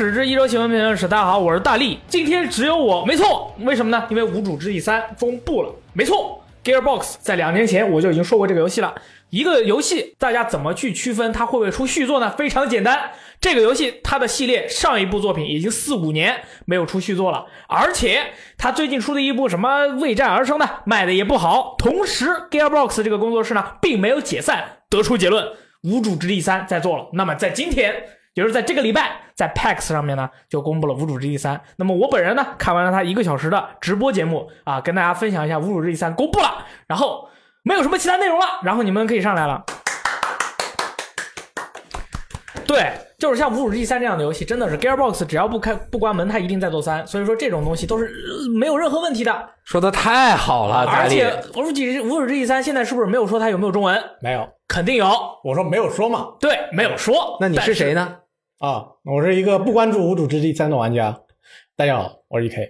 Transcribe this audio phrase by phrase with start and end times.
[0.00, 1.98] 聊天室之一周新闻评论室，大家好，我是大力。
[2.08, 4.06] 今天只有我，没错，为什么呢？
[4.08, 8.94] 因为《无主之地三》公布了，没错，Gearbox 在两年前我就已经说过这个游戏了。
[9.28, 12.30] 一个游戏，大家怎么去区分它会不会出续作呢？
[12.30, 13.10] 非常简单，
[13.42, 18.22] 这个游戏它的系列上一部作品已经四五年没有出续作了，而且
[18.56, 21.74] 它最近出的一部什么《为战而生》呢，卖的也不好。
[21.76, 25.44] 同时，Gearbox 这个工作室呢，并没有解散，得出结论，
[25.82, 27.08] 《无主之地三》在做了。
[27.12, 28.02] 那么在今天。
[28.34, 31.56] 也就是在这个礼拜，在 PAX 上面呢，就公布了《无主之地三》。
[31.76, 37.28] 那么我本人呢，看完了他一个小时的直播节目啊，跟大家分享一下《无主之地三》公布了，然后
[37.62, 39.64] 没有什么其他内容了，然后你们可以上来了。
[42.66, 47.04] 对，就是像《无主之地三》这样的游戏，真的是 Gearbox 只要不开不关门，它一定在做三。
[47.04, 49.48] 所以说这种东西都是呃没有任何问题的。
[49.64, 51.28] 说的太好了，而且
[51.58, 54.00] 《无主之无主之地三》现在是不是没有说它有没有中文？
[54.20, 55.10] 没有，肯定有。
[55.42, 56.28] 我说没有说嘛。
[56.38, 57.36] 对，没有说。
[57.40, 58.18] 那你是谁呢？
[58.60, 58.66] 呢？
[58.68, 61.20] 啊，我是一个不关注《无主之地三》的玩家。
[61.76, 62.68] 大家 好，我是 EK。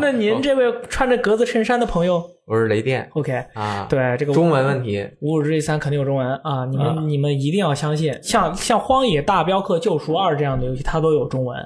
[0.00, 3.32] 那您这位穿着格子衬衫的朋友我是雷电，OK？
[3.54, 6.64] 啊，对这个中文问题，《五五之地三》肯定有中文啊！
[6.68, 11.56] 你们、啊你们一定要相信，像像《荒野大镖客：救赎二》这样的游戏，它都有中文。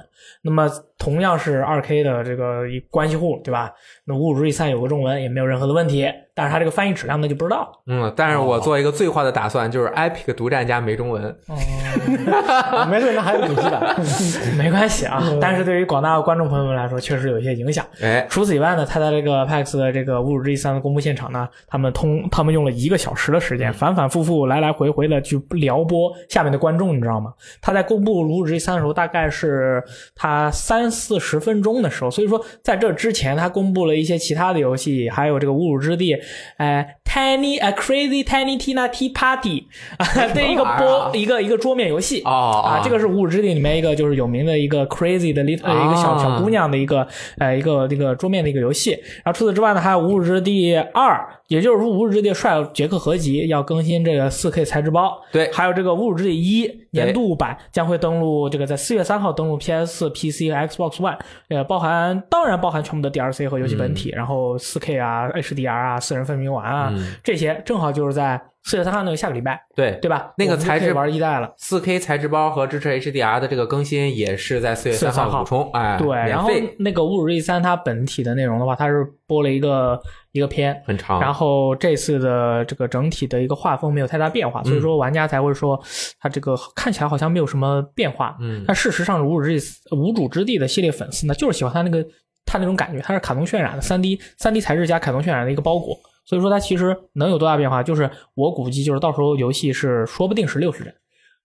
[0.43, 0.69] 那么
[0.99, 3.71] 同样是二 K 的这个一关系户，对吧？
[4.05, 7.71] 那《五五之地三》有个中文也没有任何的问题，但是它这个翻译质量那就不知道。
[7.87, 13.95] 嗯，但是我做一个最坏的打算，就是 Epic 独占加没中文，哦， 没事，那还有主机版。
[14.57, 15.21] 没关系啊。
[15.41, 17.83] 但是对于广大观众朋友们来说，确实有一些影响。
[18.01, 27.33] 哎，除此以外呢，它在这个 PAX 的这个《五五之地三》的公布现场呢，他们通他们用了一个小时的时间，反反复复、来来回回的去撩拨下面的观众，你知道吗？
[27.61, 29.83] 他在公布《无主之地三》的时候，大概是
[30.15, 36.13] 他三四十分钟的时候，所以说在这之前，他公布了一些其他的游戏，还有这个《无辱之地》，
[36.57, 39.67] 呃，Tiny a Crazy Tiny Tina Tea Party
[39.97, 47.07] 啊对一个播一个一个桌面游戏哦啊，这个是《无主之地》里面一个就是有名的一个 Crazy 的 little 呃一个小小姑娘的一个
[47.37, 48.91] 呃一个这个桌面的一个游戏。
[49.23, 51.13] 然后除此之外呢，还有《无主之地二》，
[51.47, 55.21] 也就是说《无主之地帅杰克合集》要更新这个 4K 材质包。
[55.31, 55.51] 对。
[55.51, 61.17] 还有这个《无主之地一》年度版将会登陆这个在四月三号登陆 PS、PC 和 Xbox One，
[61.49, 67.15] 呃，包含当然包含全部的 DLC 和游戏本体，然后 4K 啊、HDR 啊、四人分明玩啊、嗯。
[67.23, 70.33] 这些，正好就是在四月三号那个下个礼拜，对对吧？
[70.37, 71.53] 那个材质玩一代了。
[71.55, 76.49] 四 K 材质包和支持 HDR 的这个更新也是在四月三号补充，哎，对，然后，
[76.79, 85.79] 那个《侮辱之地三》它本体的内容的话，它是播了一个一个片，很长，然后这次的这个整体的一个画风没有太大变化，嗯所以说玩家才会说
[86.19, 88.35] 它这个看起来好像没有什么变化。
[88.41, 92.03] 嗯但事实上，无主之地无主之地的系列粉丝呢，就是喜欢它那个
[92.47, 100.93] 它那种感觉，它是卡通渲染的三 D 三 D 材质加卡通渲染的一个包裹，所以说它其实能有多大变化，就是我估计就是到时候游戏是说不定是六十帧。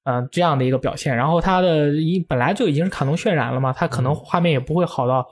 [0.04, 5.24] 嗯、这样的一个表现，然后它的一本来就已经是卡通渲染了嘛，它可能画面也不会好到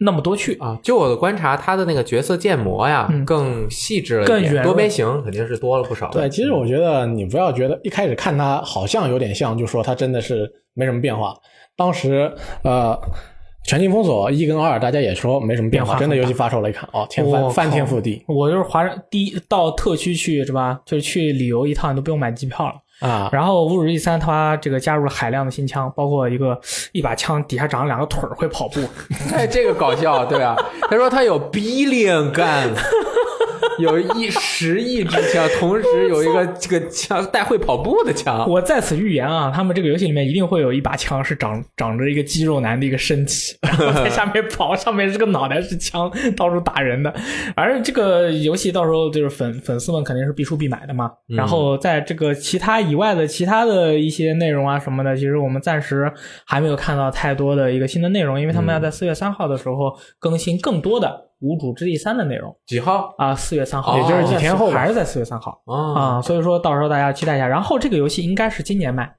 [0.00, 0.56] 那么多去。
[0.58, 6.08] 啊，就我的观察，它的那个角色建模呀嗯更细致了一点，更圆多边形肯定是多了不少。
[6.10, 11.34] 对，其实我觉得你不要觉得一开始看它好像有点像，就说它真的是没什么变化。
[11.76, 12.34] 当时
[12.64, 12.98] 呃，
[13.66, 20.80] 全境封锁一跟二，大家也说没什么变化，变化真的游戏发售了一看，哦，天翻翻天覆地我就是华人第一到特区去是吧？
[20.86, 22.74] 就是去旅游一趟，你都不用买机票了。
[23.00, 23.28] 啊！
[23.30, 26.58] 然后《侮辱一三》它这个加入了海量的新枪，包括一个
[26.92, 28.80] 一把枪底下长了两个腿儿会跑步，
[29.34, 30.56] 哎，这个搞笑，对啊，
[30.88, 32.74] 他说他有 billion guns，
[33.82, 38.48] 有一十亿支枪，同时有一个 这个枪带会跑步的枪。
[38.48, 47.12] 我在此预言啊，他们这个游戏里面一定会有一把枪是长长着一个肌肉男的一个身体，然后在下面跑， 上面是个脑袋是枪，到处打人的。
[47.54, 51.10] 反正这个游戏到时候就是粉粉丝们肯定是必出必买的嘛。
[51.28, 56.10] 嗯然后在这个其他以外的其他的一些内容啊什么的，其实我们暂时
[56.46, 61.08] 还没有看到太多的一个新的内容，因为他们要在四月三号的时候更新更多的
[61.40, 65.60] 《无主之地三》的内容几号啊，四月三号，也就是几天后还是在四月三号。
[65.66, 65.74] 啊？
[66.00, 67.46] 啊，所以说到时候大家期待一下。
[67.46, 69.14] 然后这个游戏应该是今年卖，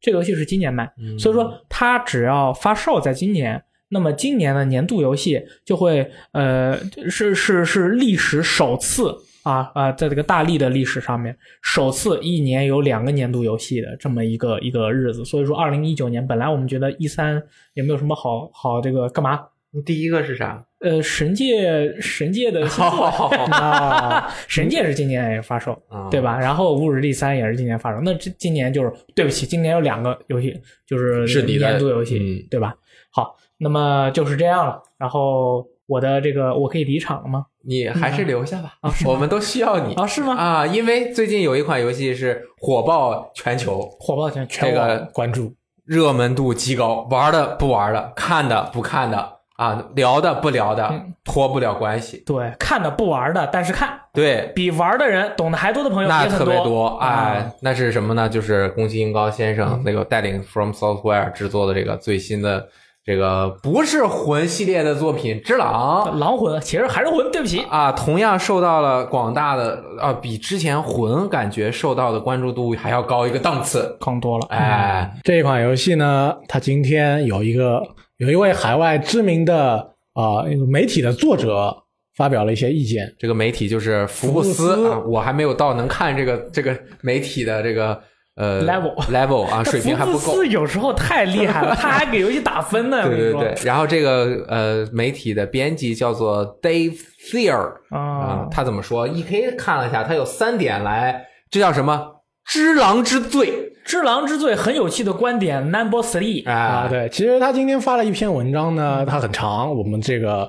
[0.00, 9.16] 这个游戏是今年卖，嗯所以说它只要发售在今年，那么今年的年度游戏就会呃是是是历史首次。
[9.44, 17.42] 啊啊，在这个大力的历史上面，首次一年有两个年度游戏的这么一个一个日子，所以说二零一九年本来我们觉得一三
[17.72, 19.40] 也没有什么好好这个干嘛，
[19.84, 20.64] 第一个是啥？
[20.80, 23.04] 呃，神界神界的新作
[23.52, 26.20] 啊，神界是今年也发售，啊对？
[26.20, 26.38] 吧？
[26.38, 32.74] 然后《无主之地三》也是今年发售，那这今年就是对不起，今年有两个游戏就是是年度游戏，嗯对吧？
[33.10, 34.80] 好，那么就是这样了。
[34.96, 37.44] 然后我的这个我可以离场了吗？
[37.64, 40.34] 你还是留下吧，啊我们都需要你啊，是吗？
[40.36, 40.66] 啊！
[40.66, 45.54] 因为最近有一款游戏是火爆全球，火爆全全这个关注
[45.84, 52.22] 热门度极高，玩的不玩的，看的不看的啊，聊的不聊的，嗯脱不了关系。
[52.24, 58.28] 对，看的不玩的，但是看对，比玩的人懂得还多的朋友那也很特别多，啊哎，那是什么呢？
[58.28, 62.68] 就是宫崎英高先生那个带领 From Software 制作的这个最新的
[63.04, 73.96] 这个不是魂系列的作品《之狼》狼魂其实还是魂，对不起，啊，同样受到了广大的啊，比之前魂感觉受到的关注度还要高一个档次。
[73.98, 74.46] 更多了。
[74.50, 77.82] 哎，这一款游戏呢，它今天有一个
[78.18, 81.74] 有一位海外知名的啊、媒体的作者
[82.16, 83.14] 发表了一些意见。
[83.18, 88.00] 这个媒体就是福布斯啊，我还没有到能看这个这个媒体的这个
[88.34, 90.36] 呃 Level level 啊， 水平还不够福布。
[90.38, 93.08] 斯有时候太厉害了， 他还给游戏打分呢。
[93.08, 96.98] 对对对，然后这个呃媒体的编辑叫做 Dave
[97.30, 102.16] Thier 啊啊，，他怎么说？E K 看了一下，他有三点来，这叫什么？
[102.44, 110.46] 只狼之罪只狼之罪很有趣的观点，Number Three 啊啊，对，其实他今天发了一篇文章呢，它很长，我们这个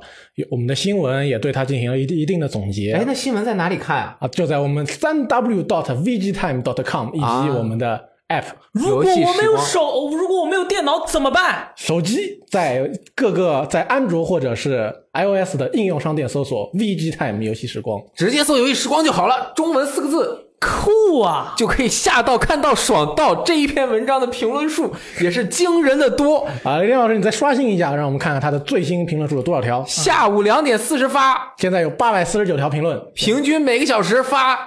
[0.51, 2.91] 我们的新闻也对它进行了一定一定的总结。
[2.91, 4.17] 哎，那新闻在哪里看啊？
[4.19, 7.97] 啊，就在我们三 w dot vgtime dot com 以啊及我们的
[8.27, 8.43] app、
[8.73, 11.69] 如果我没有手，如果我没有电脑怎么办？
[11.77, 18.01] 手机，在各个在安卓或者是 iOS 的应用商店搜索 vgtime 游戏时光。
[18.13, 21.53] 直接搜“游戏时光”就好了，中文四个字酷啊！
[21.57, 23.33] 就可以吓到、看到、爽到。
[23.43, 29.83] 这一篇文章的评论数也是惊人的多，啊，林老师，你再刷新一下，让我们看看他的最新评论数有多少条。
[29.85, 34.57] 下午两点四十发，现在有八百四十九条评论，平均每个小时发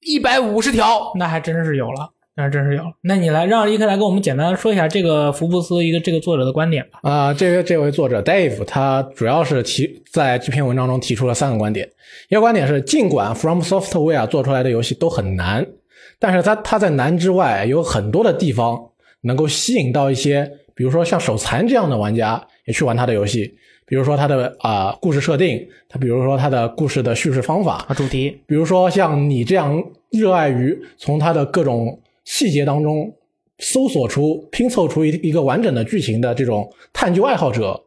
[0.00, 1.12] 一百五十条。
[1.18, 2.92] 那还真是有了，那还真是有了。
[3.02, 7.00] 那你来让伊克来给我们简单说一下这个福布斯一个这个作者的观点吧。
[7.02, 11.88] 啊、这个这位作者 Dave 他主要是提在这篇文章中提出了三个观点。
[12.28, 15.66] 一个观点是，尽管 From Software 做出来的游戏都很难，
[16.18, 18.78] 但是他他在难之外有很多的地方
[19.22, 23.56] 能够吸引到一些，比如说像手残这样的玩家也去玩他的游戏。
[23.86, 32.00] 比如说它的啊、故事设定，它比如说它的故事的叙事方法，啊，主题比如说像你这样热爱于从它的各种
[32.30, 33.12] 细节当中
[33.58, 37.78] 搜索出、拼凑出一一个完整的剧情的这种探究爱好者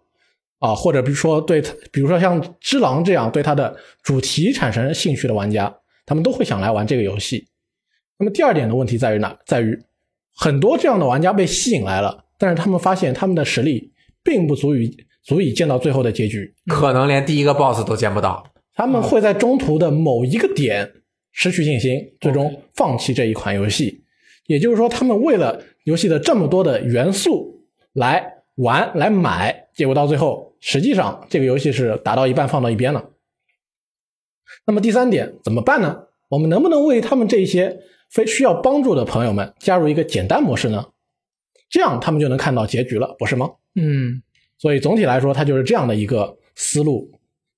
[0.60, 1.62] 啊，或者比如说对，
[1.94, 3.74] 比如说像《只狼》这样对它的
[4.04, 5.74] 主题产生兴趣的玩家，
[6.06, 7.48] 他们都会想来玩这个游戏。
[8.20, 9.34] 那么第二点的问题在于哪？
[9.46, 9.80] 在于
[10.36, 13.94] 很多这样的玩家被吸引来了，但是他们发现他们的实力
[14.26, 14.94] 并不足以
[15.24, 16.54] 足以见到最后的结局。
[16.68, 18.46] 可能连第一个 BOSS 都见不到。
[18.76, 20.92] 他们会在中途的某一个点
[21.32, 24.03] 失去信心，最终放弃这一款游戏。
[24.48, 27.64] 也就是说，他们为了游戏的这么多的元素
[27.94, 33.12] 来玩、来买，结果到最后，实际上这个游戏是打到一半放到一边了。
[34.66, 36.04] 那么第三点怎么办呢？
[36.30, 37.80] 我们能不能为他们这一些
[38.10, 40.86] 非需要帮助的朋友们加入一个简单模式呢？
[41.70, 43.50] 这样他们就能看到结局了，不是吗？
[43.76, 44.22] 嗯，
[44.58, 47.12] 所以总体来说，它就是这样的一个思路。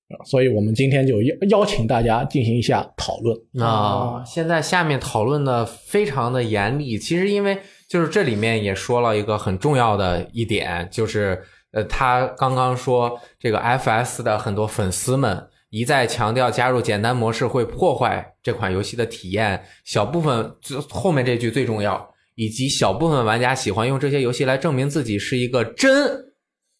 [0.08, 3.36] 呃所以我们今天就邀邀请大家进行一下讨论。
[3.64, 7.58] 啊，现在下面讨论的非常的严厉，其实因为
[7.88, 26.32] 就是这里面也说了一个很重要的一点，就是呃，他刚刚说这个 FS 的很多粉丝们一再强调加入简单模式会破坏这款游戏的体验，小部分最后面这句最重要，以及小部分玩家喜欢用这些游戏来证明自己是一个真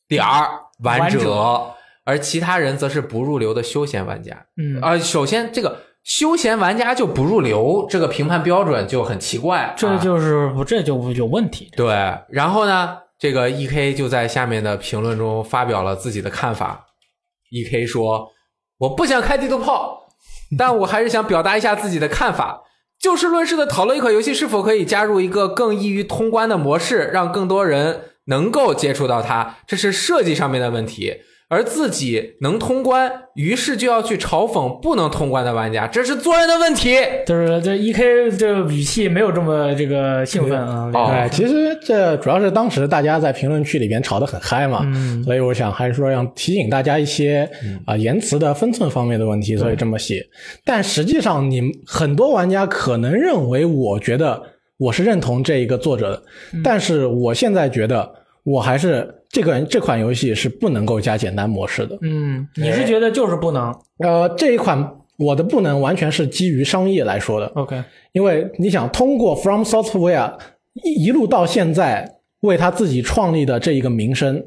[0.09, 0.49] 点儿
[0.85, 1.75] 玩者，
[2.07, 4.47] 而其他人则是不入流的休闲玩家。
[4.57, 9.75] 嗯啊、首先这个休闲玩家就不入流，这个评判标准就很奇怪。
[9.77, 11.69] 这啊就是不，这就有问题。
[11.77, 11.89] 对。
[12.31, 16.87] 然后呢，这个 E K 就在下面的评论中发表了自己的看法。
[17.51, 18.29] E K 说
[18.79, 20.07] ：“我不想开地图炮，
[20.57, 22.63] 但我还是想表达一下自己的看法。
[23.01, 31.15] 就事论事的讨论一款游戏是否可以加入一个更易于通关的模式，让更多人能够接触到它，这是设计上面的问题。
[31.49, 36.97] 而自己能通关，于是就要去嘲讽不能通关的玩家，这是做人的问题。
[37.25, 40.91] 就是这 E K 这个语气没有这么这个兴奋啊。
[40.93, 47.49] 哦哎，其实这主要是当时大家在评论区里边吵得很嗨嘛，嗯所以我想还是说要提醒大家一些
[47.85, 50.27] 啊、言辞的分寸方面的问题，所以这么写。
[50.65, 54.43] 但实际上，你很多玩家可能认为，我觉得
[54.79, 56.23] 我是认同这一个作者的，
[56.65, 58.13] 但是我现在觉得
[58.47, 61.99] 我还是这个这款游戏是不能够加简单模式的。
[62.01, 64.89] 嗯，你是觉得就是不能呃，这一款
[65.19, 70.35] 我的不能完全是基于商业来说的，？OK，因为你想通过 From Software
[70.75, 74.41] 一一路到现在为他自己创立的这一个名声，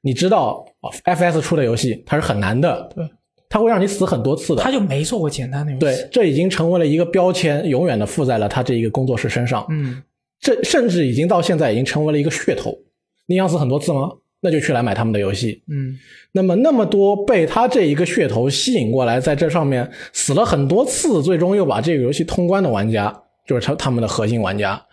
[0.00, 3.08] 你知道哦 FS 出的游戏它是很难的，对，
[3.48, 4.62] 它会让你死很多次的。
[4.64, 5.80] 他就没做过简单的游戏。
[5.80, 9.64] 对，这已经成为了一个标签，永远的附在了他这一个工作室身上。
[9.68, 10.02] 嗯，
[10.40, 12.76] 这甚至已经到现在已经成为了一个噱头。
[13.26, 14.10] 你想死很多次吗？
[14.40, 15.62] 那就去来买他们的游戏。
[15.68, 15.98] 嗯，
[16.32, 24.84] 那么那么多被他这一个噱头吸引过来，在这上面死了很多次，最终又把这个游戏通关的玩家，就是他他们的核心玩家。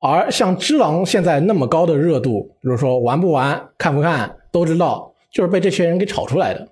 [0.00, 6.66] 而像《只狼》现在那么高的热度，比如说玩不玩、看不看都知道，就是被这些人给炒出来的。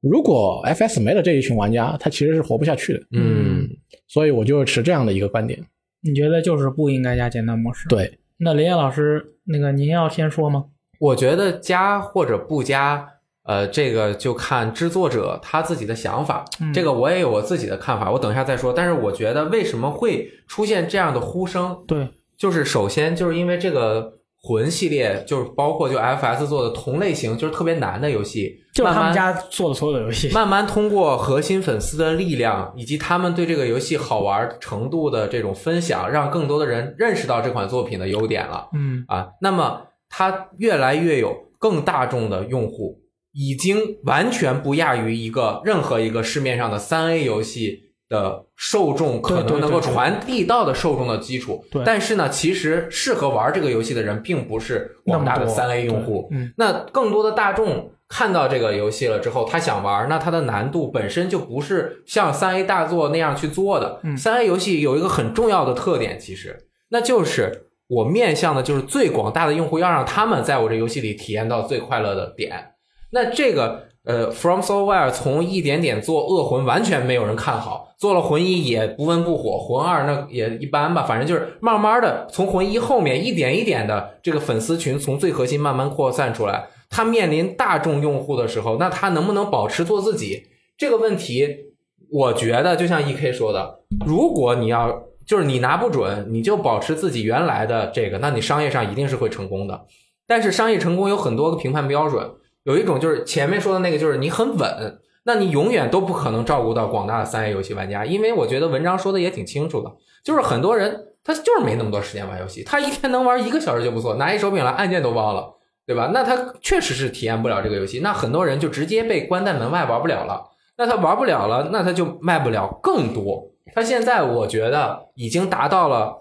[0.00, 3.02] 如果 FS 没了这一群玩家，他其实是活不下去的。
[3.12, 3.68] 嗯，
[4.08, 5.62] 所以我就持这样的一个观点。
[6.00, 7.88] 你觉得就是不应该加简单模式？。
[7.88, 10.66] 对，那林燕老师，那个您要先说吗？
[11.00, 13.08] 我觉得加或者不加，
[13.44, 16.44] 呃，这个就看制作者他自己的想法。
[16.60, 18.70] 嗯这个我也有我自己的看法，我等一下再说。
[18.70, 30.28] 但是我觉得为什么会出现这样的呼声，对，就是首先就是因为这个魂系列，就是包括就 FS 做的同类型，就是特别难的游戏，就是他们家做的所有的游戏。
[30.30, 39.28] 慢慢通过核心粉丝的力量，以及他们对这个游戏好玩程度的这种分享，让更多的人认识到这款作品的优点了嗯啊。
[39.40, 42.98] 那么它越来越有更大众的用户，
[43.32, 51.64] 已经完全不亚于一个任何一个市面上的三 A 游戏的受众可能能够传递到的受众的基础。
[51.70, 56.28] 对但是呢，其实适合玩这个游戏的人并不是广大的三 A 用户。
[56.32, 64.00] 嗯那更多的大众看到这个游戏了之后，他想玩，那它的难度本身就不是像三 A 大作那样去做的。
[64.02, 72.72] 嗯三 A 游戏有一个很重要的特点，其实那就是我面向的就是最广大的用户，要让他们在我这游戏里体验到最快乐的点。
[73.10, 86.66] 那这个呃，From Software 从一点点做恶魂，完全没有人看好，做了魂一也不温不火，魂二那也一般吧，反正就是慢慢的从魂一后面一点一点的这个粉丝群从最核心慢慢扩散出来。
[86.90, 91.72] 他面临大众用户的时候，那他能不能保持做自己这个问题？
[92.10, 99.86] 我觉得就像 E K 说的，如果你要就是你拿不准，你就保持自己原来的这个，那你商业上一定是会成功的。
[100.26, 102.30] 但是商业成功有很多个评判标准，
[102.62, 109.90] 有一种就是前面说的那个，就是你很稳，那你永远都不可能照顾到广大的三 A 游戏玩家，因为我觉得文章说的也挺清楚的，
[110.22, 115.53] 就是很多人他就是没那么多时间玩游戏，他一天能玩一个小时就不错，拿一手柄来按键都忘了，
[115.86, 116.10] 对吧？
[116.14, 120.42] 那他确实是体验不了这个游戏，那很多人就直接被关在门外玩不了了。
[120.76, 123.50] 那他玩不了了，那他就卖不了更多。
[123.74, 126.12] 他现在我觉得已经达到了，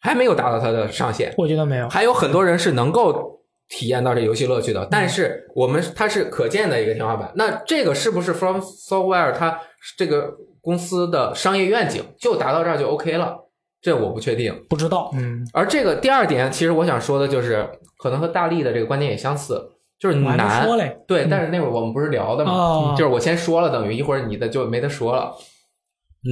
[0.00, 1.32] 还没有达到他的上限。
[1.36, 1.88] 我觉得没有。
[1.88, 7.30] 还有很多人是能够体验到这游戏乐趣的，但是我们它是可见的一个天花板。
[7.36, 9.60] 那这个是不是 From Software 它
[9.96, 13.36] 这个公司的商业愿景就达到这儿就 OK 了？
[13.82, 14.64] 这我不确定。
[14.68, 19.60] 不知道，嗯，而这个第二点，其实我想说的就是，可能和大力的这个观点也相似，
[19.98, 20.64] 就是难。
[20.64, 20.96] 说嘞。
[21.06, 22.52] 对，嗯但是那会儿我们不是聊的吗？
[22.52, 25.34] 哦就是我先说了，等于一会儿你的就没得说了。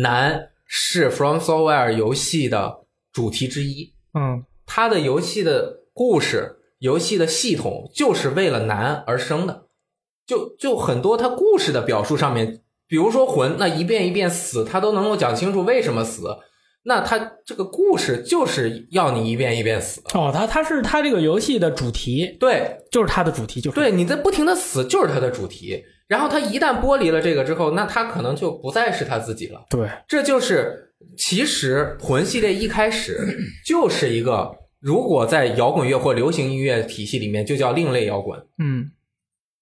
[0.00, 2.78] 难是 From Software 游戏的
[3.12, 9.64] 主题之一，嗯它的游戏的故事、游戏的系统就是为了难而生的。
[10.25, 16.28] 就就很多它故事的表述上面，比如说魂，那一遍一遍死，它都能够讲清楚为什么死。
[16.82, 20.00] 那它这个故事就是要你一遍一遍死。
[20.14, 25.84] 哦，它它是它这个游戏的主题，对，就是它的主题，就是对，你在不停的死就是它的主题。
[26.08, 29.64] 然后它一旦剥离了这个之后，那它可能就不再是它自己了。
[29.70, 38.90] 对，这就是其实魂系列一开始 就是一个，如果在摇滚乐或流行音乐体系里面就叫另类摇滚嗯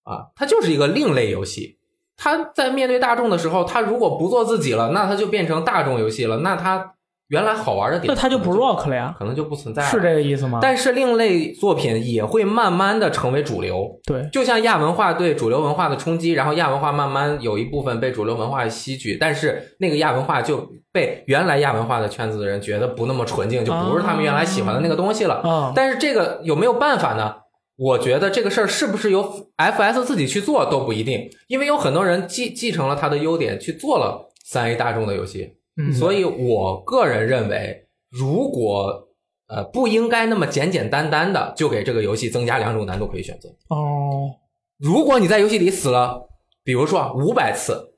[0.04, 1.76] 啊，它就是一个另类游戏。
[2.16, 6.38] 它在面对大众的时候，它如果不做自己了，那它就变成大众游戏了。
[6.38, 6.94] 那它
[7.28, 9.88] 原来好玩的点，那它就不 rock 了呀，可能就不存在了。
[9.88, 10.58] 是这个意思吗？
[10.62, 14.00] 但是另类作品也会慢慢的成为主流。
[14.04, 25.34] 对，就像亚文化对主流文化的冲击，然后亚文化慢慢有一部分被主流文化吸取，但是那个亚文化就被原来亚文化的圈子的人觉得不那么纯净，就不是他们原来喜欢的那个东西了。
[25.42, 27.34] 啊，但是这个有没有办法呢？
[27.76, 39.08] 我觉得这个事儿是不是由 FS 自己去做都不一定，因为有很多人继继承了他的优点去做了三 A 大众的游戏，嗯所以我个人认为，如果
[39.46, 43.48] 呃不应该那么简简单单的就给这个游戏增加两种难度可以选择。
[43.68, 44.28] 哦，
[44.78, 46.28] 如果你在游戏里死了，
[46.64, 47.94] 比如说五百次，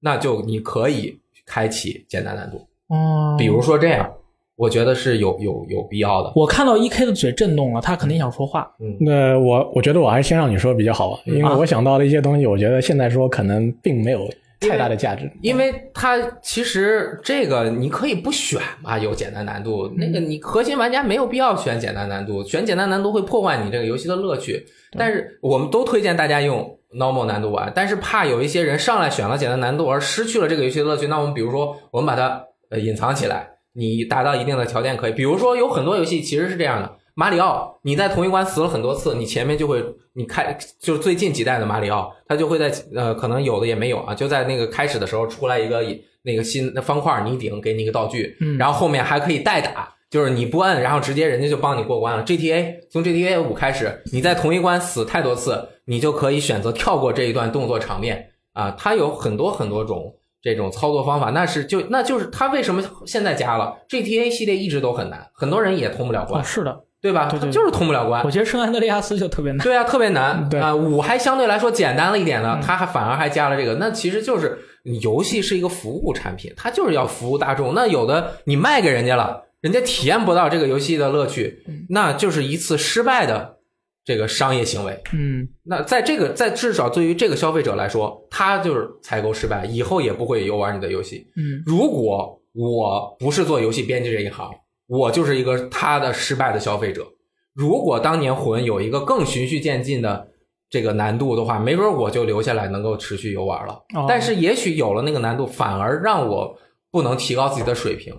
[0.00, 4.12] 那就你可以开启简单难度，哦，比如说这样，
[4.56, 6.32] 我觉得是有有有必要的。
[6.34, 8.70] 我看到 E K 的嘴震动了，他肯定想说话。
[8.80, 14.28] 嗯，那我我觉得我还是先让你说比较好吧，因为啊我想到的一些东西，我觉得现在说可能并没有
[14.60, 15.30] 太大的价值。
[15.42, 24.66] 因为它其实这个你可以不选嘛，有简单难度，那个你核心玩家没有必要选简单难度，选简单难度会破坏你这个游戏的乐趣。
[24.98, 31.06] 但是我们都推荐大家用 normal 难度玩，但是怕有一些人上来选了简单难度而失去了这个游戏的乐趣。
[31.08, 35.12] 那我们比如说，我们把它呃隐藏起来，你达到一定的条件可以。
[35.12, 39.82] 比如说有很多游戏其实是这样的，马里奥你在同一关死了很多次，你前面就会
[40.12, 45.82] 你开就是最近几代的马里奥，他就会在呃可能有的也没有啊，就在那个开始的时候出来一个
[46.22, 49.92] 那个新的方块你顶给你一个道具，嗯然后后面还可以代打。
[50.08, 52.24] 就是你不摁，然后直接人家就帮你过关了。
[52.24, 58.70] GTA 从 GTA 五开始，你在同一关死太多次，你就可以选择跳过这一段动作场面啊。
[58.78, 67.26] 它有很多很多种这种操作方法，那是就那就是它为什么现在加了 GTA 系列一直都很难，很多人也通不了啊，关，是的，对吧？
[67.30, 68.30] 对对对就是通不了关我。
[68.30, 69.64] 觉得圣安德烈亚斯就特别难。
[69.64, 70.46] 对啊，特别难。
[70.50, 74.58] 对啊，五还相对来说简单了一点呢嗯，它还反而还加了这个，那其实就是
[75.02, 77.74] 游戏是一个服务产品，它就是要服务大众。
[77.74, 83.56] 那有的你卖给人家了，人家体验不到这个游戏的乐趣，那就是一次失败的
[84.04, 85.00] 这个商业行为。
[85.12, 91.26] 嗯，那在这个在至少对于这个消费者来说，他就是采购失败，以后也不会游玩你的游戏。
[91.36, 94.50] 嗯，如果我不是做游戏编辑这一行，
[94.86, 97.06] 我就是一个他的失败的消费者。
[97.52, 100.28] 如果当年魂有一个更循序渐进的
[100.68, 103.74] 这个难度的话，没准我就留下来能够持续游玩了。
[103.94, 106.58] 哦但是也许有了那个难度，反而让我
[106.90, 108.14] 不能提高自己的水平，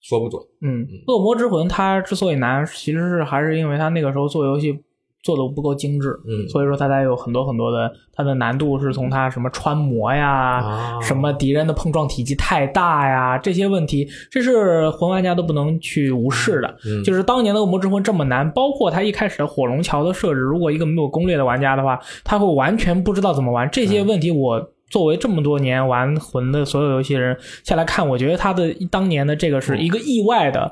[0.00, 0.42] 说不准。
[0.60, 4.82] 嗯，恶魔之魂它之所以难，其实是还是因为它那个时候做游戏
[5.22, 10.30] 做的不够精致，嗯所以说它才有很多很多的它的难度是从它什么穿模呀。
[10.30, 16.76] 啊什么敌人的碰撞体积太大呀，这些问题，这是魂玩家都不能去无视的。
[16.86, 23.68] 嗯就是当年的恶魔之魂这么难，包括它一开始的火龙桥的设置，如果一个没有攻略的玩家的话，他会完全不知道怎么玩。
[23.70, 24.70] 这些问题我。
[24.92, 30.70] 作为这么多年玩魂的所有游戏人下来看，我觉得他的当年的这个是一个意外的，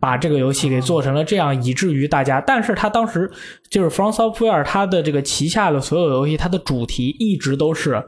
[0.00, 2.40] 把这个游戏给做成了这样，以至于大家。
[2.40, 3.30] 但是他当时
[3.68, 8.04] 就是 From Software，它的这个旗下的所有游戏，它的主题一直都是。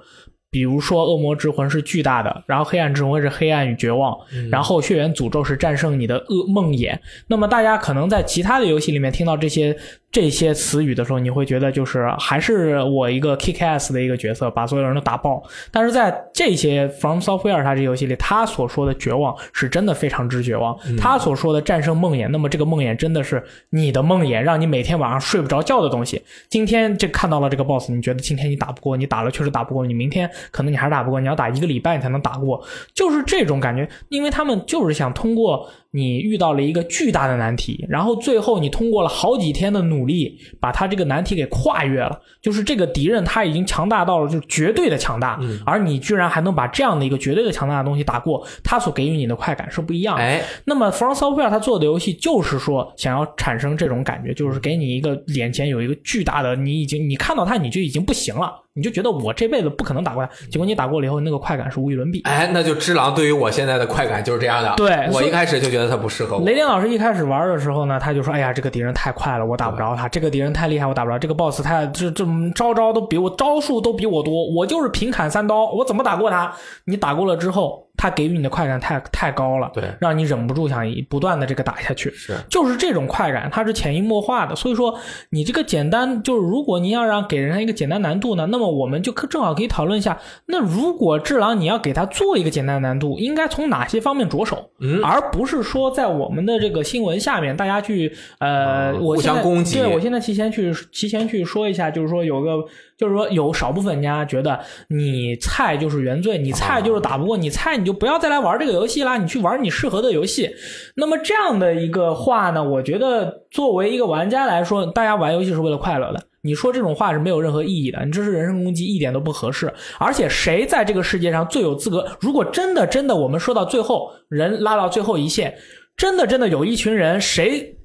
[0.51, 4.17] 比如说，恶魔之魂是巨大的，然后黑暗之魂是黑暗与绝望，
[4.51, 6.99] 然后血缘诅咒是战胜你的噩梦魇。
[7.27, 9.77] 那么大家可能在其他的游戏里面听到这些
[10.11, 15.43] 这些词语的时候，你会觉得就是还是我一个 kick ass 的一个角色，把所有人都打爆。
[15.71, 20.75] 但是在这些 From Software 它这游戏里，他所说的绝望是真的非常之绝望。
[20.97, 26.23] 他所说的战胜梦魇，那么这个梦魇真的是你的梦魇，让你每天晚上睡不着觉的东西。
[26.49, 32.63] 今天这看到了这个 boss，你觉得今天你打不过，你打了确实打不过，你明天可能你还是打不过，你要打一个礼拜你才能打过，
[32.95, 33.89] 就是这种感觉。
[34.09, 42.21] 因为他们就是想通过你遇到了一个巨大的难题，然后最后你通过了好几天的努力，把他这个难题给跨越了。
[42.41, 50.23] 就是这个敌人他已经强大到了就是绝对的强大，而你居然还能把这样的一个绝对的强大的东西打过，他所给予你的快感是不一样的。
[50.23, 62.23] 哎，那么 From Software 他做的游戏就是说想要产生这种感觉，就是给你一个眼前有一个巨大的，你已经你看到它你就已经不行了，你就觉得我这辈子不可能打过来，结果你打过了以后，那个快感是无与伦比。
[62.23, 64.73] 哎，那就只狼对于我现在的快感就是这样的。
[64.77, 66.45] 对我一开始就觉得他不适合我。
[66.45, 76.55] 雷电老师一开始玩的时候呢，他就说：“哎呀，这个敌人太快了，我打不着他；这个敌人太厉害，我打不着；这个 boss 太这这招招都比我招数都比我多，我就是平砍三刀，我怎么打过他？
[76.85, 82.11] 你打过了之后，他给予你的快感太太高了，对让你忍不住想一不断的这个打下去。
[82.13, 84.55] 是就是这种快感，它是潜移默化的。
[84.55, 84.97] 所以说，
[85.31, 102.65] 你这个简单，就是如果你要让给人家一个简单难度呢，那么我们就可正好可以讨论一下，那如果智狼你要给他做一个简单难度，应该从哪些方面着手，嗯而不是说在我们的这个新闻下面大家去呃，嗯互我现在相攻击对我现在提前去提前去说一下，就是说有个。
[102.99, 104.59] 就是说，有少部分人家觉得
[104.89, 110.51] 你菜就是原罪，你菜就是打不过你菜，你就不要再来玩这个游戏啦，你去玩你适合的游戏。
[110.97, 116.21] 那么这样的一个话呢，我觉得作为一个玩家来说，大家玩游戏是为了快乐的。
[116.43, 119.73] 你说这种话是没有任何意义的，你这是人身攻击，一点都不合适。
[119.99, 122.07] 而且谁在这个世界上最有资格？
[122.21, 125.57] 如果真的真的，我们说到最后，人拉到最后一线，
[125.97, 127.77] 真的真的有一群人，谁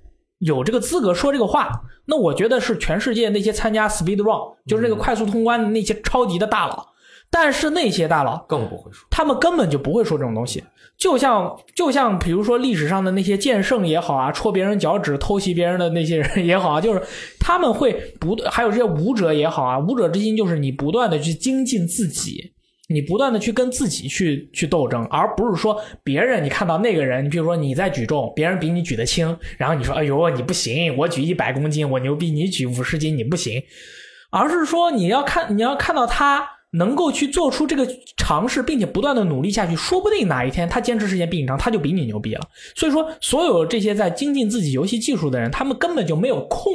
[0.44, 1.70] 有这个资格说这个话？
[2.06, 6.88] 那我觉得是全世界那些参加 speed run，就是那个快速通关的那些超级的大佬。
[7.30, 9.08] 但是那些大佬，更不会说。
[9.10, 10.64] 他们根本就不会说这种东西。
[10.96, 17.02] 就像就像比如说历史上的那些剑圣也好啊，戳别人脚趾、偷袭别人的那些人也好啊，就是
[17.40, 22.53] 他们会不还有这些武者也好啊，武者之心就是你不断的去精进自己。
[22.90, 33.64] 你不断的去跟自己去去斗争，而不是说别人你看到那个人，你比如说你在举重，别人比你举得轻，然后你说哎呦你不行，我举一百公斤我牛逼，你举五十斤你不行，
[34.32, 42.42] 而是说你要看你要看到他能够去做出这个尝试，并且不断的努力下去，说不定哪一天他坚持时间比你长，他就比你牛逼了。
[42.76, 46.74] 所以说，所有这些在精进自己游戏技术的人，他们根本就没有空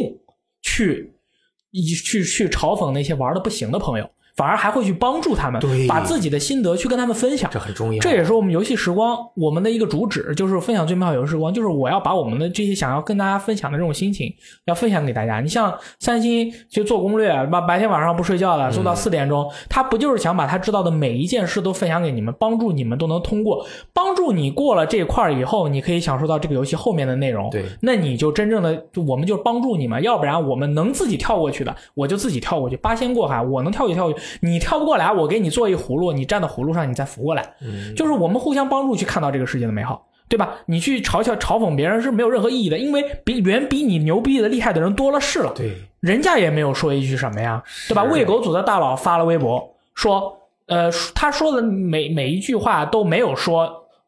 [0.62, 1.12] 去
[1.72, 4.08] 一去去嘲讽那些玩的不行的朋友。
[4.38, 7.58] 反而还会去帮助他们，把自己的心得去跟他们分享这。
[7.58, 7.98] 很重要。
[7.98, 14.32] 这也是我们游戏时光我们的一个主旨，就是分享最美好游戏时光，就是我要把我们的这些想要跟大家分享的这种心情，
[14.66, 15.40] 要分享给大家。
[15.40, 27.50] 你像三星就做攻略，把白天晚上不睡觉的，做到四点钟，他不就是想把他知道的每一件事都分享给你们，帮助你们都能通过，帮助你过了这一块儿以后，你可以享受到这个游戏后面的内容。
[27.50, 40.06] 对，那你就真正的，就我们就帮助你们，要不然我们能自己跳过去的，我就自己跳过去，八仙过海，我能跳过去跳过去，你跳不过来，我给你做一葫芦，你站到葫芦上，你再扶过来，嗯就是我们互相帮助去看到这个世界的美好。
[40.30, 40.58] 对吧？
[40.66, 45.54] 你去嘲笑、嘲讽别人是没有任何意义的，因为比远比你牛逼的、厉害的人多了是了。
[45.56, 48.04] 对，人家也没有说一句什么呀，对吧？
[48.04, 53.64] 喂狗组的大佬发了微博说，呃，他说的每每一句话都没有说，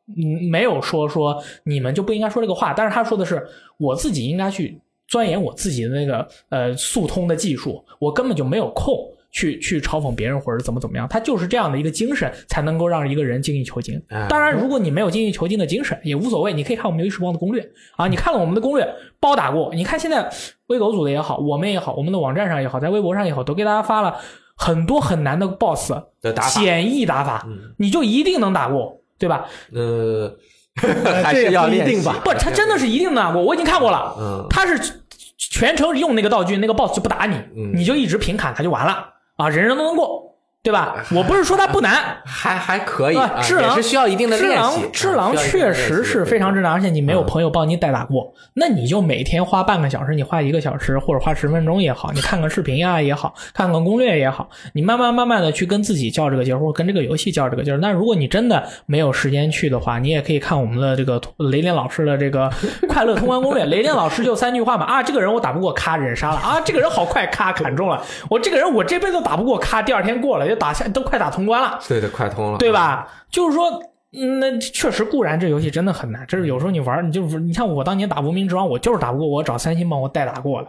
[0.08, 3.42] 嗯，没有说说你们就不应该说这个话，但是他说的是
[3.78, 4.78] 我自己应该去
[5.08, 8.94] 钻研我自己的那个呃速通的技术，我根本就没有空。
[9.32, 14.00] 去去嘲讽别人或者怎么怎么样，他就是这样的一个精神，才能够让一个人精益求精。
[14.08, 19.72] 哎当然，如果你没有精益求精的精神，也无所谓，你可以看我们游戏时光的攻略啊，你看了我们的攻略，包打过。
[19.74, 20.28] 你看现在
[20.66, 24.16] 微狗组的也好，我们也好，我们的网站上也好，在微博上也好，都给大家发了
[24.56, 29.46] 很多很难的 BOSS 的打法，简易打法，嗯你就一定能打过，对吧？
[29.72, 30.36] 呃，
[31.32, 34.14] 这要练习不一定吧不，他真的是一定能打过，我已经看过了。
[34.18, 34.94] 嗯，他是
[35.38, 39.06] 全程用那个道具，那个 BOSS 就不打你，嗯你就一直平砍他就完了
[39.40, 40.29] 啊，人人都能过，
[40.62, 40.94] 对吧？
[41.16, 44.82] 我不是说它不难，还还可以智狼也是需要一定的智练习。
[44.82, 57.78] 狼智狼确实是非常智障，而且你没有嗯朋友帮你代打过，那你就每天花半个小时，你花一个小时或者花十分钟也好，你看看视频啊也好， 看看攻略也好，你慢慢慢慢的去跟自己较这个劲儿，或者跟这个游戏较这个劲儿。
[57.78, 62.50] 那如果你真的没有时间去的话，你也可以看我们的这个雷电老师的这个
[62.86, 63.64] 快乐通关攻略。
[63.70, 71.78] 雷电老师就三句话嘛啊，这个人我打不过，咔忍杀了啊，这个人好快，咔砍中了，我这个人我这辈子都打不过，咔第二天过了，就打下都快打通关了。
[71.88, 72.70] 对对，快通了，对？
[72.70, 73.08] 吧？
[73.30, 73.82] 就是说，
[74.12, 80.68] 嗯那确实固然这游戏真的很难，这是有时候你玩，你就是你像我当年打无名之王，我就是打不过，我找三星帮我代打过了，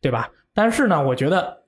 [0.00, 0.28] 对吧？
[0.54, 1.58] 但是呢，我觉得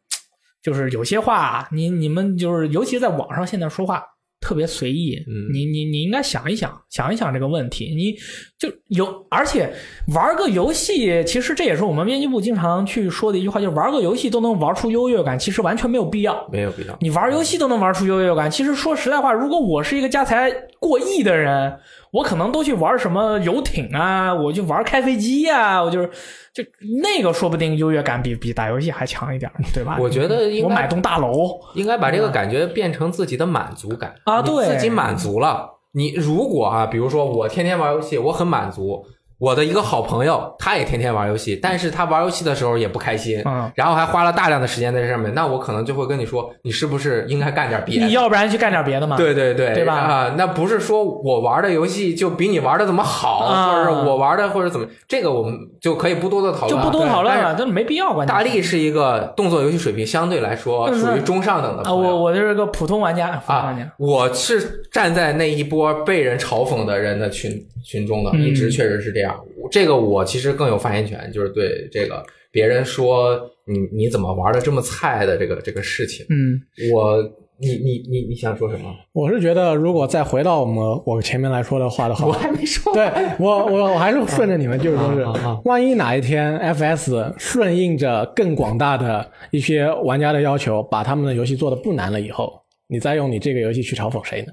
[0.62, 4.04] 就是有些话啊，你你们就是尤其在网上现在说话。
[4.40, 7.94] 特别随意，嗯你你你应该想一想，想一想这个问题。
[7.94, 8.14] 你
[8.59, 9.70] 就有，而且
[10.14, 16.48] 玩个游戏，其实这也是我们编辑部经常去说的一句话，就是玩个游戏都能玩出优越感，其实完全没有必要。
[16.50, 16.96] 没有必要。
[17.00, 18.50] 你玩游戏都能玩出优越感。
[18.50, 21.79] 其实说实在话，如果我是一个家财过亿的人，
[22.12, 26.10] 我可能都去玩什么游艇啊，我就玩开飞机呀、我就是
[26.52, 26.64] 就
[27.02, 29.96] 那个说不定优越感比比打游戏还强一点，对吧？
[30.00, 35.68] 我觉得应该我买栋大楼应该把这个感觉变成自己的满足感你啊对自己满足了。
[35.92, 39.04] 你如果啊，比如说我天天玩游戏，我很满足。
[39.40, 48.07] 我的一个好朋友，他也天天玩游戏，但是他玩游戏的时候也不开心，嗯然后还花了大量的时间在这上面，那我可能就会跟你说，你是不是应该干点别的？
[48.07, 49.16] 你要不然去干点别的嘛？
[49.16, 58.11] 对对对，对吧啊，那不是说我玩的游戏就比你玩的怎么好，啊或者是我玩的或者怎么，这个我们就可以不多的讨论啊，就不多讨论对了，这没必要。
[58.26, 67.50] 大力是一个动作游戏水平相对来说嗯属于中上等的啊，我我就是个普通玩家，普通玩啊。，我是站在那一波被人嘲讽的人的群
[67.83, 69.29] 群中的，嗯一直确实是这样。
[69.70, 76.60] 这个我其实更有发言权，就是对这个别人说你你怎么玩的这么菜的这个这个事情，嗯，
[76.92, 77.22] 我
[77.60, 78.90] 你你你你想说什么？
[79.12, 83.06] 我是觉得，如果再回到我们我前面来说的话的话，我还没说对
[83.38, 85.24] 我我我还是顺着你们，就是说是
[85.64, 92.50] 万一哪一天 FS 顺应着更广大的一些玩家的要求，把他们的游戏做的不难了以后，
[92.88, 94.52] 你再用你这个游戏去嘲讽谁呢？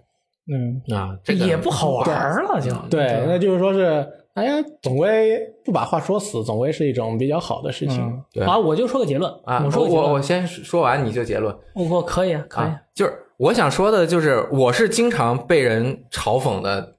[0.49, 2.07] 嗯，啊，这个也不好玩
[2.43, 4.05] 了，就对，那就是说是，
[4.37, 7.99] 哎呀，总归不把话说死，总归是一种比较好的事情。
[7.99, 16.97] 嗯，对好，我就说个结论啊，我我说我我先说完你就结论我我可以啊，可以啊，就是我想说的就是我是经常被人嘲讽的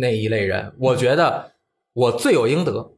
[0.00, 1.52] 那一类人，我觉得
[1.92, 2.90] 我罪有应得。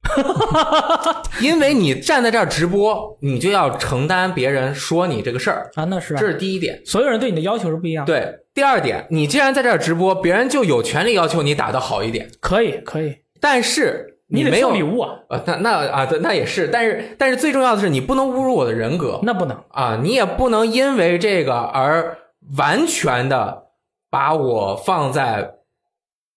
[1.42, 6.80] 因为你站在这儿直播，你就要承担别人说你这个事儿，啊，那是啊这是第一点。
[6.84, 19.56] 所有人对你的要求是不一样的。，对，第二点，你既然在这儿直播，别人就有权利要求你打得好一点，可以可以，但是你得没有送礼物啊，呃，那那啊，对，那也是，但是但是最重要的是，你不能侮辱我的人格那不能。
[19.70, 22.18] 啊，你也不能因为这个而
[22.56, 23.64] 完全的
[24.10, 25.54] 把我放在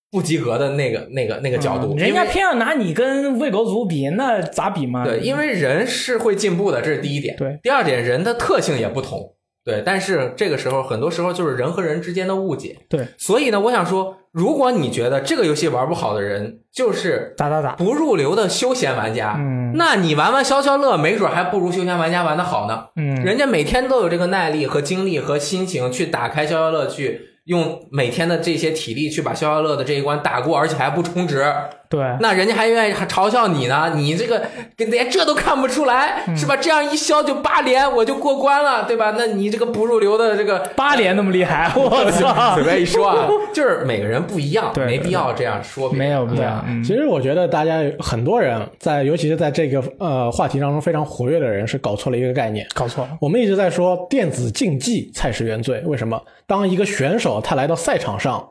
[0.10, 5.06] 不及格的那个那个那个角度，嗯人家偏要拿你跟喂狗族比，那咋比嘛？
[5.06, 7.36] 对，因为人是会进步的，这是第一点。
[7.38, 9.36] 对，第二点，人的特性也不同。
[9.64, 12.78] 对，但是这个时候很多时候就是人和人之间的误解。
[12.90, 22.86] 对，所以呢，我想说，如果你觉得这个游戏玩不好的人就是打打打，不入流的休闲玩家，嗯那你玩玩消消乐，没准还不如休闲玩家玩的好呢。
[22.96, 31.46] 嗯，人家每天都有这个耐力和精力和心情去打开消消乐，去用每天的这些体力去把消消乐的这一关打过，而且还不充值，
[31.92, 33.92] 对，那人家还愿意嘲笑你呢。
[33.96, 34.42] 你这个
[34.78, 36.56] 连这都看不出来，嗯是吧？
[36.56, 39.14] 这样一削就八连，我就过关了，对吧？
[39.18, 42.64] 那你这个不入流的这个八连那么厉害， 我操随！
[42.64, 45.92] 便一说啊，就是每个人不一样，对没必要这样说。
[45.92, 52.66] 没有必要对啊，嗯其实我觉得大家很多人在，尤其是在这个呃话题当中非常活跃的人，是搞错了一个概念。
[52.74, 56.22] 搞错了，我们一直在说电子竞技才是原罪，为什么？
[56.48, 58.48] 当一个选手他来到赛场上，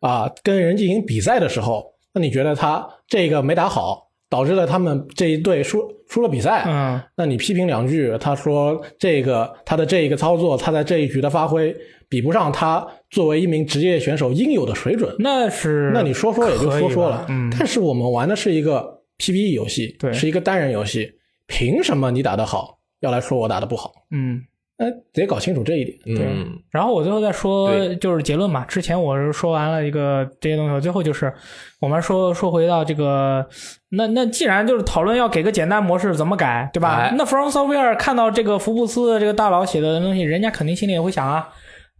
[0.00, 1.84] 啊，跟人进行比赛的时候，
[2.16, 11.76] 那你觉得他这个没打好，导致了他们这一队输输了比赛，嗯，那你批评两句，他说这个他的这一个操作，他在这一局的发挥
[12.08, 21.12] 比不上他作为一名职业选手应有的水准，那是那你说说也就说说了但是我们玩的是一个 PVE 游戏，对是一个单人游戏，
[21.46, 23.92] 凭什么你打得好要来说我打得不好？
[24.10, 24.42] 嗯。
[24.78, 25.98] 哎，得搞清楚这一点。
[26.06, 28.64] 嗯，然后我最后再说就是结论嘛。
[28.64, 31.32] 之前我是说完了一个这些东西，我最后就是
[31.80, 33.46] 我们说说回到这个，
[33.90, 36.96] 那那既然就是讨论要给个简单模式怎么改，对吧？
[36.96, 41.48] 哎那 From Software 看到这个福布斯的这个大佬写的东西，人家肯定心里也会想啊，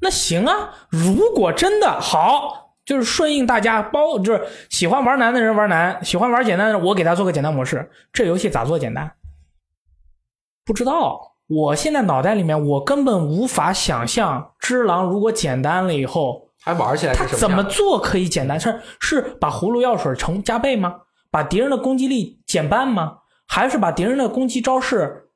[0.01, 2.65] 那行啊，如果真的好。
[2.87, 7.91] 就是顺应大家包，就是喜欢玩难的人玩难，喜欢玩简单的人，我给他做个简单模式。
[8.13, 9.11] 这游戏咋做简单？
[10.65, 11.36] 不知道。
[11.49, 18.59] 我现在脑袋里面，我根本无法想象《只狼》如果简单了以后，还玩起来它怎么做可以简单？
[18.59, 20.97] 是是把葫芦药水成加倍吗？
[21.31, 23.19] 把敌人的攻击力减半吗？
[23.47, 25.29] 还是把敌人的攻击招式，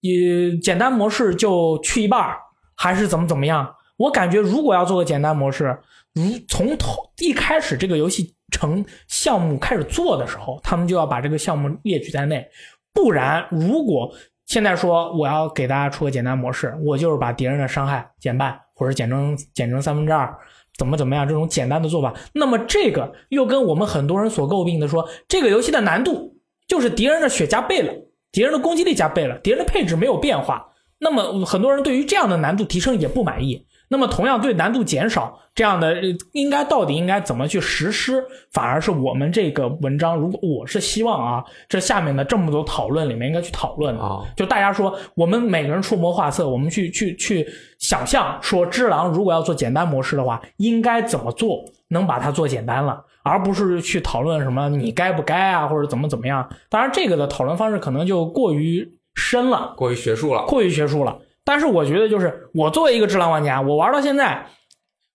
[0.00, 2.36] 也简单模式就去一半？
[2.76, 3.74] 还是怎么怎么样？
[3.96, 5.78] 我感觉如果要做个简单模式，
[6.12, 12.46] 如从头一开始这个游戏成项目开始做的时候，他们就要把这个项目列举在内，
[12.92, 14.12] 不然如果
[14.54, 20.32] 现在说我要给大家出个简单模式，我就是把敌人的伤害减半，或者减成减成三分之二，
[20.78, 26.36] 怎么怎么样这种简单的做法，那么这个又跟我们很多人所诟病的说，这个游戏的难度
[26.68, 27.92] 就是敌人的血加倍了，
[28.30, 30.68] 敌人的攻击力加倍了，敌人的配置没有变化。
[31.00, 33.66] 那么很多人对于这样的难度提升也不满意。
[33.94, 36.02] 那么同样对难度减少这样的，呃
[36.32, 38.24] 应该到底应该怎么去实施？
[38.50, 44.02] 反而是我们这个文章，如果我是希望啊，这下面的这么多讨论里面应该去讨论的。
[44.02, 44.20] 啊？
[44.36, 47.46] 就大家说，我们每个人出谋划策，我们去去去
[47.78, 56.48] 想象说，只狼如果要做简单模式的话，应该怎么做能把它做简单了，而不是去讨论什么你该不该啊，或者怎么怎么样。
[56.68, 60.46] 当然，这个的讨论方式可能就过于深了，过于学术了。
[60.46, 61.16] 过于学术了。
[61.44, 64.46] 但是我觉得，就是我作为一个智狼玩家，我玩到现在，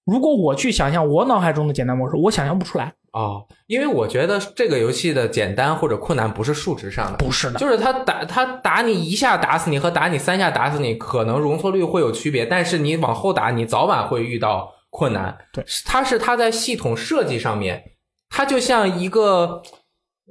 [0.06, 2.94] 如果我去想象我脑海中的简单模式，我想象不出来。
[3.14, 15.38] 哦，因为我觉得这个游戏的简单或者困难不是数值上的，不是的，就是他打他打你一下打死你和打你三下打死你，可能容错率会有区别，但是你往后打，你早晚会遇到困难。
[15.52, 17.84] 对，它是它在系统设计上面，
[18.30, 19.64] 它就像一个。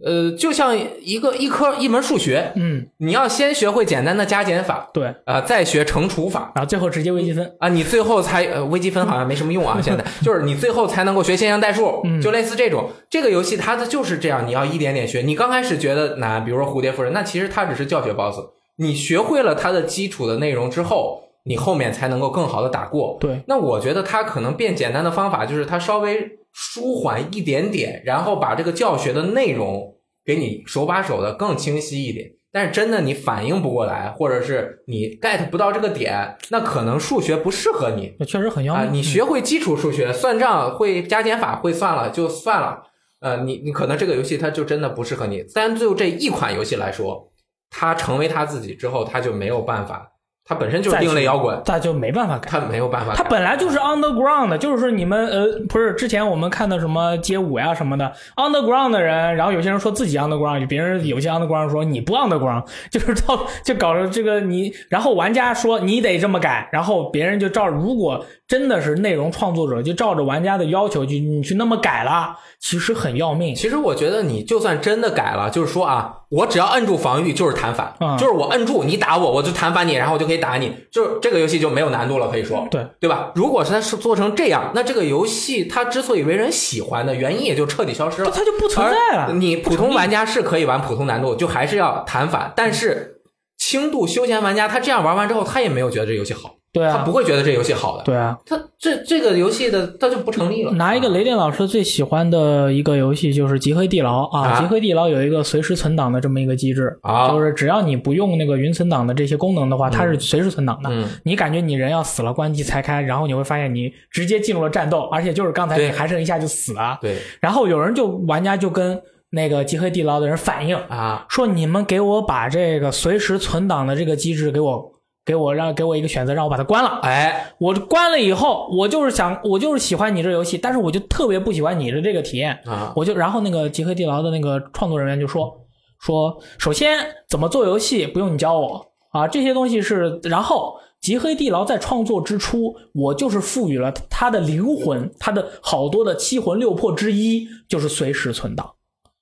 [0.04, 7.52] 呃，就像一个一科一门数学，嗯，你要先学会简单的加减法，对，啊、再学乘除法，然后最后直接微积分。
[7.58, 12.90] 啊，你最后才呃微积分好像没什么用啊， 现在就是你最后才能够学线性代数，嗯就类似这种。
[13.10, 15.22] 这个游戏它的就是这样，你要一点点学。
[15.22, 18.38] 你刚开始觉得难，比如说蝴蝶夫人，那其实它只是教学 boss。
[18.76, 23.16] 你学会了它的基础的内容之后，你后面才能够更好的打过。
[23.18, 29.94] 对，那我觉得它可能变简单的方法就是它稍微舒缓一点点，然后把这个教学的内容
[30.24, 32.32] 给你手把手的更清晰一点。
[32.50, 38.94] 但是真的你反应不过来，或者是你 get 不到这个点，那可能数学不适合你确实很要啊、命。
[38.94, 42.82] 你学会基础数学，算账会加减法会算了就算了。
[43.20, 45.44] 呃，你你可能这个游戏它就真的不适合你。
[45.54, 47.30] 但就这一款游戏来说，
[47.70, 50.10] 它成为它自己之后，它就没有办法，
[50.48, 52.48] 它本身就是另类摇滚，那就没办法改。
[52.48, 53.22] 它没有办法改。
[53.22, 73.54] 它本来就是 underground 的，就是说你们呃不是之前我们看的什么街舞呀什么的 underground 的人，然后有些人说自己 underground，别人有些 underground 说你不 underground，就是到就搞得这个你，然后玩家说你得这么改，然后别人就照，如果真的是内容创作者就照着玩家的要求去你去那么改了，其实很要命。
[73.54, 83.32] 其实我觉得你就算真的改了，就是说啊，我只要摁住防御就是弹反，嗯就是我摁住你打我，我就弹反你，然后我就可以打你，就是这个游戏就没有难度了，可以说，对对吧？
[83.34, 88.30] 如果是它是做成这样，那这个游戏它之所以为人喜欢的原因也就彻底消失了。
[88.30, 89.32] 它就不存在了。
[89.32, 93.22] 你普通玩家是可以玩普通难度，就还是要弹反，但是
[93.56, 96.56] 轻度休闲玩家他这样玩完之后，他也没有觉得这游戏好。
[96.70, 98.04] 对啊，他不会觉得这游戏好的。
[98.04, 100.72] 对啊，他这这个游戏的他就不成立了。
[100.72, 107.30] 拿一个雷电老师最喜欢的一个游戏就是《极黑地牢》啊，啊极黑地牢》有一个随时存档的这么一个机制，啊。
[107.30, 110.90] 就是只要你不用那个云存档的这些功能的话，它是随时存档的。
[110.90, 111.08] 嗯。
[111.24, 116.98] 你感觉你人要死了，关机才开，然后你会发现你直接进入了战斗，而且就是刚才你还剩一下就死了。
[117.00, 117.16] 对。
[117.40, 119.00] 然后有人就玩家就跟
[119.30, 124.92] 那个《极黑地牢》的人反映啊，说：“你们给我把这个随时存档的这个机制给我
[125.28, 132.58] 给我让给我一个选择，让我把它关了。”哎，我关了以后，我就是想，我就是喜欢你这游戏，但是我就特别不喜欢你的这个体验。
[132.64, 135.66] 啊我就然后那个《极黑地牢》的那个创作人员就说
[136.00, 148.70] 说，首先怎么做游戏不用你教我啊，这些东西是，然后《极黑地牢》在创作之初，我就是赋予了它的灵魂，它的好多的七魂六魄之一就是随时存档，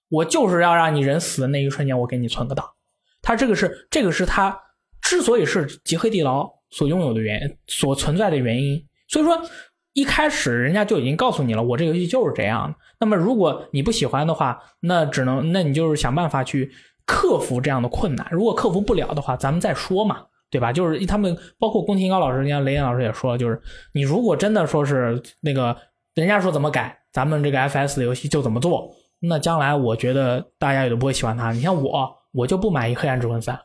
[0.08, 2.64] 我就是要让你人死的那一瞬间，我给你存个档。
[3.22, 4.56] 它这个是这个是它
[5.08, 8.84] 之所以是极黑地牢所拥有的原所存在的原因。
[9.08, 9.40] 所以说
[9.92, 12.76] 一开始人家就已经告诉你了，我这游戏就是这样的。
[12.98, 16.70] 那么如果你不喜欢的话，那只能那你就是想办法去
[17.04, 18.26] 克服这样的困难。
[18.30, 20.26] 如果克服不了的话，咱们再说嘛。
[20.48, 20.72] 对吧？
[20.72, 23.60] 就是他们包括宫崎英高老师，人家雷岩老师也说了，就是
[23.92, 25.76] 你如果真的说是那个
[26.14, 31.50] 人家说怎么改，咱们这个 FS 的游戏就怎么做，那将来我觉得大家也都不会喜欢它。
[31.50, 33.56] 你像我，我就不满意《黑暗之魂三》，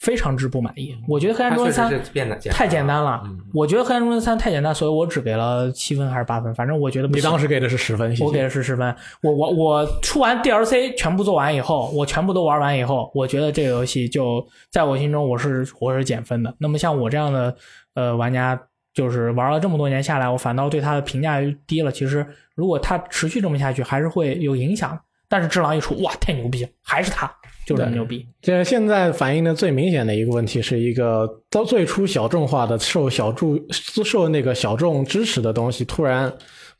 [0.00, 0.96] 非常之不满意。
[1.06, 8.94] 我觉得《黑暗他确之魂三太简单了，嗯我觉得《黑暗之魂三》太简单，所以我只给了七分还是八分，反正我觉得不行你当时给的是十分，谢谢我给的是十分。
[9.22, 16.54] 我我我出完 DLC 全部做完以后，我全部都玩完以后，我觉得这个游戏就在我心中我是我是减分的。
[16.58, 17.54] 那么像我这样的
[17.94, 18.60] 呃玩家，
[18.94, 21.92] 就是玩了这么多年下来，我反倒对他的评价低了。
[21.92, 24.98] 其实如果他持续这么下去，还是会有影响。
[25.28, 27.32] 但是智狼一出，哇，太牛逼了，还是他，
[27.66, 28.26] 就是这么牛逼。
[28.40, 36.32] 这现在反映的最明显的一个问题，是一个到最初小众化的、受小众受那个小众支持的东西，突然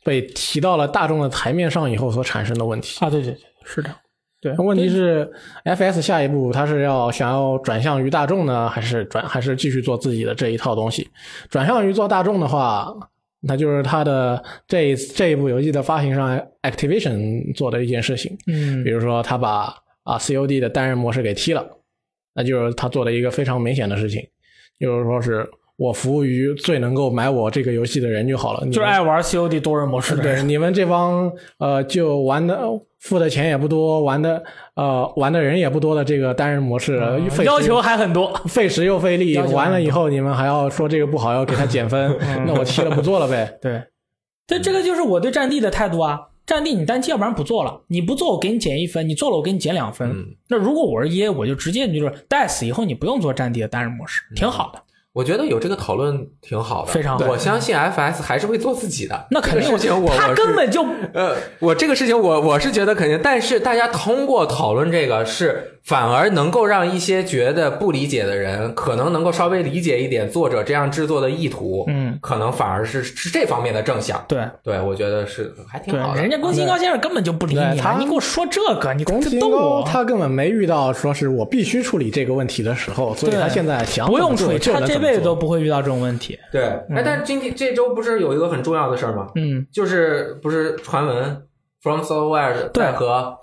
[0.04, 3.04] 被提到了大众的台面上以后所产生的问题。
[3.04, 3.90] 啊，对对对，是的，
[4.40, 4.54] 对。
[4.56, 5.30] 问题是
[5.64, 11.08] ，FS 下一步它是要想要转向于大众呢，还是转还是继续做自己的这一套东西？
[11.50, 12.92] 转向于做大众的话，
[13.42, 18.36] 那就是它的这一这一部游戏的发行商，Activation 做的一件事情。
[18.46, 19.74] 嗯比如说他把
[20.10, 21.64] 啊 COD 的单人模式给踢了，
[22.34, 24.20] 那就是他做了一个非常明显的事情，
[24.80, 30.40] 就是说是我服务于最能够买我这个游戏的人就好了，就是爱玩 COD 多人模式的人。
[30.40, 32.60] 对你们这帮呃就玩的
[32.98, 34.42] 付的钱也不多，玩的
[34.74, 42.14] 呃玩的人也不多的这个单人模式，嗯要求还很多，费时又费力，完了以后你们还要说这个不好，要给他减分，
[42.46, 43.56] 那我踢了不做了呗。
[43.62, 43.80] 对，
[44.46, 46.29] 对，这个就是我对战地的态度啊。
[46.50, 50.10] 战地你单机要不然不做了，你不做我给你减一分，你做了我给你减两分。
[50.10, 54.82] 嗯那如果我是 EA，我就直接就是 DICE 以后你不用做战地的单人模式，挺好的。
[55.12, 59.26] 我觉得有这个讨论挺好的，非常好我相信 FS 还是会做自己的。
[59.32, 74.24] 那肯定这个事情我，他我根本就呃，我这个事情我我是觉得肯定，但是大家通过讨论这个是反而能够让一些觉得不理解的人，可能能够稍微理解一点作者这样制作的意图，嗯，可能反而是是这方面的正向。
[74.28, 76.20] 对对，我觉得是还挺好，的。
[76.20, 79.82] 人家宫崎英高先生根本就不理你对他，你给我说这个，你宫崎高我。
[79.84, 86.38] 他根本没遇到说是我必须处理这个问题的时候，所以他现在想不用处理，这辈子都不会遇到这种问题。
[86.52, 89.30] 对，哎，但是今天这周不是有一个很重要的事儿吗？
[89.34, 91.42] 嗯，就是不是传闻
[91.80, 93.38] From Software 对在和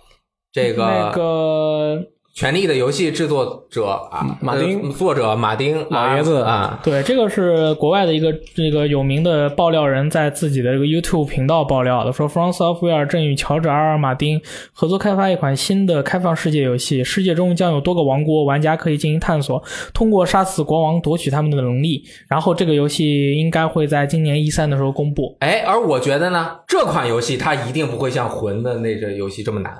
[0.52, 13.94] 这个那个权力的游戏制作者啊，马丁呃作者马丁老爷子啊，对，这个是国外的一个这个有名的爆料人在自己的这个 YouTube 频道爆料的，说 From Software 正与乔治 R.
[13.94, 13.98] R.
[13.98, 14.40] 马丁
[14.72, 22.04] 合作开发一款新的开放世界游戏，世界中将有多个王国，玩家可以进行探索，通过杀死国王夺取他们的能力。
[22.28, 25.36] 然后这个游戏应该会在今年一三的时候公布。
[25.40, 29.74] 哎，而我觉得呢，这款游戏它一定不会像魂的那个游戏这么难，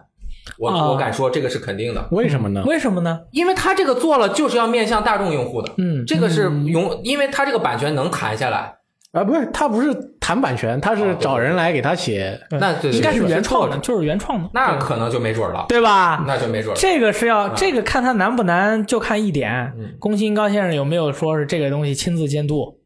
[0.58, 2.64] 我、啊我敢说这个是肯定的，为什么呢？
[2.66, 3.22] 为什么呢？
[3.32, 8.76] 因为他这个做了就是要面向大众用户的，嗯，这个是永，因为他这个版权能谈下来，
[9.12, 12.40] 啊，不是，他不是谈版权，他是找人来给他写。
[12.52, 16.24] 那对应该是原创的，就是原创的，那可能就没准了，对吧？
[16.28, 16.80] 那就没准了。
[16.80, 19.96] 这个是要，这个看他难不难，就看一点嗯。
[20.00, 22.80] 宫崎英高先生有没有说是这个东西亲自监督？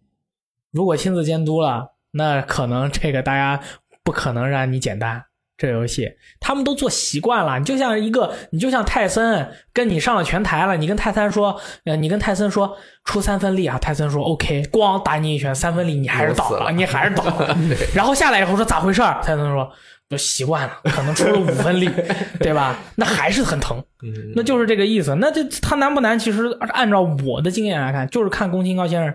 [0.72, 3.60] 如果亲自监督了，那可能这个大家
[4.04, 5.24] 不可能让你简单。
[5.62, 11.55] 这游戏他们都做习惯了，你就像一个，你就像泰森跟你上了拳台了，你跟泰森说，
[11.86, 17.55] 呃，你跟泰森说出三分力啊，泰森说 OK，咣打你一拳，三分力你还是倒了，了你还是倒了，
[17.93, 19.22] 然后下来以后说咋回事儿？
[19.24, 19.72] 泰森说
[20.09, 21.88] 就习惯了，可能出了五分力，
[22.41, 22.76] 对吧？
[22.95, 23.78] 那还是很疼。
[24.01, 25.16] 嗯，那就是这个意思。
[25.22, 26.18] 那这他难不难？
[26.18, 29.14] 其实按照我的经验来看，就是看宫崎高先生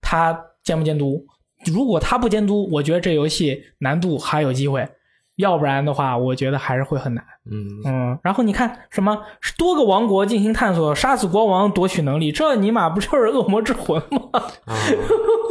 [0.00, 1.24] 他监不监督。
[1.64, 4.84] 如果他不监督，我觉得这游戏难度还有机会；
[5.36, 7.24] 要不然的话，我觉得还是会很难。
[7.50, 9.16] 嗯，嗯，然后你看什么
[9.56, 14.20] 多个王国进行探索，杀死国王夺取能力，这尼玛不就是恶魔之魂吗？
[14.64, 14.74] 啊，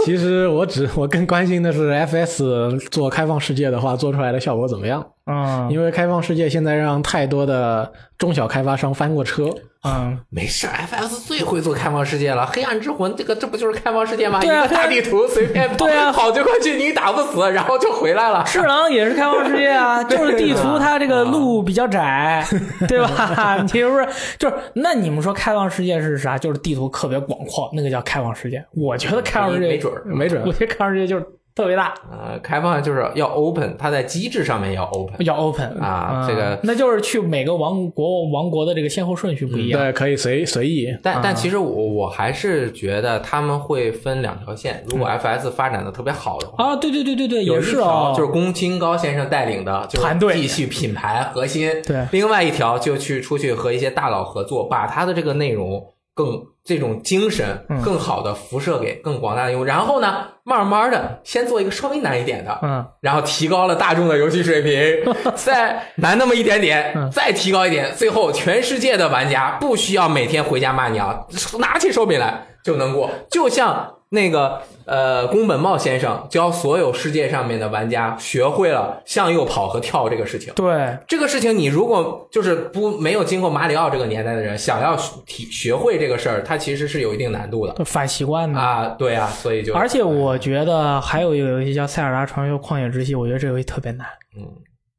[0.06, 5.06] 其实我只我更关心的是 FS 做开放世界的话，做出来的效果怎么样？
[5.28, 9.50] 嗯因为开放世界现在让太多的中小开发商翻过车，
[9.84, 12.46] 嗯，没事，FS 最会做开放世界了。
[12.46, 14.40] 黑暗之魂这个这不就是开放世界吗？
[14.40, 18.46] 对啊一个大地图随便跑，对啊跑就过去，你打不死，然后就回来了。
[18.46, 22.46] 侍郎也是开放世界啊， 就是地图它这个路比较窄，
[22.88, 23.58] 对吧？
[23.74, 24.08] 你不是
[24.38, 26.38] 就是那你们说开放世界是啥？
[26.38, 28.64] 就是地图特别广阔，那个叫开放世界。
[28.72, 31.26] 我觉得开放世界没准儿没准我觉得开放世界就是
[31.56, 35.16] 特别大，呃，开放就是要 open，它在机制上面要 open。
[35.26, 39.80] 要 open 嗯啊这个那就是去每个王国王国的这个先后顺序不一样。
[39.82, 40.88] 对，可以随随意。
[41.02, 44.84] 但但啊其实我我还是觉得他们会分两条线。
[44.88, 51.72] 如果 FS 发展的特别好的话，啊，对对对对对，有一也是哦，条就是宫清高先生带领的，就团队继续品牌核心。
[51.88, 55.82] 对另外一条就去出去和一些大佬合作，把他的这个内容
[56.14, 59.66] 更这种精神嗯更好的辐射给更广大的用户。
[59.66, 71.28] 然后呢，慢慢的先做一个稍微难一点的，嗯，然后提高了大众的游戏水平， 再难那么一点点，嗯再提高一点，最后全世界的玩家不需要每天回家骂娘，
[71.60, 73.95] 拿起手柄来就能过，就像。
[74.10, 80.54] 那个呃，宫本茂先生教所有世界上面的玩家学会了向右跑和跳这个事情。
[80.54, 84.96] 对，这个事情，你如果就是不没有经过马里奥这个年代的人，想要
[85.26, 88.60] 体学会这个事儿，它其实是有一定难度的反习惯的。
[88.60, 88.96] 啊。
[88.98, 94.08] 对啊，所以就而且我觉得还有一个游戏叫《塞尔达传说：旷野之息》，我觉得这游戏特别难。
[94.38, 94.48] 嗯，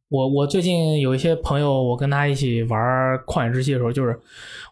[0.09, 2.81] 我我最近有一些朋友，我跟他一起玩
[3.25, 4.19] 《旷野之息》的时候，就是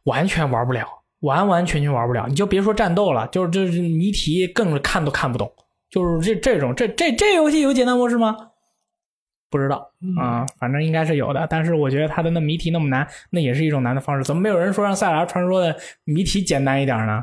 [0.04, 0.86] 完全玩不了，
[1.24, 2.26] 完完全全玩不了。
[2.28, 5.50] 你就别说战斗了，就是就是谜题更是看都看不懂。
[5.90, 8.36] 就是这这种这这这游戏有简单模式吗？
[9.50, 11.46] 不知道啊、反正应该是有的。
[11.48, 14.24] 但是我觉得他的那谜题那么难，那也是一种难的方式。
[14.24, 17.22] 怎么没有人说让《塞尔达传说》的谜题简单一点呢？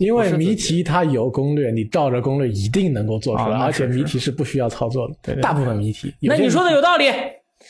[0.00, 5.14] 因为谜题它有攻略，你照着攻略一定能够做出来，哦而且谜题是不需要操作的。
[5.22, 6.14] 对对大部分谜题。
[6.22, 7.04] 那你说的有道理。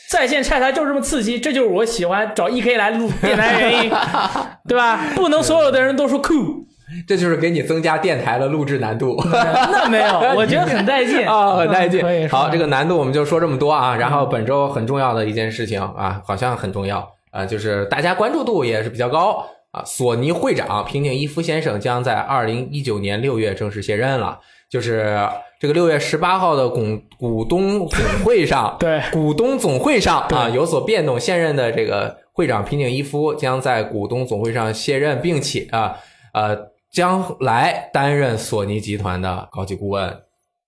[0.09, 3.91] 在线拆台就是这么刺激，这就是我喜欢找 E K 来录电台的原因，
[4.67, 4.99] 对吧？
[5.15, 6.65] 不能所有的人都说酷，
[7.05, 9.21] 这就是给你增加电台的录制难度。
[9.31, 12.29] 那没有，我觉得很带劲 啊，很带劲。
[12.29, 13.95] 好，这个难度我们就说这么多啊。
[13.97, 19.83] 然后本周很重要的一件事情啊，好像很重要啊，就是大家关注度也是比较高啊。
[19.85, 24.39] 索尼会长平井一夫先生将在二零一九年六月正式卸任了，
[24.69, 25.19] 就是
[25.59, 35.97] 这个六月十八号的股股东总会上， 对股东总会上啊有所变动，现任的这个会长平井一夫将在股东总会上卸任，并且啊
[36.33, 36.55] 呃
[36.91, 40.07] 将来担任索尼集团的高级顾问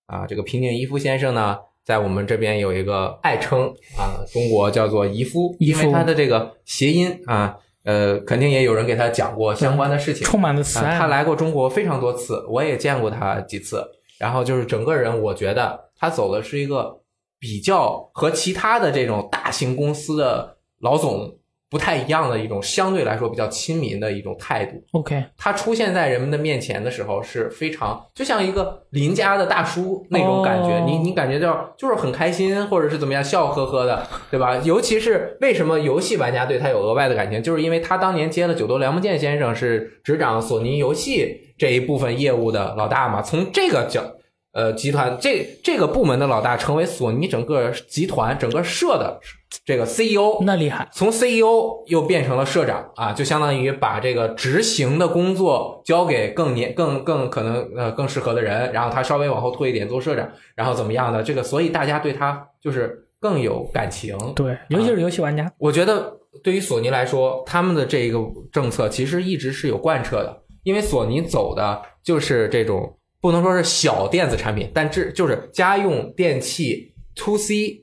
[0.07, 0.25] 啊。
[0.27, 10.25] 这个平井一夫先生呢，在我们这边有一个爱称啊，中国叫做姨夫，姨夫因为他的这个谐音啊，呃，肯定也有人给他讲过相关的事情。
[10.25, 10.97] 充满了慈啊，爱。
[10.97, 13.85] 他来过中国非常多次，我也见过他几次。
[14.19, 17.01] 然后就是整个人，我觉得他走的是一个
[17.39, 21.38] 比较和其他的这种大型公司的老总
[21.69, 24.81] 不太一样的一种相对来说比较亲民的一种态度。
[24.93, 34.57] OK，他出现在人们的面前的时候是非常就像一个邻家的大叔那种感觉，哦你你感觉到就是很开心，或者是怎么样笑呵呵的，对吧？
[34.63, 44.03] 尤其是为什么游戏玩家对他有额外的感情，就是因为他当年接了九头良木健先生是执掌索尼游戏这一部分业务的老大嘛，从这个角。
[44.51, 49.19] 呃，集团这这个部门的老大成为索尼整个集团整个社的
[49.63, 50.89] 这个 CEO，那厉害。
[50.91, 64.17] 从 CEO 又变成了社长啊，就相当于把这个执行的工作交给更年更更可能呃更适合的人，然后他稍微往后退一点做社长，然后怎么样的这个，所以大家对他就是更有感情。
[64.35, 65.51] 对，尤其是游戏玩家。
[65.59, 68.19] 我觉得对于索尼来说，他们的这个
[68.51, 77.81] 政策其实一直是有贯彻的，因为索尼走的就是这种不能说是小电子产品，但这就是家用电器 to C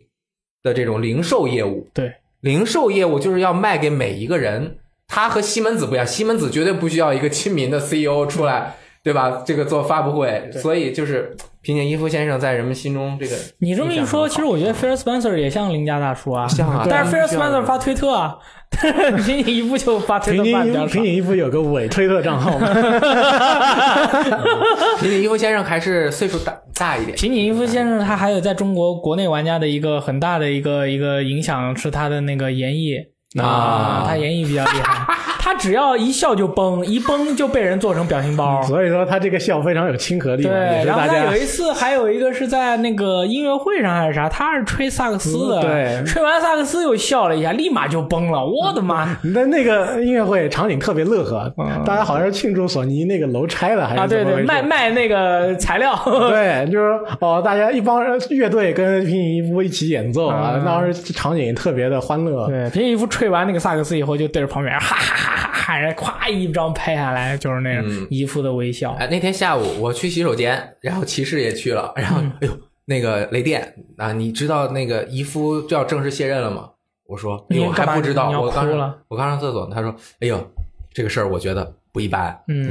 [0.62, 1.88] 的这种零售业务。
[1.92, 4.78] 对，零售业务就是要卖给每一个人。
[5.08, 8.74] 它和西门子不一样，西门子绝对不需要一个亲民的 CEO 出来，
[9.04, 9.44] 对吧？
[9.46, 13.34] 这个做发布会，所以就是平井一夫先生在人们心中这个。
[13.58, 18.36] 你这么一说，其实我觉得菲尔斯 Spencer 也像邻家大叔啊，像啊但是菲尔 Spencer 发推特啊，
[19.26, 21.02] 平井一夫就发推特发比较少井一夫平。
[21.02, 22.72] 井一夫有个伪推特账号吗？
[25.00, 27.18] 平井一夫先生还是岁数大大一点。
[27.18, 32.94] 平井一夫先生他还有在中国国内玩家的一个很大的一个一个影响是他的那个演绎
[33.42, 38.62] 啊，他演绎比较厉害， 他只要一笑就崩，一崩就被人做成表情包。
[38.62, 49.16] 所以说他这个笑非常有亲和力对，然后他有一次还有一个是在那个音乐会上还是啥，他是吹萨克斯的，嗯对吹完萨克斯又笑了一下，立马就崩了，我的妈！
[49.22, 51.52] 那那个音乐会场景特别乐呵，
[51.84, 54.42] 大家好像是庆祝索尼那个楼拆了还啊，对对？
[54.42, 55.94] 卖卖那个材料，
[56.28, 62.46] 对，就是哦，大家一帮人乐队跟平行衣服一起演奏啊，嗯当时场景特别的欢乐。
[62.48, 68.92] 对，平行衣服吹完那个萨克斯以后，就对着旁边哈哈哈哈哈，然后咵一张拍下来，就是那种嗯一副的微笑。
[68.92, 76.70] 哎，那天下午我去洗手间，然后骑士也去了，然后哎呦，那个雷电啊，你知道那个姨夫就要正式卸任了吗？
[77.06, 78.68] 我说，哎呦，你还不知道，我刚
[79.08, 80.44] 我刚上厕所，他说，哎呦，
[80.92, 82.70] 这个事儿我觉得不一般，嗯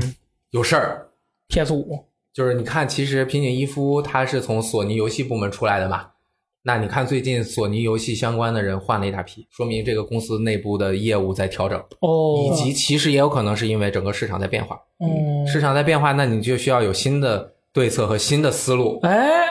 [0.51, 1.07] 有事儿。
[1.49, 6.07] ，PS 五，就是你看，其实平井一夫他是从索尼游戏部门出来的嘛。
[6.67, 14.75] 那你看，最近索尼游戏相关的人换了一大批，说明这个公司内部的业务在调整，哦，以及其实也有可能是因为整个市场在变化。
[14.99, 18.99] 嗯，市场在变化，那你就需要有新的对策和新的思路。
[19.03, 19.45] 哎，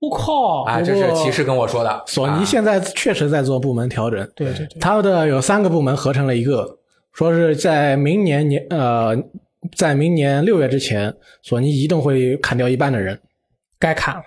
[0.00, 2.02] 我靠，啊，这是骑士跟我说的。
[2.08, 6.76] 索尼啊现在确实在做部门调整，对对对，它的有三个部门合成了一个，
[7.12, 9.16] 说是在明年年呃，
[9.76, 13.20] 在明年六月之前，索尼一定会砍掉一半的人。
[13.78, 14.22] 该砍了。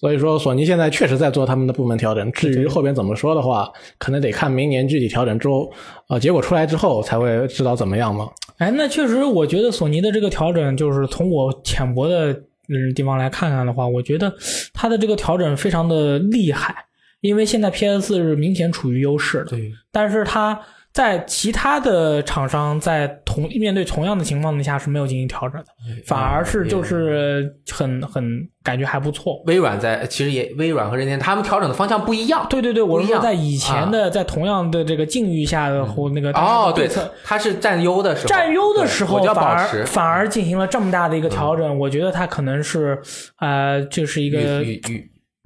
[0.00, 2.30] 所以说，索尼现在确实在做他们的部门调整。
[2.30, 3.68] 至于后边怎么说的话，
[3.98, 5.72] 可能得看明年具体调整之后，
[6.08, 8.28] 呃，结果出来之后才会知道怎么样嘛。
[8.58, 12.32] 哎，那确实，我觉得索尼的这个调整，就是从我浅薄的
[12.68, 14.32] 嗯地方来看看的话，我觉得
[14.72, 16.74] 它的这个调整非常的厉害，
[17.20, 20.60] 因为现在 PS 是明显处于优势的，对，但是它
[20.98, 25.66] 在其他的厂商在同面对同样的情况之下是没有进行调整的，
[26.04, 29.40] 反而是就是很很感觉还不错。
[29.46, 32.44] 微软在其实也微软和任天他们调整的方向不一样。
[32.50, 36.90] 对对对，我是说在以前的在同样的这个境遇下的或那个哦，对
[37.22, 43.00] 它是占优的时候，占优的时候反而反而进行了这么大的一个调整，我觉得它可能是
[43.38, 44.64] 呃，就是一个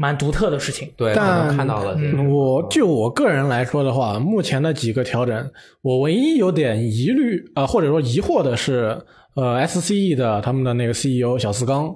[0.02, 0.92] 蛮独特的事情。
[0.96, 1.94] 对，但我们看到了。
[1.96, 5.48] 嗯我就我个人来说的话，目前的几个调整，
[5.80, 9.00] 我唯一有点疑虑啊、呃或者说疑惑的是，
[9.36, 11.94] 呃，SCE 的他们的那个 CEO 小四刚，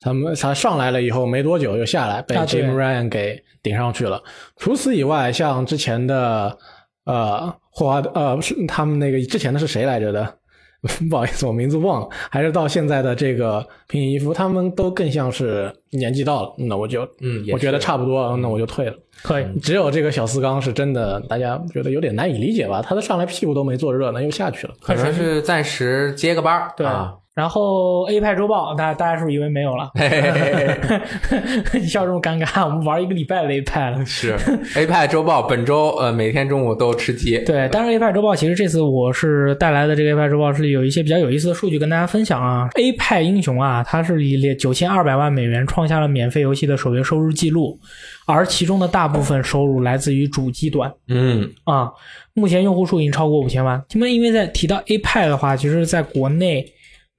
[0.00, 4.22] 他们他上来了以后没多久又下来，被 Jim Ryan 给顶上去了。
[4.56, 6.56] 除此以外，像之前的
[7.04, 10.34] 呃霍华德呃是他们那个之前的是谁来着的？
[11.08, 12.08] 不好意思，我名字忘了。
[12.30, 18.94] 还是到现在的这个平野一夫，他们都更像是年纪到了，那我就嗯我觉得差不多，那我就退了。
[19.22, 22.82] 可以，只有这个小四刚是真的，大家觉得有点难以理解吧？
[22.82, 24.74] 他都上来屁股都没坐热呢，又下去了。
[24.80, 29.90] 可能是暂时接个班儿，对啊，然后 A 派周报，大家大家是不是以为没有了？
[29.94, 34.04] 嘿嘿嘿嘿你笑这么尴尬，我们玩一个礼拜的 A 派了。
[34.04, 34.36] 是
[34.76, 42.68] A 派周报本周呃每天中午都吃鸡，对，但是 A 派周报其实这次我是带来的这个 A 派周报是有一些比较有意思的数据跟大家分享啊。
[42.74, 47.80] A 派英雄啊，它是以九千二百万美元创下了免费游戏的首月收入记录，
[48.26, 50.92] 而其中的大部分收入来自于主机端。
[51.08, 51.90] 嗯啊，
[52.34, 53.82] 目前用户数已经超过五千万。
[53.94, 56.66] 因为因为在提到 A 派的话，其实在国内，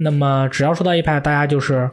[0.03, 1.89] 那么只要说到 A 派，大家就是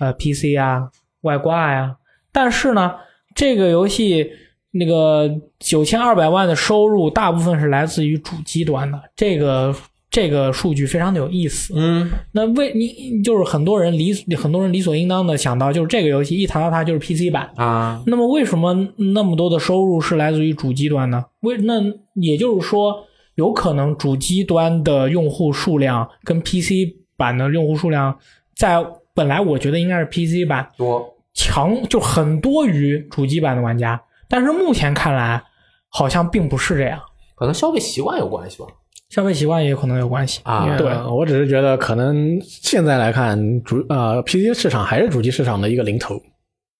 [0.00, 0.90] 呃 PC 啊、
[1.22, 1.96] 外挂呀、
[2.32, 2.92] 但是呢，
[3.34, 4.30] 这个游戏
[4.72, 9.00] 那个九千二百万的收入，大部分是来自于主机端的。
[9.14, 9.74] 这个
[10.10, 11.74] 这个数据非常的有意思。
[11.76, 17.50] 嗯那为你就是很多人理很多人理所应当的想到，就是这个游戏一谈到它就是 PC 版。
[17.56, 21.24] 啊那么为什么那么多的收入是来自于主机端呢？
[21.40, 21.80] 为那
[22.14, 23.04] 也就是说，
[23.36, 28.18] 有可能主机端的用户数量跟 PC 版的用户数量，
[28.56, 35.40] 在本来我觉得应该是 PC 版多强，就很多于主机版的玩家，但是目前看来
[35.88, 37.00] 好像并不是这样，
[37.36, 38.66] 可能消费习惯有关系吧。
[39.10, 40.88] 消费习惯也有可能有关系啊对。
[40.88, 46.20] 呃我只是觉得可能现在来看，主呃 PC 市场还是主机市场的一个零头。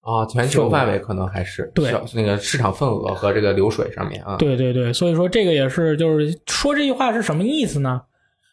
[0.01, 8.01] 啊，全球范围可能还是对小那个市场份额和这个流水上面啊，对对对，所以说这个也是，就是说这句话是什么意思呢？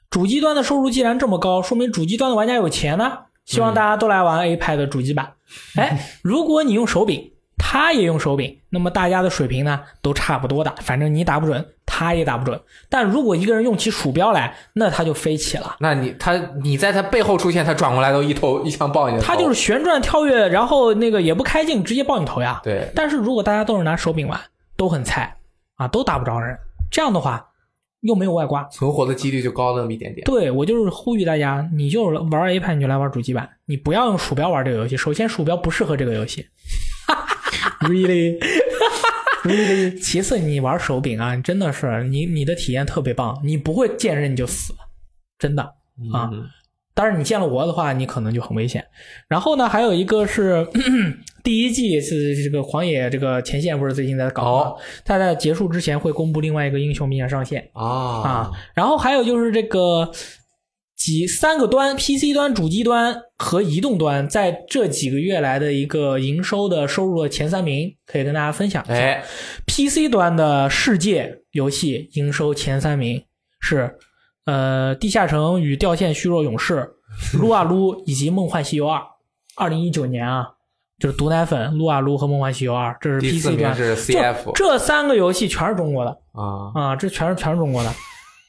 [0.09, 3.19] 主机端的收入既然这么高，说明主机端的玩家有钱呢。
[3.45, 5.33] 希望大家都来玩 A 派的主机版。
[5.75, 12.61] 哎， 如果你用手柄，他也用手柄，那么大家的水平呢都差不多的，反正你打不准，他也打不准。
[12.89, 15.77] 但如果一个人用起鼠标来，那他就飞起了。
[15.79, 16.33] 那你他
[16.63, 22.61] 你在他背后出现，他转过来都一头一枪爆你头，他就是旋转跳跃，然后那个也不开镜，直接爆你头呀。
[22.63, 24.39] 对但是如果大家都是拿手柄玩，
[24.77, 25.35] 都很菜
[25.77, 26.55] 啊，都打不着人，
[26.91, 27.48] 这样的话
[28.01, 28.67] 又没有外挂。
[28.69, 30.25] 存活的几率就高那么一点点。
[30.25, 34.95] 对我就是呼吁大家，你就是玩 A 派你就来玩主机版，你不要用鼠标玩这个游戏。
[34.97, 36.45] 首先，鼠标不适合这个游戏。
[37.81, 39.99] Really？really。
[40.01, 44.73] 其次，你玩手柄啊，真的是你你的体验特别棒，你不会见人你就死，
[45.37, 45.63] 真的
[46.13, 46.29] 啊。
[46.31, 46.47] 嗯
[46.99, 48.85] 当然，你见了我的话，你可能就很危险。
[49.29, 50.67] 然后呢，还有一个是
[51.41, 54.49] 第一季是这个狂野这个前线不是最近在搞吗？
[54.71, 58.51] 哦它在结束之前会公布另外一个英雄名上线啊啊。
[58.75, 60.11] 然后还有就是这个
[60.97, 68.95] 几三个端，PC 端、主机端和移动端，在这几个月来的一个营收的收入的前三名，可以跟大家分享一下。
[68.95, 69.23] 哎
[69.65, 73.23] PC 端的世界游戏营收前三名
[73.61, 73.95] 是
[74.45, 76.91] 呃《地下城与掉线：虚弱勇士》、
[77.39, 78.99] 撸啊撸以及《梦幻西游二》。
[79.55, 80.47] 二零一九年啊，
[80.99, 83.75] 就是毒奶粉、撸啊撸和《梦幻西游二》，这是 PC 端。
[83.75, 86.71] 名是 CF 这这三个游戏全是中国的啊。
[86.73, 87.91] 啊，这全是全是中国的。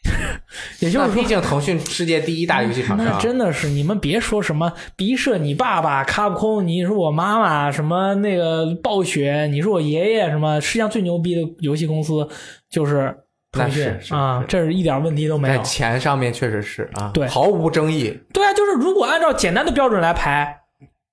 [0.80, 12.26] 也就是说毕，竟腾讯世界第一大游戏厂商那，真的是你们别说什么鼻射你爸爸卡普空，你是我妈妈，什么那个暴雪，你是我爷爷，什么世界上最牛逼的游戏公司
[12.70, 13.14] 就是
[13.52, 15.62] 腾讯啊，这是一点问题都没在有。
[15.62, 18.16] 钱上面确实是啊，对毫无争议。
[18.32, 20.56] 对啊，就是如果按照简单的标准来排，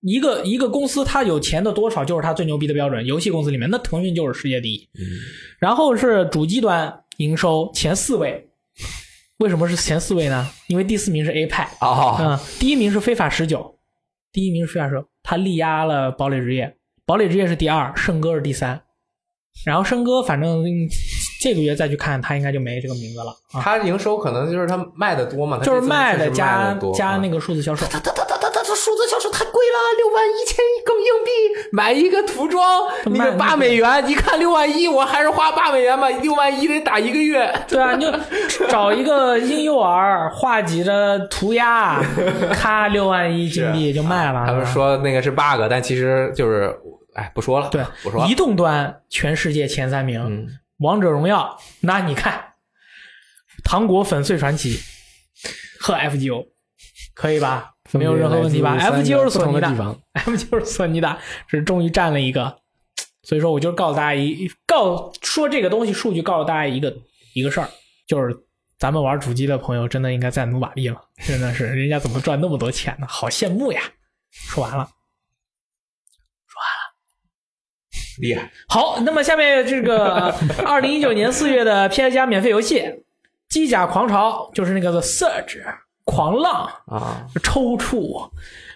[0.02, 3.04] 一个一个公司它有钱的多少就是它最牛逼的标准。
[3.06, 4.88] 游戏公司里面，那腾讯就是世界第一。
[5.60, 8.48] 然后是主机端营收前四位，
[9.40, 10.48] 为什么是前四位呢？
[10.68, 11.68] 因为第四名是 A 派。
[11.82, 13.80] 哦，嗯，第一名是非法十九，
[14.32, 18.84] 第一名是非法十九，他力压了堡垒之夜，堡垒之夜是第二，圣歌是第三，
[19.66, 20.88] 然后圣歌反正嗯
[21.40, 32.64] 这个月再去看，他应该就没这个名字了啊，它营收可能就是他卖的多嘛，就是卖的加加那个数字销售，他他他他他他数字销售太贵了，六万一千一更硬币买一个涂装，
[33.06, 37.54] 那卖个八美元，一看六万一，我还是花八美元吧，六万一得打一个月。
[37.68, 38.12] 对啊，你就
[38.68, 42.02] 找一个婴幼儿画几个涂鸦，
[42.54, 44.46] 咔六万一金币就卖了。
[44.46, 46.76] 他们说那个是 bug，但其实就是，
[47.14, 48.36] 哎，不说了，对不说了移。
[48.36, 50.48] 动端全世界前三名，嗯，
[50.80, 52.54] 王者荣耀，那你看，
[53.64, 54.80] 糖果粉碎传奇
[55.80, 56.46] 和 FGO
[57.14, 57.74] 可以吧？
[57.94, 59.68] 没有任何问题吧？FGO 是不索尼的。
[60.14, 61.18] FGO 是索尼的，
[61.48, 62.60] 是终于占了一个。
[63.24, 66.96] 所以说，我就告诉大家一告说这个东西数据告诉大家一个
[67.34, 67.70] 一个事儿，
[68.08, 68.36] 就是
[68.78, 73.08] 咱们玩主机的朋友真的应该再努把力了，真的是人家怎么赚那么多钱呢？
[73.10, 73.82] 好羡慕呀！
[74.32, 74.88] 说完了。
[78.20, 80.34] 厉害，好，那么下面这个
[80.66, 82.80] 二零一九年四月的 PS 加免费游戏
[83.50, 85.62] 《机甲狂潮》，就是那个 The Surge
[86.06, 87.26] 狂浪啊！
[87.44, 88.30] 抽搐，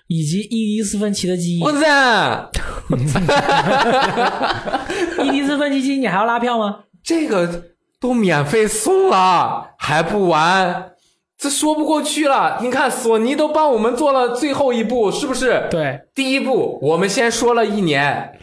[0.08, 1.64] 以及伊迪斯芬奇的记忆。
[1.64, 2.50] 我操，
[5.24, 6.80] 伊迪斯芬奇记忆你还要拉票吗？
[7.04, 7.64] 这个
[8.00, 10.92] 都免费送了还不玩，
[11.38, 12.60] 这说不过去了。
[12.62, 15.68] 你看，索尼都帮我们做了最后一步，是不是？
[15.72, 18.34] 对，第一步我们先说了一年，呃，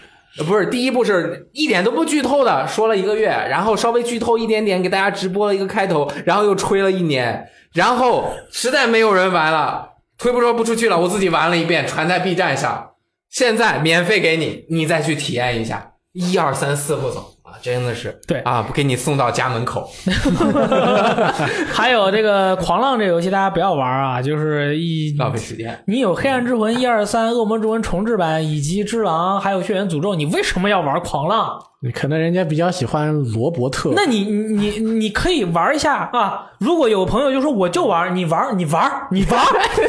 [0.46, 12.90] 不是第一步是一点都不剧透的，说了一个月，然后稍微剧透一点点，给大家直播了一个开头，然后又吹了一年，然后实在没有人玩了，推不出不出去了，我自己玩了一遍，传在 B 站上，
[13.30, 17.37] 现在免费给你，你再去体验一下，一二三四步走。
[17.48, 19.88] 啊，真的是对啊，不给你送到家门口
[21.72, 25.82] 还有这个狂浪这个游戏，大家不要玩啊，就是一浪费时间。
[25.86, 31.58] 你有《黑暗之魂》一二三、恶魔之魂重置版以及《只狼》，还有《血缘诅咒》，你为什么要玩狂浪？
[31.94, 36.50] 可能人家比较喜欢罗伯特，那你你你你可以玩一下啊！
[36.58, 39.40] 如果有朋友就说我就玩，你玩你玩你玩，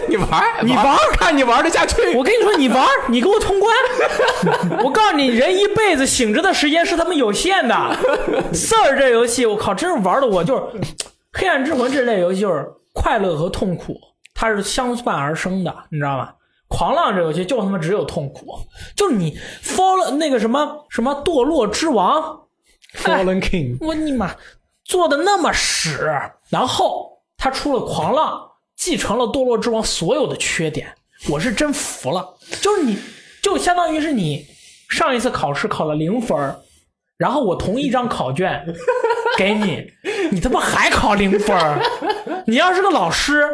[0.07, 1.95] 你玩，你玩 看你玩得下去。
[2.15, 3.75] 我跟你说你玩，你给我通关。
[4.85, 7.97] 我告诉你，人一辈子醒着的时间是他们有限的。
[8.53, 10.61] 四儿这游戏，我靠，真是玩的我就是
[11.33, 13.95] 《黑暗之魂》这类游戏，就是快乐和痛苦，
[14.35, 16.29] 它是相伴而生的，你知道吗？
[16.69, 18.45] 狂浪这游戏就他妈只有痛苦，
[18.95, 22.47] 就是你 fall 那个什么什么堕落之王，
[22.95, 24.33] Fallen King，我你妈
[24.85, 26.09] 做的那么屎，
[26.49, 28.39] 然后他出了狂浪，
[28.77, 30.95] 继承了堕落之王所有的缺点，
[31.29, 32.37] 我是真服了。
[32.61, 32.97] 就是你，
[33.41, 34.45] 就相当于是你
[34.89, 36.55] 上一次考试考了零分
[37.17, 38.65] 然后我同一张考卷
[39.37, 39.85] 给你，
[40.31, 41.81] 你他妈还考零分儿
[42.47, 43.49] 你要是个老师，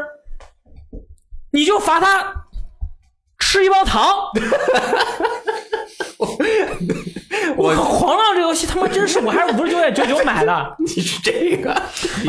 [1.52, 2.45] 你就罚他
[3.56, 4.06] 吃一包糖。
[7.56, 11.74] 我靠狂浪这游戏他妈真是，我还是五十九点九九买的， 你是这个，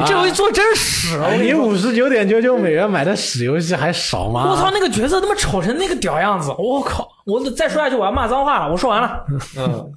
[0.07, 1.19] 这游戏做真屎！
[1.41, 4.49] 你说五十九点九九美元买的屎游戏还少吗？
[4.51, 6.55] 我操，那个角色他妈丑成那个屌样子！
[6.59, 7.09] 我靠！
[7.25, 8.71] 我再说下去我要骂脏话了。
[8.71, 9.25] 我说完了。
[9.59, 9.91] 嗯，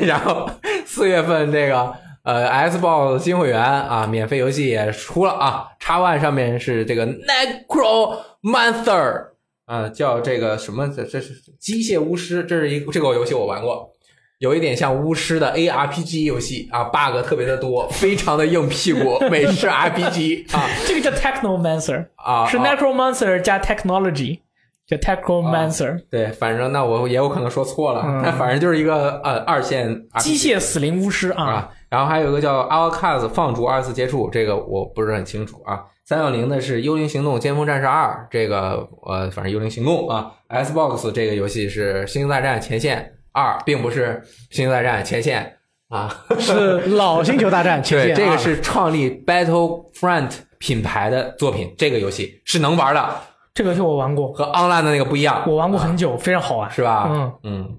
[0.06, 0.50] 然后
[0.84, 1.94] 四月份这个
[2.26, 9.26] 呃 Xbox 新会员啊，免费游戏也出了啊，X One 上面是这个 Necromancer
[9.66, 10.88] 啊，叫这个什么？
[10.88, 13.92] 这这是机械巫师，这是一这个游戏我玩过。
[14.38, 24.40] 有一点像巫师的 ARPG 游戏啊，bug 特别的多，非常的硬屁股美式 RPG 啊 这个叫 Technomancer，啊，是啊 Necromancer 加 Technology，
[24.86, 35.84] 叫 Technomancer，对，反正那我也有可能说错了，嗯 但反正就是一个呃二线机械死灵巫师啊，啊，然后还有一个叫 Our Cars 放逐二次接触，这个我不是很清楚啊。
[36.04, 40.32] 三六零的是《幽灵行动：尖峰战士二》，这个呃，反正幽灵行动啊。
[40.48, 44.22] Xbox 这个游戏是《星球大战前线二》，并不是
[44.54, 45.56] 《星球大战前线》
[45.96, 46.24] 啊。
[46.38, 53.20] 是老星球大战前，线 对这个是创立 Battlefront 品牌的作品，这个游戏是能玩的，
[53.52, 55.42] 这个游戏我玩过，和 Online 的那个不一样。
[55.46, 56.70] 我玩过很久，非常好玩。
[56.70, 57.08] 是吧？
[57.10, 57.76] 嗯嗯，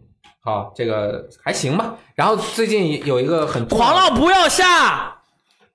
[0.48, 1.94] 好，这个还行吧。
[2.16, 5.18] 然后最近有一个很狂浪不要下，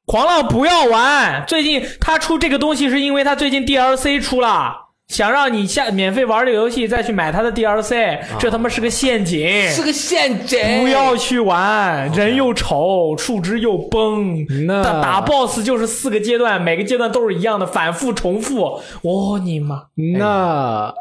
[0.07, 1.45] 狂浪不要玩。
[1.47, 4.75] 最近他出这个东西是因为他最近 DLC 出了，
[5.09, 9.47] 想让你下免费玩这个游戏，再去买他的 DLC，、这他妈是个陷阱。
[9.47, 18.81] 啊是个陷阱，不要去玩，人又丑，数值又崩，那打打 BOSS 就是四个阶段，每个阶段都是一样的，反复重复。
[19.03, 19.83] 我、你妈！
[20.19, 20.95] 那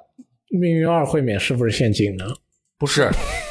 [0.49, 2.26] 命运二会免是不是陷阱呢？
[2.82, 3.07] 不是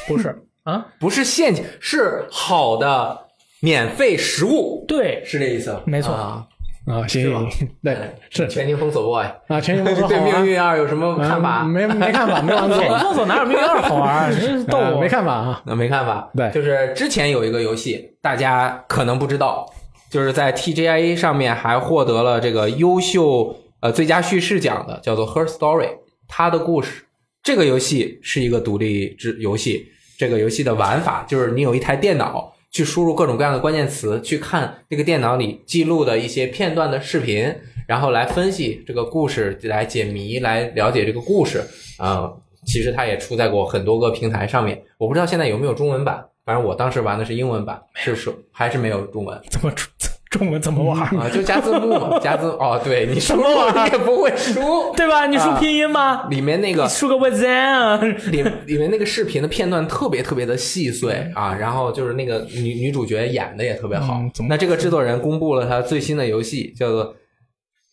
[0.09, 0.85] 不是啊？
[0.99, 3.17] 不是陷阱，是好的
[3.61, 5.73] 免费食物，对，是这意思？
[5.85, 6.45] 没错啊，
[6.85, 7.47] 啊，行
[7.81, 7.97] 对，
[8.29, 11.61] 是全境封锁 boy，啊，全球封锁 对命运二有什么看法？
[11.63, 14.29] 嗯没没看法，没玩过， 全封锁哪有命运二好玩？
[14.37, 14.83] 真是逗我！
[14.83, 15.61] 啊没看法啊。
[15.65, 19.65] 那没看法，对就是之前有一个游戏，大家可能不知道，
[20.09, 25.87] 就是在 TGIA 上面还获得了这个优秀呃最佳叙事奖的，叫做 Her Story，
[26.27, 27.05] 她的故事。
[27.43, 29.87] 这个游戏是一个独立之游戏，
[30.17, 37.51] 这个游戏的玩法就是你有一台电脑，去输入各种各样的关键词，去看这个电脑里记录的一些片段的视频，
[37.87, 41.63] 然后来分析这个故事，来解谜，来了解这个故事。
[41.97, 42.31] 啊、
[42.67, 49.41] 其实它也出在过很多个平台上面，我不知道现在有没有中文版，反正我当时玩的是英文版，是说还是没有中文。
[49.49, 49.89] 怎么出
[50.31, 51.01] 中中文怎么玩？
[51.19, 54.59] 啊，就加字幕嘛， 加字哦，对你什么玩意儿你也不会输，
[54.95, 55.27] 对吧？
[55.27, 56.23] 你输啊拼音吗？
[56.29, 57.99] 里面那个你输个 with them，
[58.31, 64.13] 里里面那个视频的片段特别特别的细碎啊，然后就是那个女女主角演的也特别好。
[64.15, 67.13] 嗯那这个制作人公布了他最新的游戏，叫做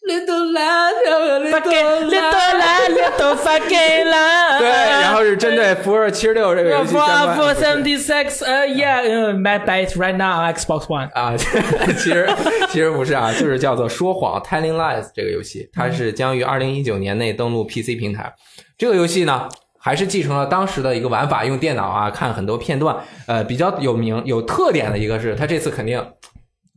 [0.09, 2.59] Little Land fucking Little little Land。
[2.59, 4.59] land little fucking land。
[4.59, 4.69] 对，
[5.03, 11.11] 然后是针对福尔七十六这个游戏 For 相关 for seventy six，呃，yeah，呃，my it right now on Xbox One。
[11.13, 12.29] 啊，其实
[12.71, 18.33] 其实不是啊，就是叫做说谎 （Telling Lies） 这个游戏，它是将于二零一九年内登陆 PC 平台。
[18.79, 19.47] 这个游戏呢，
[19.79, 22.97] 还是继承了当时的一个玩法，用电脑啊看很多片段。
[23.27, 26.03] 呃，比较有名有特点的一个是，它这次肯定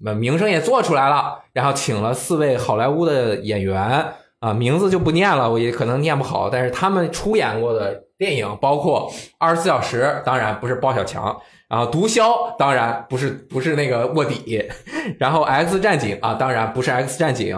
[0.05, 11.39] 呃名声也做出来了，然后请了四位好莱坞的演员啊，名字就不念了，我也可能念不好，但是他们出演过的电影包括《二十四小时》，当然不是包小强。
[11.71, 14.61] 然后毒枭当然不是不是那个卧底，
[15.17, 17.55] 然后 X 战警啊当然不是 X 战警，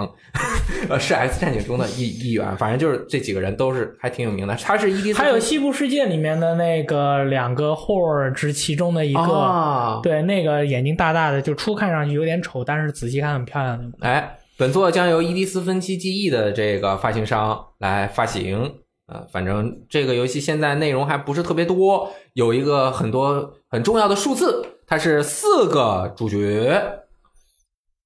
[0.88, 4.56] 呃是 X 战警中的一一员，反正就是这几个人都是还挺有名的。
[4.58, 13.98] 他是 ED 还有《西部世界》里面的那个两个 horror 之其中的一个，啊，对，那个眼睛大大的，就初看上去有点丑，但是仔细看很漂亮的。
[14.02, 18.76] 哎，本作将由伊迪斯芬奇记忆的这个发行商来发行。
[19.14, 26.82] 呃，反正这个游戏现在内容还不是特别多，有一个很多很重要的数字，它是四个主角，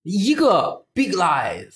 [0.03, 1.70] 一个 Big Lies，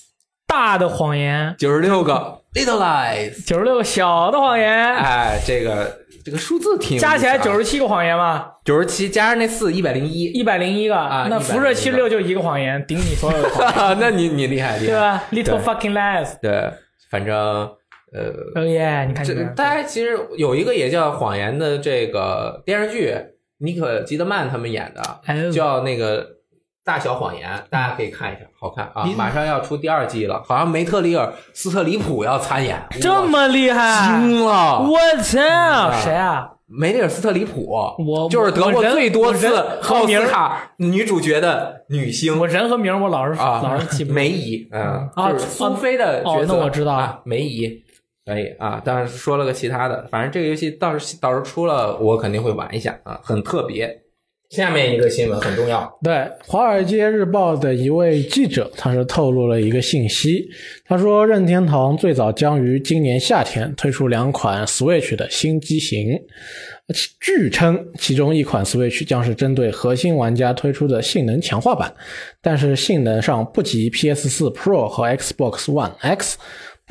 [0.45, 3.45] 大的谎言，九十六个 Little Lies。
[3.45, 10.25] 九十六个小的谎言，哎，这个这个数字挺加起来九十七个谎言嘛，九十七，加上那四一百零一。
[10.25, 10.97] 一百零一个。
[10.97, 16.37] 啊101那辐射七十六就一个谎言，顶你所有的谎言， 那你你厉害厉害，对吧？Little fucking lies。
[16.41, 16.73] 对，
[17.09, 17.71] 反正
[18.13, 19.05] 呃，哦耶！
[19.07, 23.15] 你看这这个，大家其实有一个也叫《谎言》的这个电视剧，
[23.59, 26.23] 尼可基德曼他们演的，哎叫那个
[26.83, 29.05] 《大小谎言》，大家可以看一下，好看啊！
[29.15, 34.79] 马上要出第二季了，好像梅特里尔·斯特里普要参演，这么厉害，惊了！
[34.81, 35.91] 我操！
[36.03, 36.51] 谁啊？
[36.73, 39.53] 梅丽尔·斯特里普，我就是得过最多次
[39.89, 44.15] 奥斯卡女主角的女星我人和名我老是啊，老是记不住。
[44.15, 47.83] 梅姨，嗯，啊就是苏菲的角色，哦那我知道啊，梅姨
[48.31, 53.99] 可以啊，当然说了个其他的，反正这个游戏到时到时候出了，我肯定会玩一下啊，很特别。
[54.49, 56.13] 下面一个新闻很重要，对，
[56.45, 60.45] 《华尔街日报》的一位记者，他是透露了一个信息，
[60.85, 66.19] 他说任天堂最早将于今年夏天推出两款 Switch 的新机型，
[67.21, 71.93] 据称其中一款 Switch 将是针对核心玩家推出的性能强化版，
[72.41, 76.37] 但是性能上不及 PS4 Pro 和 Xbox One X。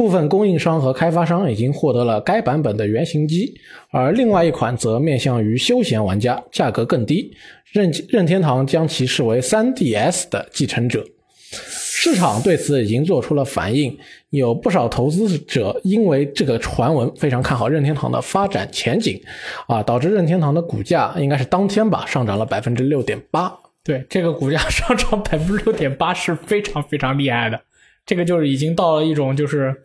[0.00, 3.54] 部分供应商和开发商已经获得了该版本的原型机，
[3.90, 7.30] 而另外一款则面向于休闲玩家，价格更低。
[7.70, 11.04] 任任天堂将其视为 3DS 的继承者。
[11.52, 13.94] 市场对此已经做出了反应，
[14.30, 19.20] 有不少投资者因为这个传闻非常看好任天堂的发展前景，
[19.66, 23.52] 啊，导致任天堂的股价应该是当天吧上涨了百分之六点八。
[23.84, 27.60] 对，这个股价上涨百分之六点八是非常非常厉害的，
[28.06, 29.76] 这个就是已经到了一种就是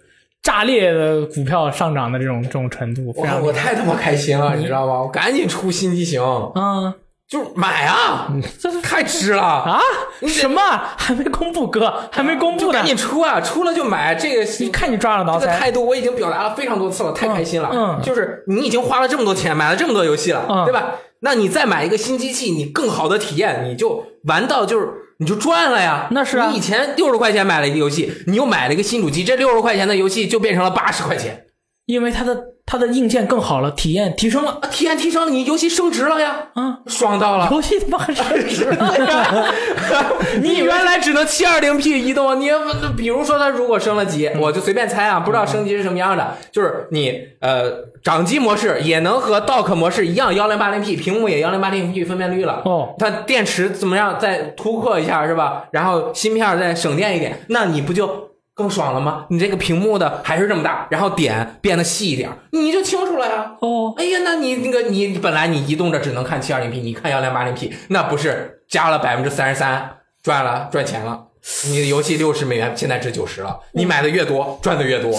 [0.45, 5.01] 炸裂的股票上涨的这种这种程度，我太他妈开心了，你知道吗？
[5.01, 6.21] 我赶紧出新机型，
[6.53, 6.93] 嗯。
[7.27, 9.41] 就是买啊，这是太值了。
[9.41, 9.81] 啊？
[10.27, 10.61] 什么？
[10.95, 13.41] 还没公布哥还没公布呢赶，紧出啊！
[13.41, 17.71] 出了就买，这个你看你抓了挠腮，这个态度我已经表达了非常多次了，太开心了。
[17.73, 17.99] 嗯。
[18.03, 20.65] 就是你已经花了这么多钱，买了这么多游戏了，嗯。
[20.65, 20.91] 对吧？
[21.21, 24.87] 那你再买一个新机器，你更好的体验，你就玩到就是
[25.17, 26.07] 你就赚了呀。
[26.11, 31.44] 那是啊你以前六十块钱买了一个游戏，你又买了一个新主机，这六十块钱的游戏就变成了八十块钱，
[31.85, 37.47] 因为它的它的硬件更好了，体验提升了，啊，体验提升了，你游戏升值了呀，啊，爽到了。
[37.51, 39.53] 游戏他妈升值了
[40.41, 42.49] 你原来只能七二零 P 移动，你
[42.97, 47.71] 比如说它如果升了级，嗯我就随便猜啊，不知道升级是什么样的，就是你呃
[48.03, 52.63] 掌机模式也能和 dock 模式一样幺零八零 P，屏幕也幺零八零 P 分辨率了。
[52.65, 54.17] 哦，它电池怎么样？
[54.19, 55.65] 再突破一下是吧？
[55.71, 59.25] 然后芯片再省电一点，那你不就更爽了吗？
[59.29, 63.51] 你这个屏幕的还是这么大，然后点变得细一点，你就清楚了呀。
[63.59, 71.25] 哦，哎呀，那你那个你本来你移动着只能看七二零 P，你看幺零八零 P，那不是加了百分之三十三，赚了赚钱了。
[71.67, 75.11] 你的游戏六十美元，现在值九十了，你买的越多，赚的越多。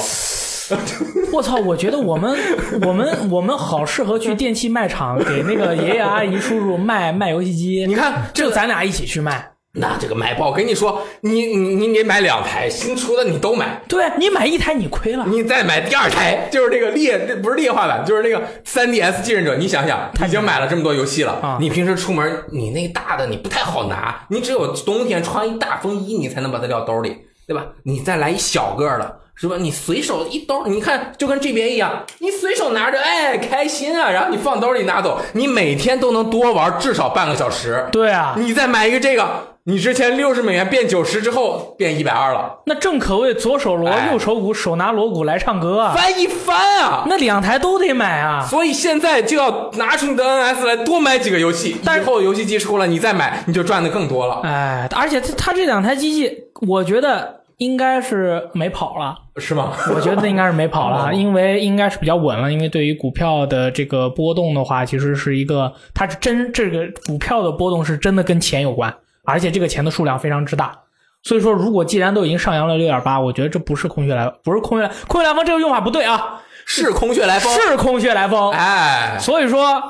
[1.33, 1.55] 我操！
[1.59, 2.37] 我觉得我们
[2.83, 9.53] 我们我们好适合去电器卖场给那个爷爷阿姨叔叔卖卖游戏机，你看这就，咱俩一起去卖。
[9.79, 13.81] 那这个买爆，跟你说，你你你得买两台新出的，你都买。
[13.89, 19.57] 对你买一台你亏了，你再买第二台，就是这个劣，不是劣化版，就是那个 3DS 继任者。
[19.57, 27.17] 你想想，已经买了这么多游戏了，啊你平时出门，你那大的你不太好拿，你只有冬天穿一大风衣，你才能把它撂兜里，
[27.47, 27.67] 对吧？
[27.83, 29.57] 你再来一小个的，是吧？
[29.59, 37.87] 你随手一兜，你看就跟 GBA 一样，你随手拿着，哎，开心啊，然后你放兜里拿走，你每天都能多玩至少半个小时。
[37.93, 45.93] 对啊，你再买一个这个，你之前六十美元变九十之后变一百二了，那正可谓左手锣哎右手鼓，手拿锣鼓来唱歌啊！
[45.93, 47.05] 翻一翻啊！
[47.09, 48.47] 那两台都得买啊！
[48.49, 56.33] 所以现在就要拿出你的 NS 来多买几个游戏，但以后游戏机出了你再买，你就赚的更多了，哎，而且它它这两台机器，
[56.69, 59.17] 我觉得应该是没跑了。
[59.39, 59.73] 是吗？
[59.95, 62.53] 我觉得应该是没跑了， 哦因为应该是比较稳了。
[62.53, 68.95] 因为对于股票的这个波动的话，其实是一个，它是真这个股票的波动是真的跟钱有关，
[69.27, 70.79] 而且这个钱的数量非常之大。
[71.23, 78.53] 所以说，如果既然都已经上扬了六点八，我觉得这不是空穴来，不是空穴来，空穴来风这个用法不对啊，是空穴来风，是空穴来风。
[78.53, 79.83] 哎，所以说，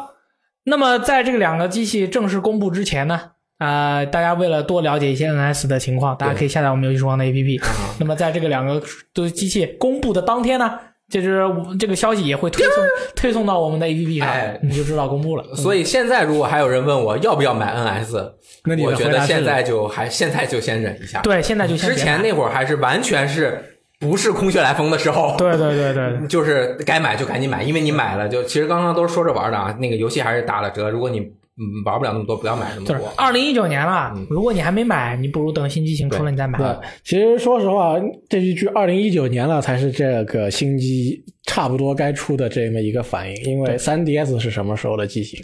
[0.65, 3.21] 那么在这个两个机器正式公布之前呢，
[3.59, 7.63] 呃，大家为了多了解一些 NS 的情况，大家可以下载我们游戏时光的 APP。
[7.99, 8.83] 那么在这个两个
[9.13, 10.79] 的机器公布的当天呢，
[11.11, 11.45] 就是
[11.79, 12.75] 这个消息也会推送
[13.15, 15.45] 推送到我们的 APP 上，哎你就知道公布了。
[15.55, 18.33] 所以现在如果还有人问我要不要买 NS，
[18.67, 21.21] 那你我觉得现在就还现在就先忍一下。
[21.23, 23.63] 对，现在就先之前那会儿还是完全是
[23.99, 33.09] 不是空穴来风的时候，对对对对对， 就是该买就赶紧买，因为你买了就其实刚刚都是说着玩的啊，那个游戏还是打了折，如果你嗯玩不了那么多，不要买那么就是多。
[33.17, 36.59] 二零一九年了嗯，如果你还没买，你不如等新机型出了你再买。
[36.59, 36.67] 对，
[37.03, 37.97] 其实说实话，
[38.29, 45.41] 这一句二零一九年了才是这个新机差不多该出的这么一个反应，因为三 DS 是什么时候的机型？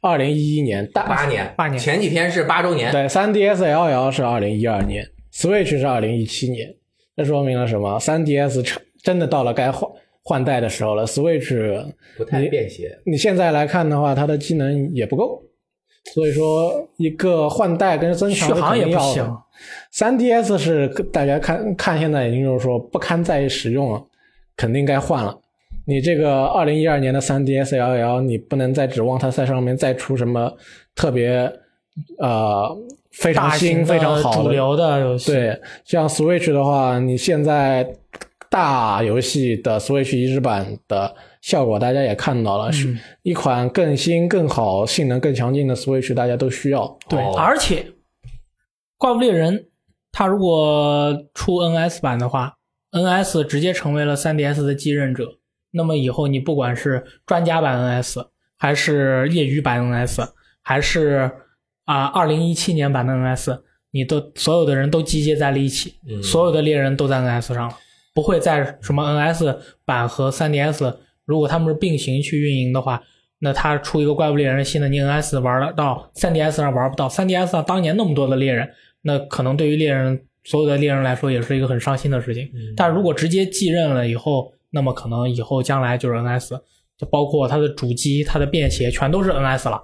[0.00, 6.74] 二零一一年大八年，八年前几天是八周年，对三 DS LL 是二零一二年，Switch 是二零一七年，
[7.16, 9.90] 这说明了什么？3DS 成真的到了该换
[10.22, 12.98] 换代的时候了，Switch 不太便携。
[13.04, 15.42] 你现在来看的话，它的机能也不够，
[16.14, 19.24] 所以说一个换代跟增强是续航也不行。。
[19.90, 24.02] 三 DS 是大家看看现在已经就是说不堪再使用了，
[24.56, 25.38] 肯定该换了。
[25.86, 30.52] 你这个二零一二年的三 DS LL，你不能再指望它在上面再出什么
[30.94, 31.52] 特别
[32.18, 32.76] 呃
[33.10, 37.86] 非常新、非常好的主流的游戏，对，像 Switch 的话，你现在
[38.48, 46.98] 大游戏的 Switch 移植版的效果，大家也看到了，是嗯一款更新、更好、性能更强劲的 Switch，大家都需要。
[47.08, 47.92] 对，哦而且
[48.98, 49.68] 怪物猎人
[50.12, 52.56] 它如果出 NS 版的话
[52.92, 55.26] ，NS 直接成为了 3DS 的继任者。
[55.72, 58.26] 那么以后你不管是专家版 NS，
[58.58, 60.28] 还是业余版 NS，
[60.62, 61.30] 还是
[61.84, 63.60] 啊二零一七年版的 NS，
[63.92, 67.76] 你都所有的人都集结在了一起，嗯所有的猎人都在 NS 上了。
[68.12, 70.96] 不会在什么 NS 版和 3DS，
[71.30, 73.00] 如果他们是并行去运营的话，
[73.38, 78.68] 那他出一个怪物猎人新的，你 NS 玩了到，3DS 上玩不到，3DS 上当年那么多的猎人，
[79.02, 82.50] 那可能对于猎人所有的猎人来说也是一个很伤心的事情。
[82.76, 86.60] 但如果直接继任了以后，那么可能以后将来就是 NS，
[86.98, 89.80] 就包括它的主机、它的便携全都是 NS 了。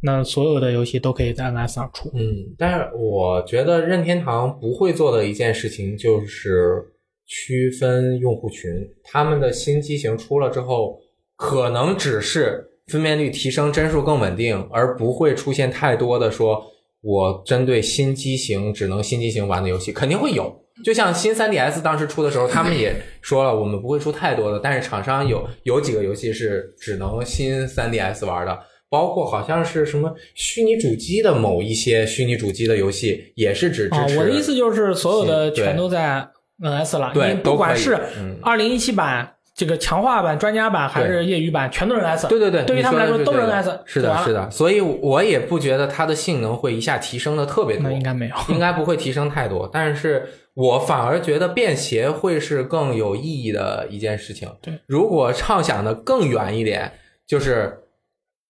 [0.00, 2.10] 那所有的游戏都可以在 NS 上出。
[2.14, 6.84] 嗯，但是我觉得任天堂不会做的一件事情就是
[7.26, 8.70] 区分用户群。
[9.02, 10.98] 他们的新机型出了之后，
[11.36, 16.64] 可能只是分辨率提升、帧数更稳定，而不会出现太多的说
[17.00, 20.60] 我针对新机型只能新机型玩的游戏，肯定会有。
[20.84, 28.58] 就像新 3DS 当时出的时候，他们也说了，我们不会出太多的，但是厂商有有几个游戏是只能新 3DS 玩的。
[28.90, 34.18] 包括好像是什么虚拟主机的某一些虚拟主机的游戏，也是只支，持。
[34.18, 36.24] 我的意思就是所有的全都在
[36.64, 42.26] NS 了，对你不管是嗯二零一七版这个强化版、专家版还是业余版，全都是 NS。
[42.26, 43.80] 对对对，对于他们来说都是 NS。
[43.84, 48.34] 是的，是的，所以我也不觉得它的性能会一下提升的特别多那，应该没有。
[48.48, 49.68] 应该不会提升太多。
[49.72, 54.50] 但是我反而觉得便携会是更有意义的一件事情。
[54.60, 56.92] 对，如果畅想的更远一点，
[57.26, 57.84] 就是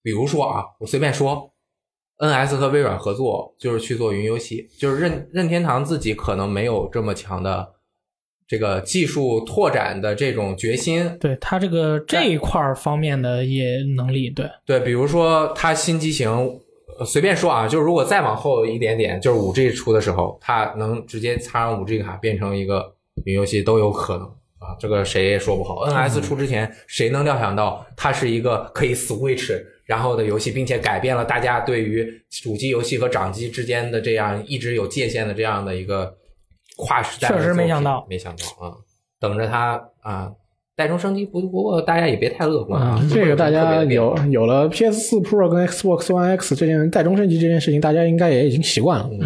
[0.02, 1.50] 比如说啊，我随便说。
[2.16, 7.73] NS 和微软合作，就是去做云游戏，就是任任天堂自己可能没有这么强的
[8.54, 14.46] 这个技术拓展的这种决心，对他这个这一块儿方面的也能力，对。
[14.64, 16.30] 对，比如说它新机型，
[16.96, 22.94] 呃随便说啊，就是如果再往后一点点，就是五 G 出的时候，它能直接插上五 G 卡变成一个
[23.24, 24.22] 云游戏都有可能
[24.60, 25.84] 啊，这个谁也说不好。
[25.88, 36.14] NS 出之前，谁能料想到它是一个可以 Switch 然后的游戏，并且改变了大家对于主机游戏和掌机之间的这样一直有界限的这样的一个
[36.76, 38.74] 跨时代确实没想到没想到啊，
[39.20, 40.32] 等着它啊。
[40.76, 49.08] 带中升级不不过大家也别太乐观啊啊，，这个大家有有有了 PS 四 Pro 跟 Xbox One X 这件带中升级这件事情，大家应该也已经习惯了。
[49.12, 49.20] 嗯，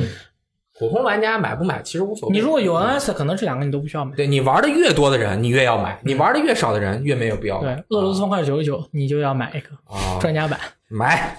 [0.79, 2.35] 普通玩家买不买其实无所谓。
[2.35, 4.15] 你如果有 NS，可能这两个你都不需要买。
[4.15, 10.61] 对你玩的越多的人，你越要买；你玩的越少的人，越没有必要对。，俄罗斯方块九十九，你就要买一个啊，专家版。
[10.91, 11.35] 买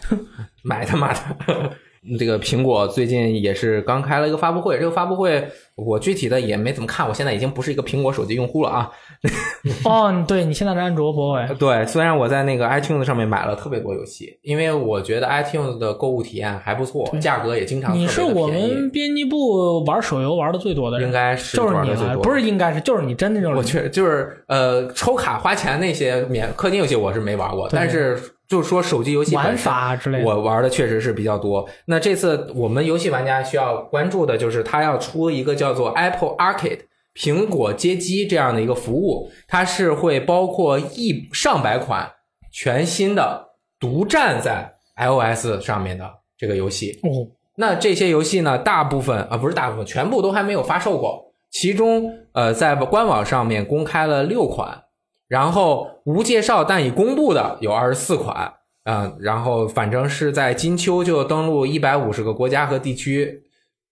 [0.63, 1.19] 买他妈的！
[2.17, 8.89] 这个苹果最近也是刚开了一个发布会，这个发布会我具体的也没怎么看，我现在已经不是一个苹果手机用户了啊。
[9.83, 28.17] 哦，对你现在是安卓 boy，对，虽然我在那个 iTunes 上面买了特别多游戏，因为我觉得 iTunes 的购物体验还不错，价格也经常你是我们编辑部玩手游玩的最多的人，应该是就是你了，不是应该是就是你，真的就是我你确就是呃，抽卡花钱那些免氪金游戏我是没玩过，对但是
[28.49, 30.25] 就是说手机游戏本玩身法之类的。
[30.25, 31.69] 我玩的确实是比较多。
[31.85, 36.79] 那这次我们游戏玩家需要关注的就是，它要出一个叫做 Apple Arcade
[37.15, 42.11] 苹果街机这样的一个服务，它是会包括一上百款
[42.51, 43.45] 全新的
[43.79, 46.99] 独占在 iOS 上面的这个游戏。
[47.03, 51.23] 哦，那这些游戏呢，大部分啊不是大部分，全部都还没有发售过。
[51.51, 54.83] 其中，呃，在官网上面公开了六款，
[55.29, 58.51] 然后无介绍但已公布的有二十四款，
[58.83, 63.43] 啊、然后反正是在金秋就登陆一百五十个国家和地区，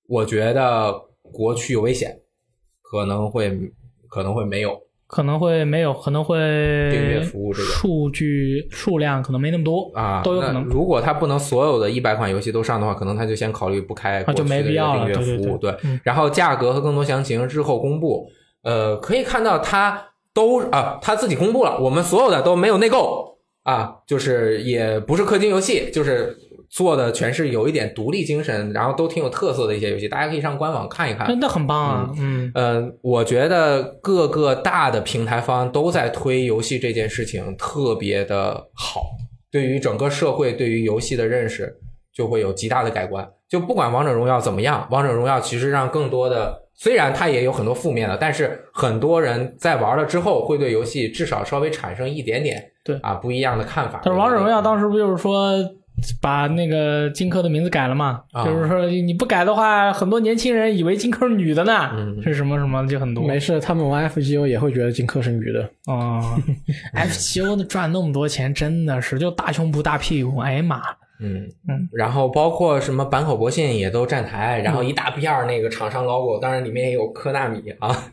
[0.10, 0.92] 我觉得
[1.32, 2.18] 国区有危险，
[2.82, 3.56] 可能会
[4.10, 6.38] 可能会没有可能会没有，可能会
[6.92, 15.58] 订阅服务这个数据数量可能没那么多啊，都有可能如果他不能所有的一百款游戏都上的话，可能他就先考虑不开啊就没必要了国区的订阅服务。
[15.60, 18.28] 对然后价格和更多详情日后公布。
[18.64, 20.04] 呃，可以看到它
[20.38, 26.38] 都啊，他自己公布了，我们所有的都没有内购啊，就是也不是氪金游戏，就是
[26.70, 31.26] 做的全是有一点独立精神，然后都挺有特色的一些游戏，大家可以上官网看一看。
[31.26, 39.02] 真的很棒啊，嗯，呃，我觉得各个大的平台方都在推游戏这件事情，特别的好，
[39.52, 41.76] 对于整个社会对于游戏的认识
[42.14, 43.28] 就会有极大的改观。
[43.50, 54.00] 就不管王者荣耀怎么样，王者荣耀其实让更多的，虽然它也有很多负面的，但是很多人在玩了之后，会对游戏至少稍微产生一点点对啊不一样的看法。
[54.04, 55.54] 但是王者荣耀当时不就是说
[56.22, 58.22] 把那个荆轲的名字改了嘛？
[58.32, 63.26] 啊就是说你不改的话，很多年轻人以为荆轲是女的呢，嗯是什么什么就很多。
[63.26, 65.68] 没事，他们玩 FGO 也会觉得荆轲是女的。
[65.88, 66.24] 哦，
[66.94, 70.80] FGO 的赚那么多钱，真的是就大胸部大屁股，哎呀妈！
[71.20, 78.04] 嗯嗯，然后包括什么坂口博信也都站台，然后一大片儿那个厂商 logo，当然里面也有科纳米啊，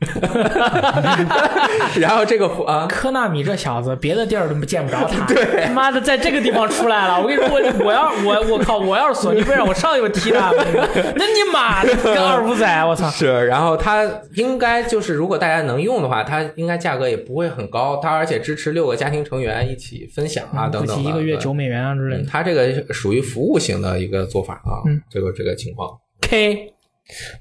[2.00, 7.20] 然后这个啊，科纳米这小子，别的地儿都见不着他， 对，妈的，在这个地方出来了。
[7.20, 10.50] 我跟你说，我我要我我靠，我要是索尼，非让我上去我踢他，
[11.16, 13.09] 那你妈的跟二五仔，我操！
[13.11, 22.30] 是，然后它应该就是如果大家能用的话，它应该价格也不会很高，它而且支持六个家庭成员一起分享啊等等的，不起一个月对九美元啊之类嗯，的。
[22.30, 25.90] 它这个属于服务型的一个做法啊，嗯这个这个情况。
[26.22, 26.70] K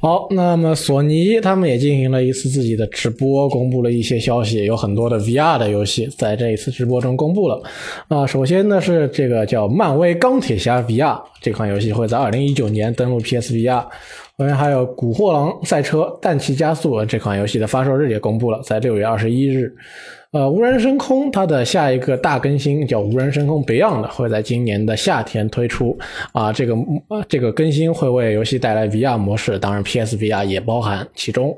[0.01, 7.63] 好，那么索尼他们也进行了一次自己的直播，公布了一些消息，有很多的 VR 的游戏在这一次直播中公布了。
[8.09, 13.85] 啊、首先呢是这个叫漫威钢铁侠 VR 这款游戏会在二零一九年登陆 PSVR，
[14.37, 19.73] 后面还有《古惑狼赛车：氮气加速》这款游戏的发售日也公布了，在六月二十一日。
[20.33, 25.95] 呃，无人升空它的下一个大更新叫无人升空 Beyond，会在今年的夏天推出。
[26.31, 26.73] 啊，这个
[27.07, 31.55] 呃这个更新会为游戏带来 VR 模式，当然 PSVR 也包含其中。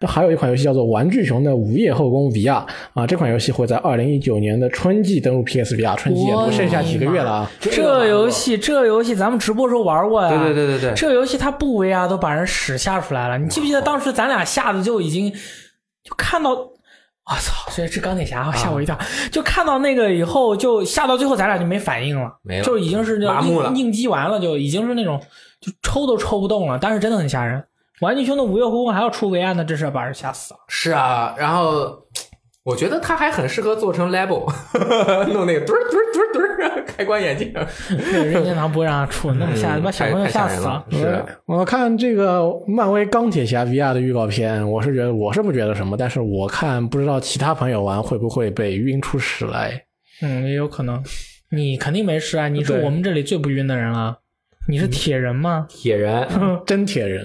[0.00, 2.50] 那还有一款游戏叫做《玩具熊的午夜后宫 VR》
[2.92, 7.50] 啊，这款游戏会在二零一九年的春季登陆 PSVR，春季也不剩下几个月了啊。
[7.60, 10.28] 这游戏，这游戏咱们直播时候玩过呀。
[10.28, 13.38] 对对对对对这游戏它不 VR 都把人屎吓出来了。
[13.38, 15.32] 你记不记得当时咱俩吓得就已经
[16.04, 16.54] 就看到，
[17.28, 17.70] 我操！
[17.76, 18.98] 这是钢铁侠，吓我一跳。
[19.30, 25.20] 就看到那个以后，就吓到最后，咱俩就没反应了，没了就已经是那种麻木了应应激完了，就已经是那种
[25.60, 26.78] 就抽都抽不动了。
[26.80, 27.62] 但是真的很吓人。
[28.00, 30.60] 玩具熊的五月呼唤还要出 VR 呢，真是把人吓死了。
[30.68, 31.98] 是啊，然后
[32.64, 34.50] 我觉得他还很适合做成 level，
[35.32, 36.07] 弄那个墩儿墩儿墩儿墩儿
[36.86, 37.52] 开关眼镜。
[38.30, 40.84] 任天堂不会让他出，那么吓，嗯把小朋友吓死了。
[41.46, 49.84] 我看这个漫威钢铁侠 VR 的预告片，我是觉得我是不觉得什么，但是我看不知道其他朋友玩会不会被晕出屎来。
[50.22, 51.02] 嗯，也有可能。
[51.50, 54.18] 你肯定没事啊，你是我们这里最不晕的人了。
[54.70, 55.66] 你是铁人吗？
[55.66, 56.28] 铁人，
[56.66, 57.24] 真铁人，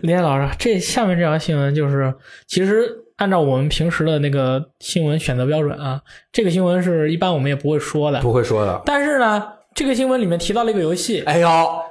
[0.00, 2.14] 林老师，这下面这条新闻就是，
[2.46, 2.88] 其实
[3.20, 6.00] 按照我们平时的那个新闻选择标准啊，
[6.32, 8.18] 这个新闻是一般我们也不会说的。
[8.20, 8.80] 不会说的。
[8.86, 11.48] 但是呢，这个新闻里面提到了一个游戏，哎呦，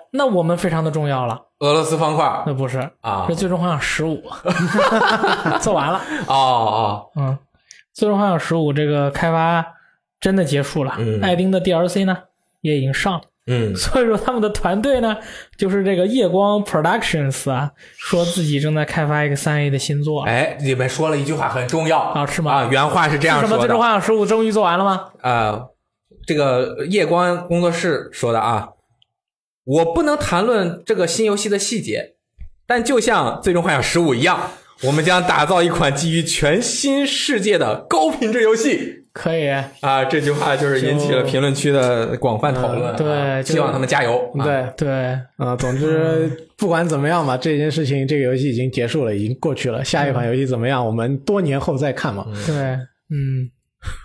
[0.10, 1.40] 那我们非常的重要了。
[1.60, 4.20] 俄罗斯方块那不是，啊是《最终幻想十五》
[5.62, 6.02] 做完了。
[6.26, 7.28] 哦哦，嗯，
[7.94, 9.64] 《最终幻想十五》这个开发
[10.20, 12.18] 真的结束了，嗯艾丁的 DLC 呢
[12.62, 13.22] 也已经上了。
[13.52, 15.18] 嗯，所以说他们的团队呢，
[15.58, 20.22] 就是这个夜光 Productions 啊，说自己正在开发一个三 A 的新作。
[20.22, 23.60] 哎，里面说了一句话很重要啊是吗啊，原话是这样的什么？
[23.60, 23.80] 最终。
[23.80, 25.10] 幻想十五终于做完了吗？
[25.24, 25.68] 呃，
[26.28, 28.70] 这个夜光工作室说的啊，
[29.66, 32.14] 我不能谈论这个新游戏的细节，
[32.68, 34.52] 但就像《最终幻想十五》一样，
[34.84, 39.06] 我们将打造一款基于全新世界的高品质游戏。
[39.22, 39.50] 可以，
[39.82, 44.32] 啊，这句话就是引起了评论区的广泛讨论对希望他们加油。
[44.38, 49.84] 啊，对，对，啊，总之不管怎么样吧，这件事情这个游戏已经结束了，已经过去了。
[49.84, 52.26] 下一款游戏怎么样，我们多年后再看嘛。
[52.48, 52.56] 对，
[53.12, 53.52] 嗯，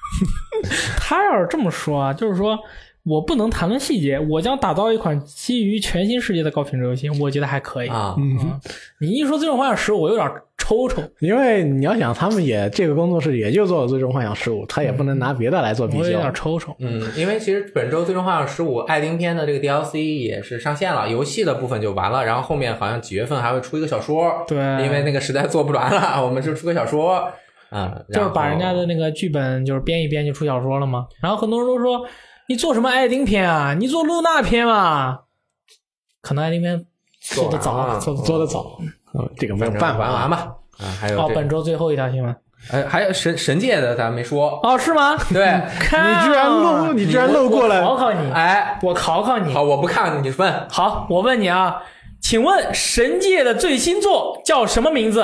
[0.99, 2.59] 他要是这么说啊，就是说
[3.05, 7.89] 我不能谈论细节，我将打造一款基于全新世界的高品质游戏，我觉得还可以。
[7.89, 8.59] 啊，嗯，
[9.01, 10.27] 你一说《最终幻想十五》，我有点
[10.57, 16.21] 抽抽，因为你要想，他们也这个工作室也就做了《最终幻想十五》，他也不能拿别的来做比我有较。
[16.21, 16.75] 点抽抽。
[16.79, 24.33] 嗯，因为其实本周《最终幻想十五》爱丁篇的这个 DLC 也是上线了，游戏的部分就完了，然后后面好像几月份还会出一个小说。
[24.49, 27.29] 对因为那个实在做不完了，我们就出个小说。
[27.69, 31.07] 啊，就是把人家的那个剧本就是编一编就出小说了嘛。
[31.21, 32.07] 然后很多人都说
[32.49, 33.75] 你做什么爱丁篇啊？
[33.75, 35.21] 你做露娜篇嘛？
[36.21, 36.85] 可能爱丁篇
[37.21, 38.79] 做的早，做做的做的早，
[39.15, 40.11] 嗯，这个没有办法啊。
[40.13, 40.55] 玩完吧。
[40.79, 42.35] 啊，还有哦，本周最后一条新闻
[42.71, 44.59] 哎，还有神神界的咱没说。
[44.63, 45.17] 哦，是吗？
[45.33, 45.45] 对，
[45.81, 47.83] 你居然漏，你居然漏过我了。
[47.83, 49.53] 考考你，哎，我考考你。
[49.53, 50.69] 好，我不看，你问。
[50.69, 51.83] 好，我问你啊，
[52.21, 55.23] 请问神界的最新作叫什么名字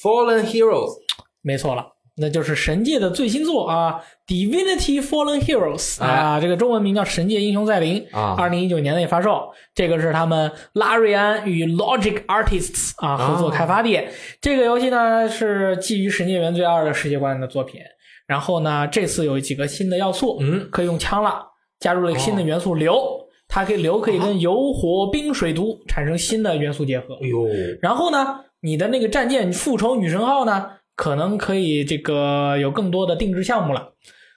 [0.00, 0.98] ？Fallen Heroes
[1.42, 4.00] 没错了，那就是神界的最新作啊，
[4.32, 9.50] 《Divinity Fallen Heroes》啊，这个中文名叫《神界英雄再临》啊二零一九年内发售。
[9.74, 14.08] 这个是他们拉瑞安与 Logic Artists 啊合作开发的。
[14.40, 17.80] 这个游戏呢是基于《神界原罪二》的世界观的作品。
[18.26, 21.42] 然后呢，这次有几个新的要素，嗯，可以用枪了，
[21.78, 22.98] 加入了一个新的元素硫，
[23.46, 27.14] 它可以流可以跟油、火、冰、水、毒产生新的元素结合。
[27.22, 27.46] 哎呦，
[27.80, 33.92] 然后呢，你的那个战舰复仇女神号呢，可能可以这个有更多的定制项目了。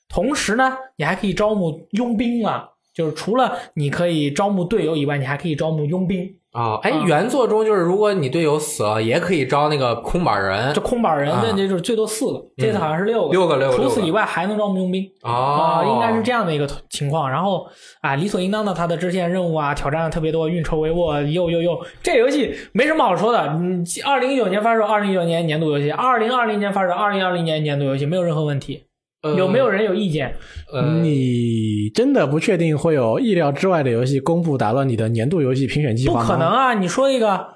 [0.07, 6.35] 同时呢，你还可以招募佣兵啊，就是除了你可以招募队友以外，你还可以招募佣兵。
[6.59, 15.31] 哦，哎，啊原作中就是如果你队友死了，也可以招那个空板人这空板人啊的那就是最多四个，这次好像是六个，六个六个除此以外还能招募佣兵啊、
[15.79, 17.31] 哦，应该是这样的一个情况。
[17.31, 17.65] 然后
[18.01, 23.39] 啊，理所应当的，他的支线任务啊，挑战特别多，运筹帷幄，又又又，这游戏没什么好说的。
[23.47, 28.83] 嗯，二零一九年发售，二零一九年年度游戏，二零二零年发售，二零二零年年度游戏，没有任何问题。
[29.21, 30.33] 呃有没有人有意见？
[30.71, 36.27] 呃，你真的不确定会有意料之外的游戏公布打乱你的年度游戏评选计不划不？
[36.27, 36.73] 可能啊！
[36.73, 37.47] 你说一个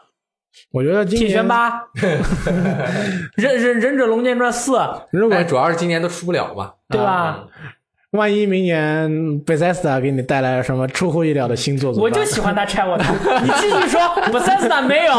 [0.72, 1.84] 我觉得今铁年拳八，
[3.36, 4.74] 忍忍忍者龙剑传四，
[5.12, 7.12] 如果但主要是今年都出不了嘛，对吧？
[7.12, 7.48] 啊
[8.14, 9.10] 万一明年
[9.44, 13.04] Bethesda 给你带来了什么出乎意料的新作，怎么办我就喜欢他拆我的。
[13.42, 14.00] 你继续说，
[14.32, 15.14] 我三四胆没有，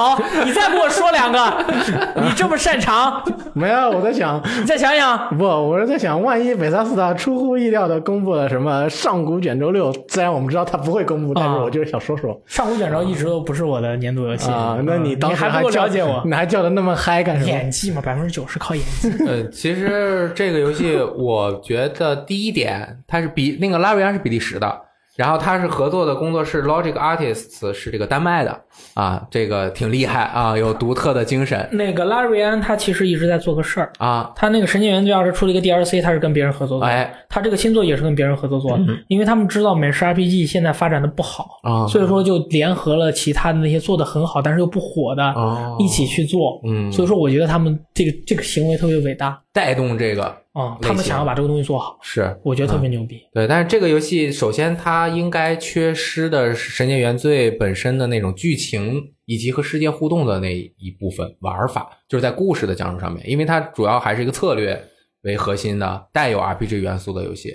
[0.45, 1.65] 你再给我说两个，
[2.23, 3.21] 你这么擅长，
[3.53, 3.91] 没有。
[3.91, 5.37] 我在想，你再想想。
[5.37, 14.79] 不，我是在想，万一贝塞斯达出乎意料的公布了什么上古卷轴六，虽然我们知道他不会公布，但是啊我就是想说说上古卷轴一直都不是我的年度游戏啊。
[14.87, 17.49] 那你当时还了解我你还叫的那么嗨干什么？
[17.49, 19.11] 演技嘛，百分之九十靠演技。
[19.27, 24.81] 呃，其实这个游戏，我觉得第一点，它是比那个拉瑞安是比利时的，
[25.17, 28.61] 然后他是合作的工作室 Logic Artists 是这个丹麦的。
[28.95, 31.69] 啊，这个挺厉害啊，有独特的精神。
[31.73, 36.93] 那个拉瑞安他其实一直在做个事儿，啊，他那个《神界原罪二》是出了一个 DLC，他是跟别人合作做的。
[36.93, 37.13] 哎。
[37.29, 45.77] 他这个新作也是跟别人合作做的，因为他们知道美式 RPG 现在发展的不好，啊，所以说就联合了其他的那些做的很好但是又不火的，哦。
[45.81, 46.61] 一起去做。
[46.65, 52.37] 嗯，所以说，我觉得他们这个这个行为特别伟大带动这个啊、他们想要把这个东西做好，是。
[52.45, 53.21] 我觉得特别牛逼。
[53.33, 64.81] 对，但是这个游戏首先它应该缺失的是《神界原罪》本身的那种剧情以及和世界互动的那一部分玩法，就是在故事的讲述上面，因为它主要还是一个策略
[65.23, 67.53] 为核心的带有 RPG 元素的游戏，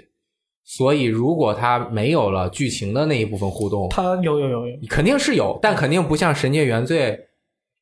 [0.65, 4.77] 所以如果它没有了剧情的那一部分互动，它有有有有。
[4.89, 7.11] 肯定是有，但肯定不像《神界原罪》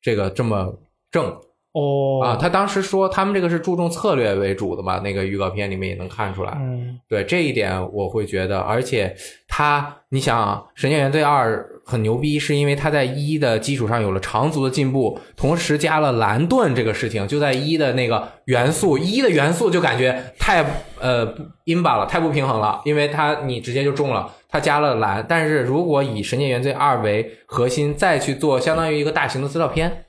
[0.00, 0.80] 这个这么
[1.10, 1.36] 正
[1.72, 2.36] 哦啊。
[2.36, 6.56] 他当时说他们这个是注重策略为主的嘛，那个预告片里面也能看出来。
[6.60, 9.14] 嗯对这一点，我会觉得，而且
[9.46, 11.58] 他，你想啊，《神剑原罪二》
[11.90, 20.62] 很牛逼，是因为他在一的基础上有了长足的进步，同时加了蓝盾这个事情，就在一的那个元素，一的元素就感觉太
[21.00, 30.04] 呃不阴吧了，太不平衡了，因为它你直接就中了，它加了蓝，但是如果以《神剑原罪二》为核心，再去做相当于一个大型的资料片。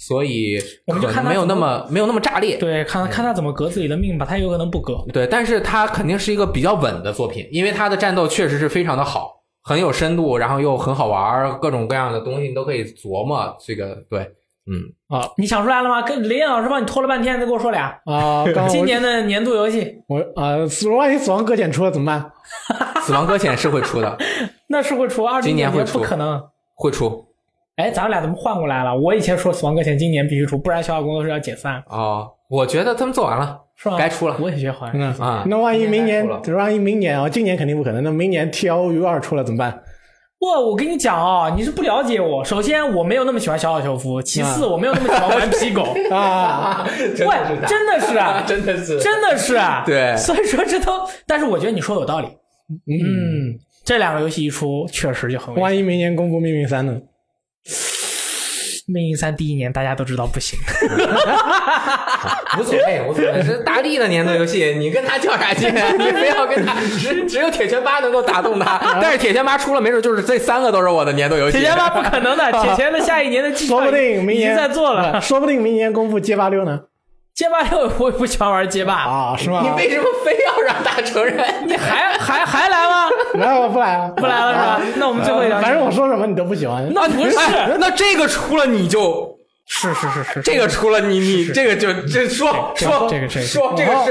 [0.00, 4.96] 所以我们就看它可能没有那么么没有那么炸裂，对，看看他怎么革自己的命吧，他有可能不革。
[5.12, 9.30] 对，但是他肯定是一个比较稳的作品，因为他的战斗确实是非常的好，
[9.62, 13.54] 很有深度，然后又很好玩儿，各种各样的东西你都可以琢磨。
[13.60, 14.20] 这个对，
[14.66, 16.00] 嗯，啊，你想出来了吗？
[16.00, 17.94] 跟雷燕老师帮你拖了半天，再给我说俩。
[18.06, 22.32] 啊， 今年的年度游戏，我啊，死万一死亡搁浅出了怎么办？
[23.02, 24.16] 死亡搁浅是会出的，
[24.68, 26.42] 那是会出二零年今年会出不可能。
[26.74, 27.26] 会出
[27.80, 28.94] 哎，咱们俩怎么换过来了？
[28.96, 32.28] 我以前说《死亡搁浅》今年必须出，不然小小工作室要解散，哦。
[32.48, 33.96] 我觉得他们做完了，是吧？
[33.96, 35.14] 该出了我也觉得好像嗯。
[35.18, 35.44] 啊。
[35.46, 38.02] 那万一明年万一明年啊，今年肯定不可能。
[38.02, 39.82] 那明年 T L U 二出了怎么办？
[40.40, 42.44] 哇，我跟你讲啊，你是不了解我。
[42.44, 45.94] 首先，我没有那么喜欢小小修夫；其次，我没有那么喜欢顽皮狗。
[46.10, 47.36] 啊， 真的是喂，
[47.68, 49.82] 真的是啊， 真的是真的是啊。
[49.86, 50.92] 对所以说这都，
[51.26, 52.26] 但是我觉得你说的有道理。
[52.86, 53.54] 嗯，
[53.84, 55.54] 这两个游戏一出，确实就很。
[55.54, 57.00] 万一明年公布命运三呢？
[58.92, 60.58] 命运三第一年大家都知道不行，
[62.58, 65.68] 无所谓，无所谓，是大力的年度游戏，你跟他较啥劲？
[65.98, 71.58] 你非要跟他，只只有铁拳八能够打动他，但是铁拳八出了，没准就是这三个都是我的年度游戏。
[71.58, 75.20] 铁拳八不可能的，铁拳的下一年的计划 说不定明年在做了。
[75.20, 76.80] 说不定明年公布街霸六呢？
[77.40, 79.62] 街霸六 我也不喜欢玩街霸，啊，是吗？
[79.62, 81.42] 你为什么非要让他承认？
[81.66, 83.08] 你还还还来吗？
[83.40, 84.80] 来我不来啊，不来了是吧？
[84.96, 86.86] 那我们最后一条，反正我说什么你都不喜欢。
[86.92, 94.10] 那不是，哎那这个出了你就是是是是，这个出了你你这个就这说说这个这个说这个是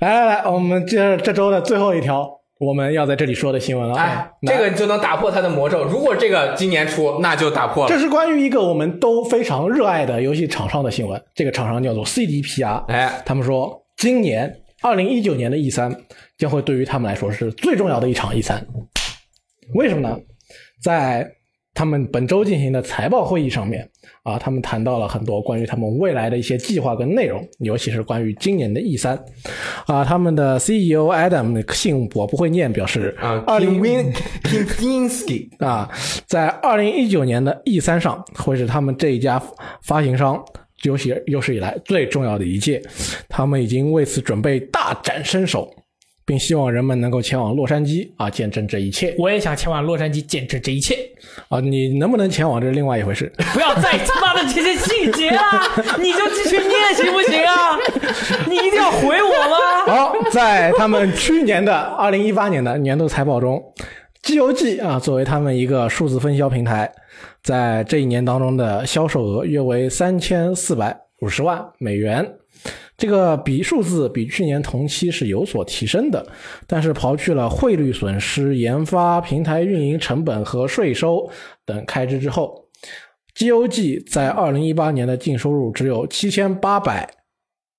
[0.00, 2.26] 来来来，我们接着这周的最后一条，
[2.64, 3.94] 我们要在这里说的新闻了。
[3.96, 5.84] 哎，这个就能打破它的魔咒。
[5.84, 7.88] 如果这个今年出，那就打破了。
[7.88, 11.22] 这是关于一个我们都非常热爱的游戏厂商的新闻。
[11.34, 15.94] 这个厂商叫做 CDPR，哎，他们说今年二零一九年的 E 三
[16.38, 18.66] 将会对于他们来说是最重要的一场 E 三。
[19.74, 20.18] 为什么呢？
[20.82, 21.26] 在
[21.74, 23.86] 他们本周进行的财报会议上面
[24.22, 29.18] 啊，他们谈到了很多关于他们未来的一些计划跟内容，尤其是关于今年的 E 三
[29.86, 30.04] 啊。
[30.04, 34.12] 他们的 CEO Adam 姓我不会念，表示啊二零 Win
[34.44, 35.90] Kinski 啊，
[36.26, 39.42] 在二零一九年的 E 三上，会是他们这一家
[39.82, 40.42] 发行商
[40.82, 42.80] 有史有史以来最重要的一届，
[43.28, 45.68] 他们已经为此准备大展身手。
[46.26, 50.96] 并希望人们能够前往洛杉矶啊，见证这一切我也想前往洛杉矶见证这一切。
[51.48, 51.60] 啊。
[51.60, 53.30] 你能不能前往这是另外一回事。
[53.52, 55.62] 不要再他妈的这些细节啊！
[55.98, 57.78] 你就继续念行不行啊？
[58.48, 59.94] 你一定要回我吗？
[59.94, 63.62] 好，在他们去年的二零一八年的年度财报中
[64.22, 66.90] 西游记啊作为他们一个数字分销平台，
[67.42, 72.26] 在这一年当中的销售额约为三千四百五十万美元。
[73.04, 76.26] 这个比数字比去年同期是有所提升的，
[76.66, 81.28] 但是刨去了汇率损失、研发、平台运营成本和税收
[81.66, 82.64] 等开支之后
[83.36, 87.06] ，GOG 在二零一八年的净收入只有七千八百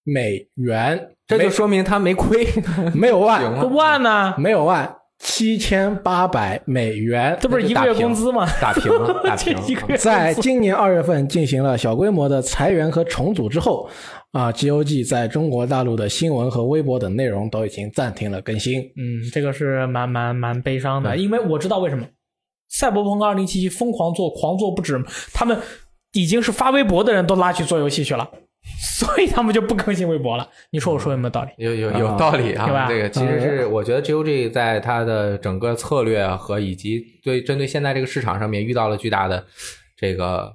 [0.04, 2.48] 美元，这就说明他没亏，
[2.94, 4.36] 没有万，这，万呢？
[4.38, 7.36] 没有万，七千八百美元。
[7.42, 8.46] 这不是一个月工资吗？
[8.62, 9.64] 打平了， 打平了。
[9.68, 13.90] 一个月在今年二月份进行了小规模的裁员和重组之后，
[14.36, 18.82] 啊，GOG 在中国大陆的新闻和微博等内容都已经暂停了更新。
[18.82, 22.06] 嗯，这个是蛮蛮蛮悲伤的，因为我知道为什么。
[22.68, 25.02] 赛博朋克二零七七疯狂做，狂做不止，
[25.34, 25.58] 他们
[26.12, 28.30] 已经是发微博的人都拉去做游戏去了，
[29.00, 30.46] 所以他们就不更新微博了。
[30.70, 31.52] 你说我说有没有道理？
[31.56, 32.88] 有有有道理对吧啊！
[32.90, 39.46] 这个其实是我觉得 GOG 在它的整个策略和以及对针对现在这个市场上面遇到了巨大的
[39.96, 40.54] 这个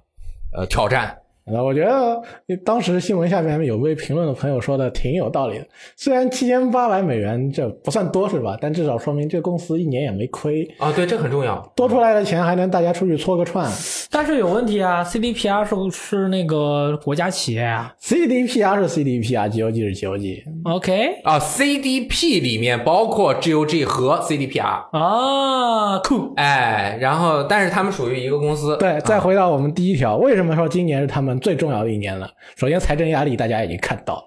[0.54, 1.16] 呃挑战。
[1.52, 2.22] 呃，我觉得
[2.64, 5.66] 当时新闻下面有位评论的朋友说的挺有道理的。
[5.96, 8.56] 虽然七千八百美元这不算多是吧？
[8.60, 11.60] 但至少说明这公司一年也没亏，啊，对，这很重要。
[11.74, 13.70] 多出来的钱还能大家出去搓个串。
[14.12, 20.42] 但是有问题啊，CDPR 是不是那个国家企业啊 CDPR 是 CDPR，GOG 是 GOG。
[20.64, 28.76] ？OK 啊，CDP 里面包括 GOG 和 CDPR，啊，酷，哎，然后但是他们属于一个公司。
[28.78, 32.30] 对，再回到我们第一条，为什么说今年是他们最重要的一年了？
[32.56, 34.22] 首先，财政压力大家已经看到了，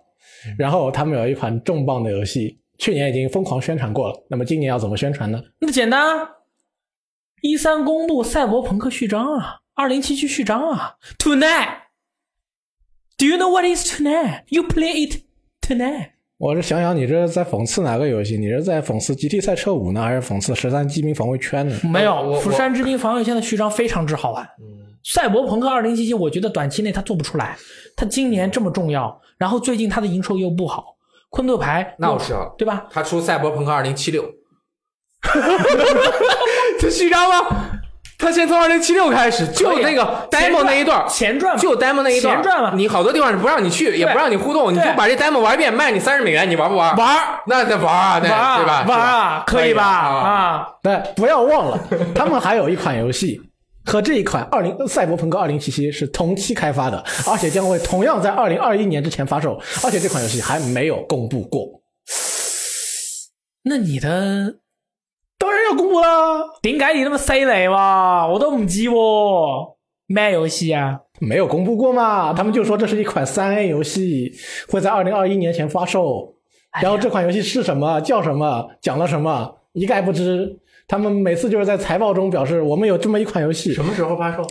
[0.57, 5.41] 然后他们有一款重磅的游戏，去年已经疯狂宣传过了，那么今年要怎么宣传呢？
[5.59, 6.29] 那么简单啊，
[7.41, 11.83] 一三公布赛博朋克序章啊，二零七七序章啊，Tonight。
[13.15, 14.43] Do you know what is tonight?
[14.47, 15.21] You play it
[15.61, 16.09] tonight.
[16.37, 18.37] 我是想想，你这是在讽刺哪个游戏？
[18.37, 21.79] 你是在讽刺《GT 赛车五》呢，还是讽刺《十三机兵防卫圈》呢？
[21.89, 24.45] 没有，釜山之兵防卫圈的序章非常之好玩。
[25.03, 27.57] 赛博朋克二零七七，我觉得短期内他做不出来。
[27.95, 30.95] 他今年这么重要，然后最近他的营收又不好，
[31.29, 32.85] 昆特牌那我知道了对吧？
[32.89, 34.23] 他出赛博朋克二零七六，
[36.79, 37.69] 这虚张吗？
[38.17, 41.61] 他先从二零七六开始，就那个 demo 那一段，前传嘛。
[41.61, 42.71] 就 demo 那一段，前传嘛。
[42.73, 46.95] 你好多地方是不让你去，也不让你互动，你就把这 demo 玩一遍，卖你三十美元，你玩不玩？
[46.95, 47.41] 玩儿。
[47.47, 48.85] 那得玩啊，对吧？
[48.87, 49.83] 玩啊，可以吧？
[49.83, 51.77] 啊，啊，对，不要忘了，
[52.15, 53.41] 他们还有一款游戏
[53.85, 61.81] 和这一款二零赛博朋克二零七七是同期开发的，而且将会同样在二零二一年之前发售，而且这款游戏还没有公布过，
[63.63, 64.55] 那你的
[65.37, 66.43] 当然要公布啦。
[66.61, 68.27] 點解你那么犀利哇？
[68.27, 69.75] 我都唔知喎，
[70.07, 71.01] 咩游戏啊？
[71.19, 72.33] 没有公布过嘛？
[72.33, 74.31] 他们就说这是一款三 A 游戏，
[74.69, 76.35] 会在二零二一年前发售。
[76.81, 80.57] 然后这款游戏是什么、叫什么、讲了什么，一概不知。
[80.87, 84.45] 他们每次就是在财报中表示，我们有这么一款游戏，什么时候发售？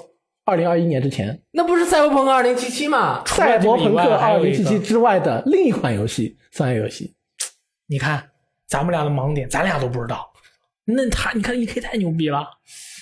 [0.44, 3.22] 二零二一年之前，那不是赛博朋克二零七七吗？
[3.26, 7.14] 赛博朋克二零七七之外的另一款游戏，三 A 游戏。
[7.86, 8.30] 你看
[8.66, 10.32] 咱们俩的盲点，咱俩都不知道。
[10.84, 12.44] 那他，你看 E K 太牛逼了，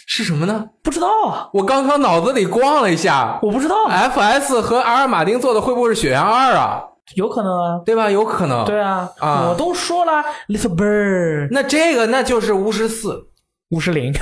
[0.07, 0.69] 是什么呢？
[0.83, 6.90] 不知道啊，我刚刚脑子里逛了一下我不知道，，FS 和阿尔马丁做的会不会是血缘二啊？
[7.15, 7.81] 有可能啊。
[7.85, 8.11] 对吧？
[8.11, 8.65] 有可能。
[8.65, 9.49] 对啊，啊。
[9.51, 13.27] 我都说了，Little Bird 那这个那就是巫师四。
[13.71, 14.13] 巫师零，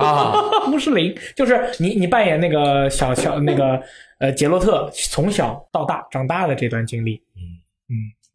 [0.00, 0.32] 啊，
[0.72, 3.78] 巫师零就是你你扮演那个小小那个
[4.18, 7.22] 呃杰洛特从小到大长大的这段经历，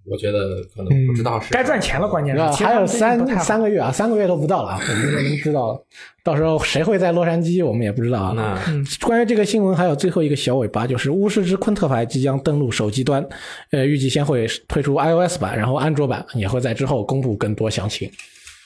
[0.06, 5.86] 我觉得可能不知道是该赚钱了，关键是还有三三个月啊，三个月都不到了啊，我们就能知道了。
[6.24, 8.34] 到时候谁会在洛杉矶，我们也不知道啊。
[8.36, 8.58] 那
[9.06, 13.26] 关于这个新闻，还有最后一个小尾巴，就是《巫师之昆特牌》即将登陆手机端，
[13.72, 18.10] 呃，预计先会推出 iOS 版，然后安卓版也会在之后公布更多详情。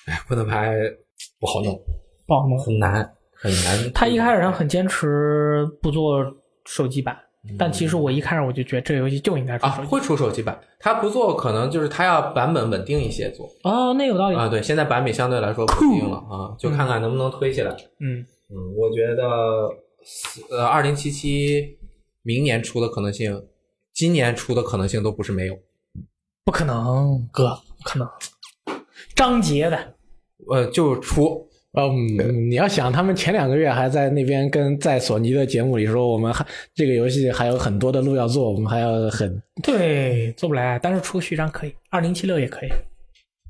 [0.05, 0.75] 哎，昆特牌
[1.39, 1.73] 不好弄，
[2.25, 2.57] 不好弄。
[2.59, 3.91] 很难很难。
[3.93, 6.23] 他一开始上很坚持不做
[6.65, 7.15] 手机版，
[7.57, 9.81] 但其实我一开始我就觉得这个游戏就应该出手机。
[9.81, 14.35] 啊会出手机版，他不做可能就是他要版本稳定一些做哦，那有道理。
[14.35, 14.47] 啊。
[14.47, 17.71] 对，现在版本相对来说稳定了啊，就看看能不能推起来。
[17.99, 21.77] 嗯，嗯，我觉得呃，二零七七
[22.23, 23.43] 明年出的可能性，
[23.93, 25.57] 今年出的可能性都不是没有。
[26.43, 28.07] 不可能，哥，不可能。
[29.15, 29.95] 张杰的，
[30.49, 31.46] 呃，就出
[31.77, 36.43] 嗯，你要想，他们前两个月还在那边跟在索尼的节目里说，我们还
[36.73, 42.69] 这个游戏还有很多的路要做，我们还要很对，做不来，但是出个序章可以，二零七六也可以。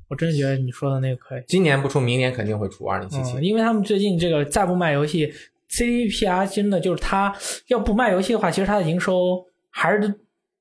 [0.08, 1.42] 我真觉得你说的那个可以。
[1.46, 3.38] 今年不出，明年肯定会出二零七嗯，七。
[3.40, 5.32] 因为他们最近这个再不卖游戏
[5.70, 7.34] ，CDPR 真的就是他
[7.68, 10.00] 要不卖游戏的话，其实他的营收还是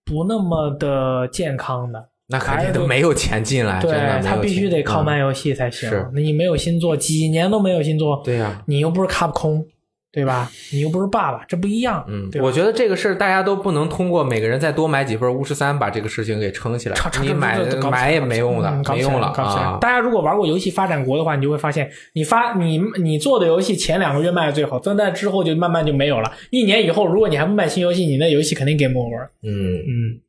[0.06, 2.10] 不那么的健康的。
[2.30, 5.90] 那肯定都没有钱进来，真的对，没有它必须得靠嗯卖游戏才行。
[5.90, 9.66] 是那你没有新作，几年都没有新作，对呀、你又不是卡普空，
[10.12, 10.52] 对吧？
[10.74, 12.04] 你又不是爸爸，这不一样。
[12.10, 16.98] 嗯，对我觉得这个事儿大家都不能通过每个人再多买几份巫师三把这个事情给撑起来。
[17.22, 17.58] 你买
[17.90, 19.78] 买也没用的没用了啊。
[19.80, 26.30] 大家如果玩过游戏发展国的话，你就会发现，你发你你做的游戏前两个月卖的最好，但在之后就慢慢就没有了。
[26.50, 29.30] 一年以后，如果你还不卖新游戏，你那游戏肯定 game over。
[29.44, 30.20] 嗯，嗯，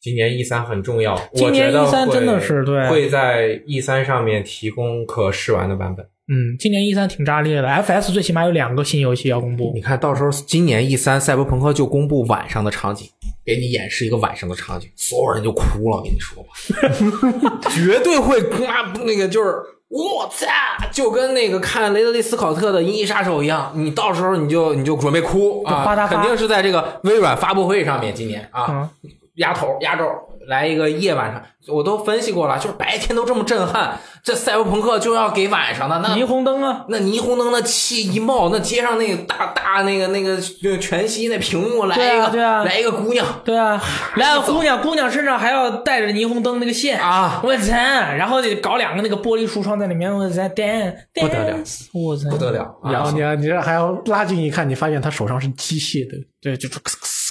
[0.00, 6.06] 今年 E 三很重要，今年我觉得 E3 会真的是对会在 E 三上面提供可试玩的版本。
[6.32, 9.80] 嗯，今年 E 三挺炸裂的，FS 最起码有两个新游戏要公布你。
[9.80, 13.08] 看到时候今年 E 三赛博朋克就公布晚上的场景，
[13.44, 15.98] 给你演示一个晚上的场景，所有人就哭了。
[15.98, 19.54] 我跟你说吧， 绝对会啊，那个就是
[19.88, 20.46] 我操，
[20.92, 29.10] 就跟那个看雷德利·斯考特的《银翼杀手》一样，你到时候你就你就准备哭啊，肯定是在这个微软发布会上面，今年啊，嗯，
[29.40, 30.04] 压头压轴
[30.48, 43.80] 来一个夜晚上，我都分析过了，就是白天都这么震撼，这赛博朋克就要给晚上的那霓虹灯啊，那霓虹灯那气一冒，那街上那个大大那个那个就全息那屏幕来一个，对啊来一个姑娘对啊，
[44.16, 47.72] 来个姑娘，姑娘身上还要带着霓虹灯那个线啊，我操！
[47.72, 51.58] 然后得搞两个那个玻璃橱窗在里面，我操，dan 不得了，
[51.92, 56.68] 我操，不得了，啊然后你你这还要拉近一看，你发现他手上是机械的，对，就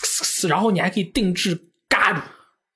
[0.03, 1.59] 是，然后你还可以定制
[1.89, 2.21] 咖喱，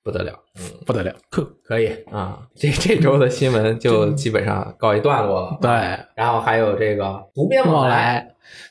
[0.02, 1.14] 不得了，嗯，不得了。
[1.62, 5.58] 可以啊，这这周的新闻就基本上告一段落了。
[5.62, 5.70] 对，
[6.14, 8.28] 然后还有这个不变往来。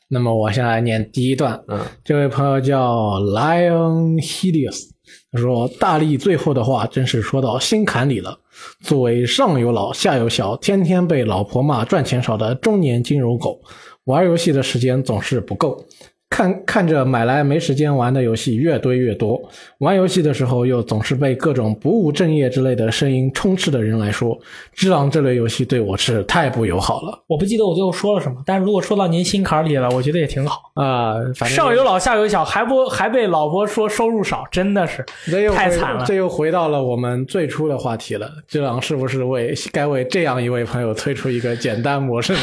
[0.10, 4.90] 那么我先来念第一段，嗯，这位朋友叫 Lion Helios，
[5.32, 8.38] 他说：“大力最后的话真是说到心坎里了。
[8.82, 13.60] 作为上有老下有小，天天被老婆骂赚钱少的中年金融狗，
[14.04, 15.84] 玩游戏的时间总是不够。
[16.30, 19.40] 看看着买来没时间玩的游戏越堆越多，
[19.84, 24.30] 玩游戏的时候又总是被各种不务正业之类的声音充斥的人来说，
[24.74, 30.72] 《只狼》这类游戏对我是太不友好了我不记得我最后说了什么，但是如果说到您心坎儿里了，我觉得也挺好。
[30.76, 38.30] 啊、反正上有老下有小，还不还被老婆说收入少，真的是这又太惨了这又回到了我们最初的话题了。
[38.48, 42.40] 知狼是不是为该为这样一位朋友推出一个简单模式呢？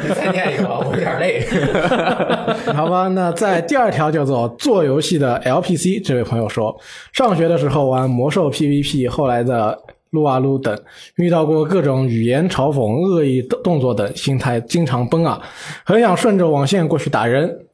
[0.16, 1.46] 再念一个吧，我有点累。
[2.74, 6.76] 好吧，那在第二条叫做做游戏的 LPC，这位朋友说，
[7.12, 9.78] 上学的时候玩魔兽 PVP，后来的
[10.10, 10.76] 撸啊撸等，
[11.16, 15.40] 遇到过各种语言嘲讽、恶意动作等，心态经常崩啊，
[15.84, 17.66] 很想顺着网线过去打人，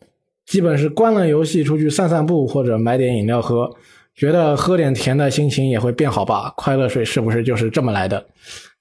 [0.47, 3.70] 基本是关了游戏出去散散步或者买点饮料喝，
[4.14, 6.52] 觉得喝点甜的心情也会变好吧？
[6.56, 8.24] 快乐水是不是就是这么来的？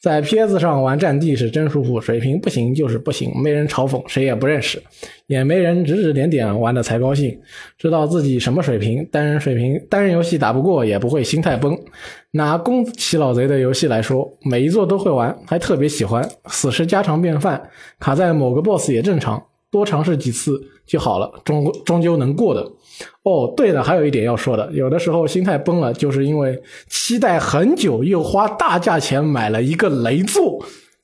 [0.02, 4.82] 在 PS 上玩战地是真舒服，水平不行就是不行，没人嘲讽，谁也不认识，
[5.28, 7.38] 也没人指指点点，玩的才高兴。
[7.78, 11.78] 知道自己什么水平，单人水平，单人游戏打不过也不会心态崩。
[12.32, 17.62] 拿宫崎老贼的游戏来说，每一座都会玩，还特别喜欢，死是家常便饭，
[18.00, 22.66] 卡在某个 BOSS 也正常，多尝试几次就好了，终终究能过的。
[23.24, 30.64] 哦，对了，还有一点要说的，有的时候心态崩了，就是因为期待很久，又花大价钱买了一个雷作，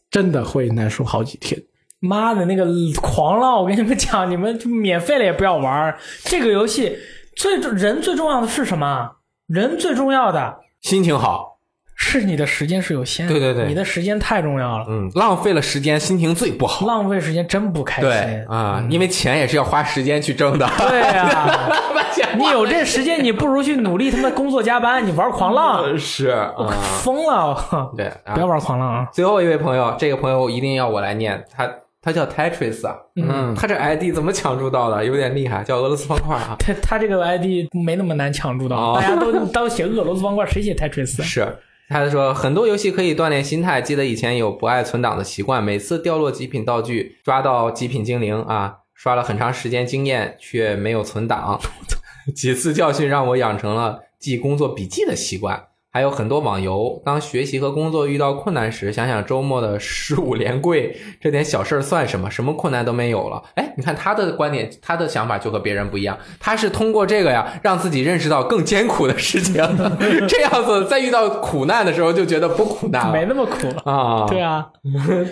[0.09, 1.61] 真的会难受好几天。
[1.99, 2.65] 妈的那个
[3.01, 6.97] 狂浪，我跟你们讲，你们就免费了也不要玩这个游戏。
[7.35, 9.11] 最重人最重要的是什么？
[9.47, 11.54] 人最重要的心情好，
[11.95, 16.85] 是你的时间是有限的，对对对你的时间太重要了，嗯，浪费了时间，心情最不好。
[16.85, 18.09] 浪费时间真不开心。
[18.09, 20.69] 对啊，因为钱也是要花时间去挣的。
[20.77, 21.69] 对呀、
[22.37, 26.53] 你有这时间，你不如去努力他妈工作加班，你玩狂浪，是啊，
[27.01, 27.57] 疯了！
[27.95, 29.07] 对，啊不要玩狂浪啊！
[29.13, 31.69] 最后一位朋友，这个朋友一定要我来念，他
[32.01, 35.03] 他叫 Tetris 啊，嗯，他这 ID 怎么抢注到的？
[35.03, 36.55] 有点厉害，叫俄罗斯方块啊。
[36.59, 41.21] 他他这个 ID 没那么难抢注到，哦大家都都写俄罗斯方块，谁写 Tetris？
[41.23, 41.47] 是，
[41.87, 43.81] 他说很多游戏可以锻炼心态。
[43.81, 51.59] 记得以前有不爱存档的习惯，每次掉落极品道具，抓到极品精灵啊，刷了很长时间经验，却没有存档。
[52.35, 55.67] 几次教训让我养成了记工作笔记的习惯。
[55.95, 62.29] 还有很多网游，当学习和工作遇到困难时，想想周末的十五连跪，这点小事儿算什么？
[62.29, 63.41] 什么困难都没有了。
[63.55, 66.17] 哎，你看他的观点，他的想法就和别人不一样。
[66.37, 69.55] 他是通过这个呀，让自己认识到更艰苦的事情，
[70.27, 73.69] 这样子在遇到苦难的时候就觉得不苦难了没那么苦。
[73.89, 74.25] 啊。
[74.27, 74.67] 对啊，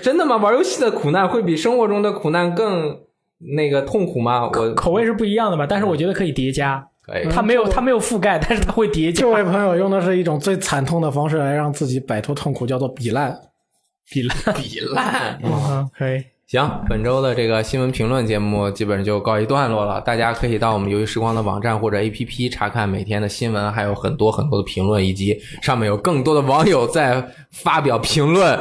[0.01, 0.37] 真的吗？
[0.37, 2.99] 玩游戏的苦难会比生活中的苦难更
[3.57, 4.49] 那个痛苦吗？
[4.49, 5.67] 我口味是不一样的吧？
[5.69, 6.87] 但是我觉得可以叠加。
[7.05, 7.27] 可以。
[7.29, 9.29] 它没有它没有覆盖，但是它会叠加这。
[9.29, 13.37] 位朋友用的是一种最惨痛的方式来让自己摆脱痛苦，叫做比烂。
[14.09, 15.39] 比烂， 比烂。
[15.43, 16.23] 嗯，可以。
[16.53, 19.99] 行，本周的这个新闻评论节目基本上就告一段落了。
[20.01, 28.55] 大家可以到我们游戏时光的网站或者 APP 查看每天的新闻，还有很多很多的评论，以及上面有更多的网友在发表评论。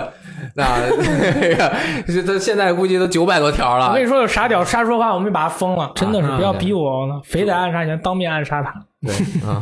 [0.55, 0.65] 那
[1.39, 1.73] 这个
[2.07, 4.03] 这这现在估计都九百多条了我跟。
[4.03, 5.93] 你说，有傻屌瞎说话，我们就把他封了。
[5.95, 8.73] 真的是，啊不要逼我，非得暗杀前当面暗杀他。
[9.07, 9.15] 对
[9.47, 9.61] 啊，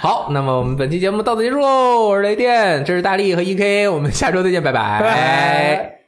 [0.00, 2.08] 好，那么我们本期节目到此结束喽。
[2.08, 6.03] 我是雷电，这是大力和 EK，我们下周再见，拜拜拜拜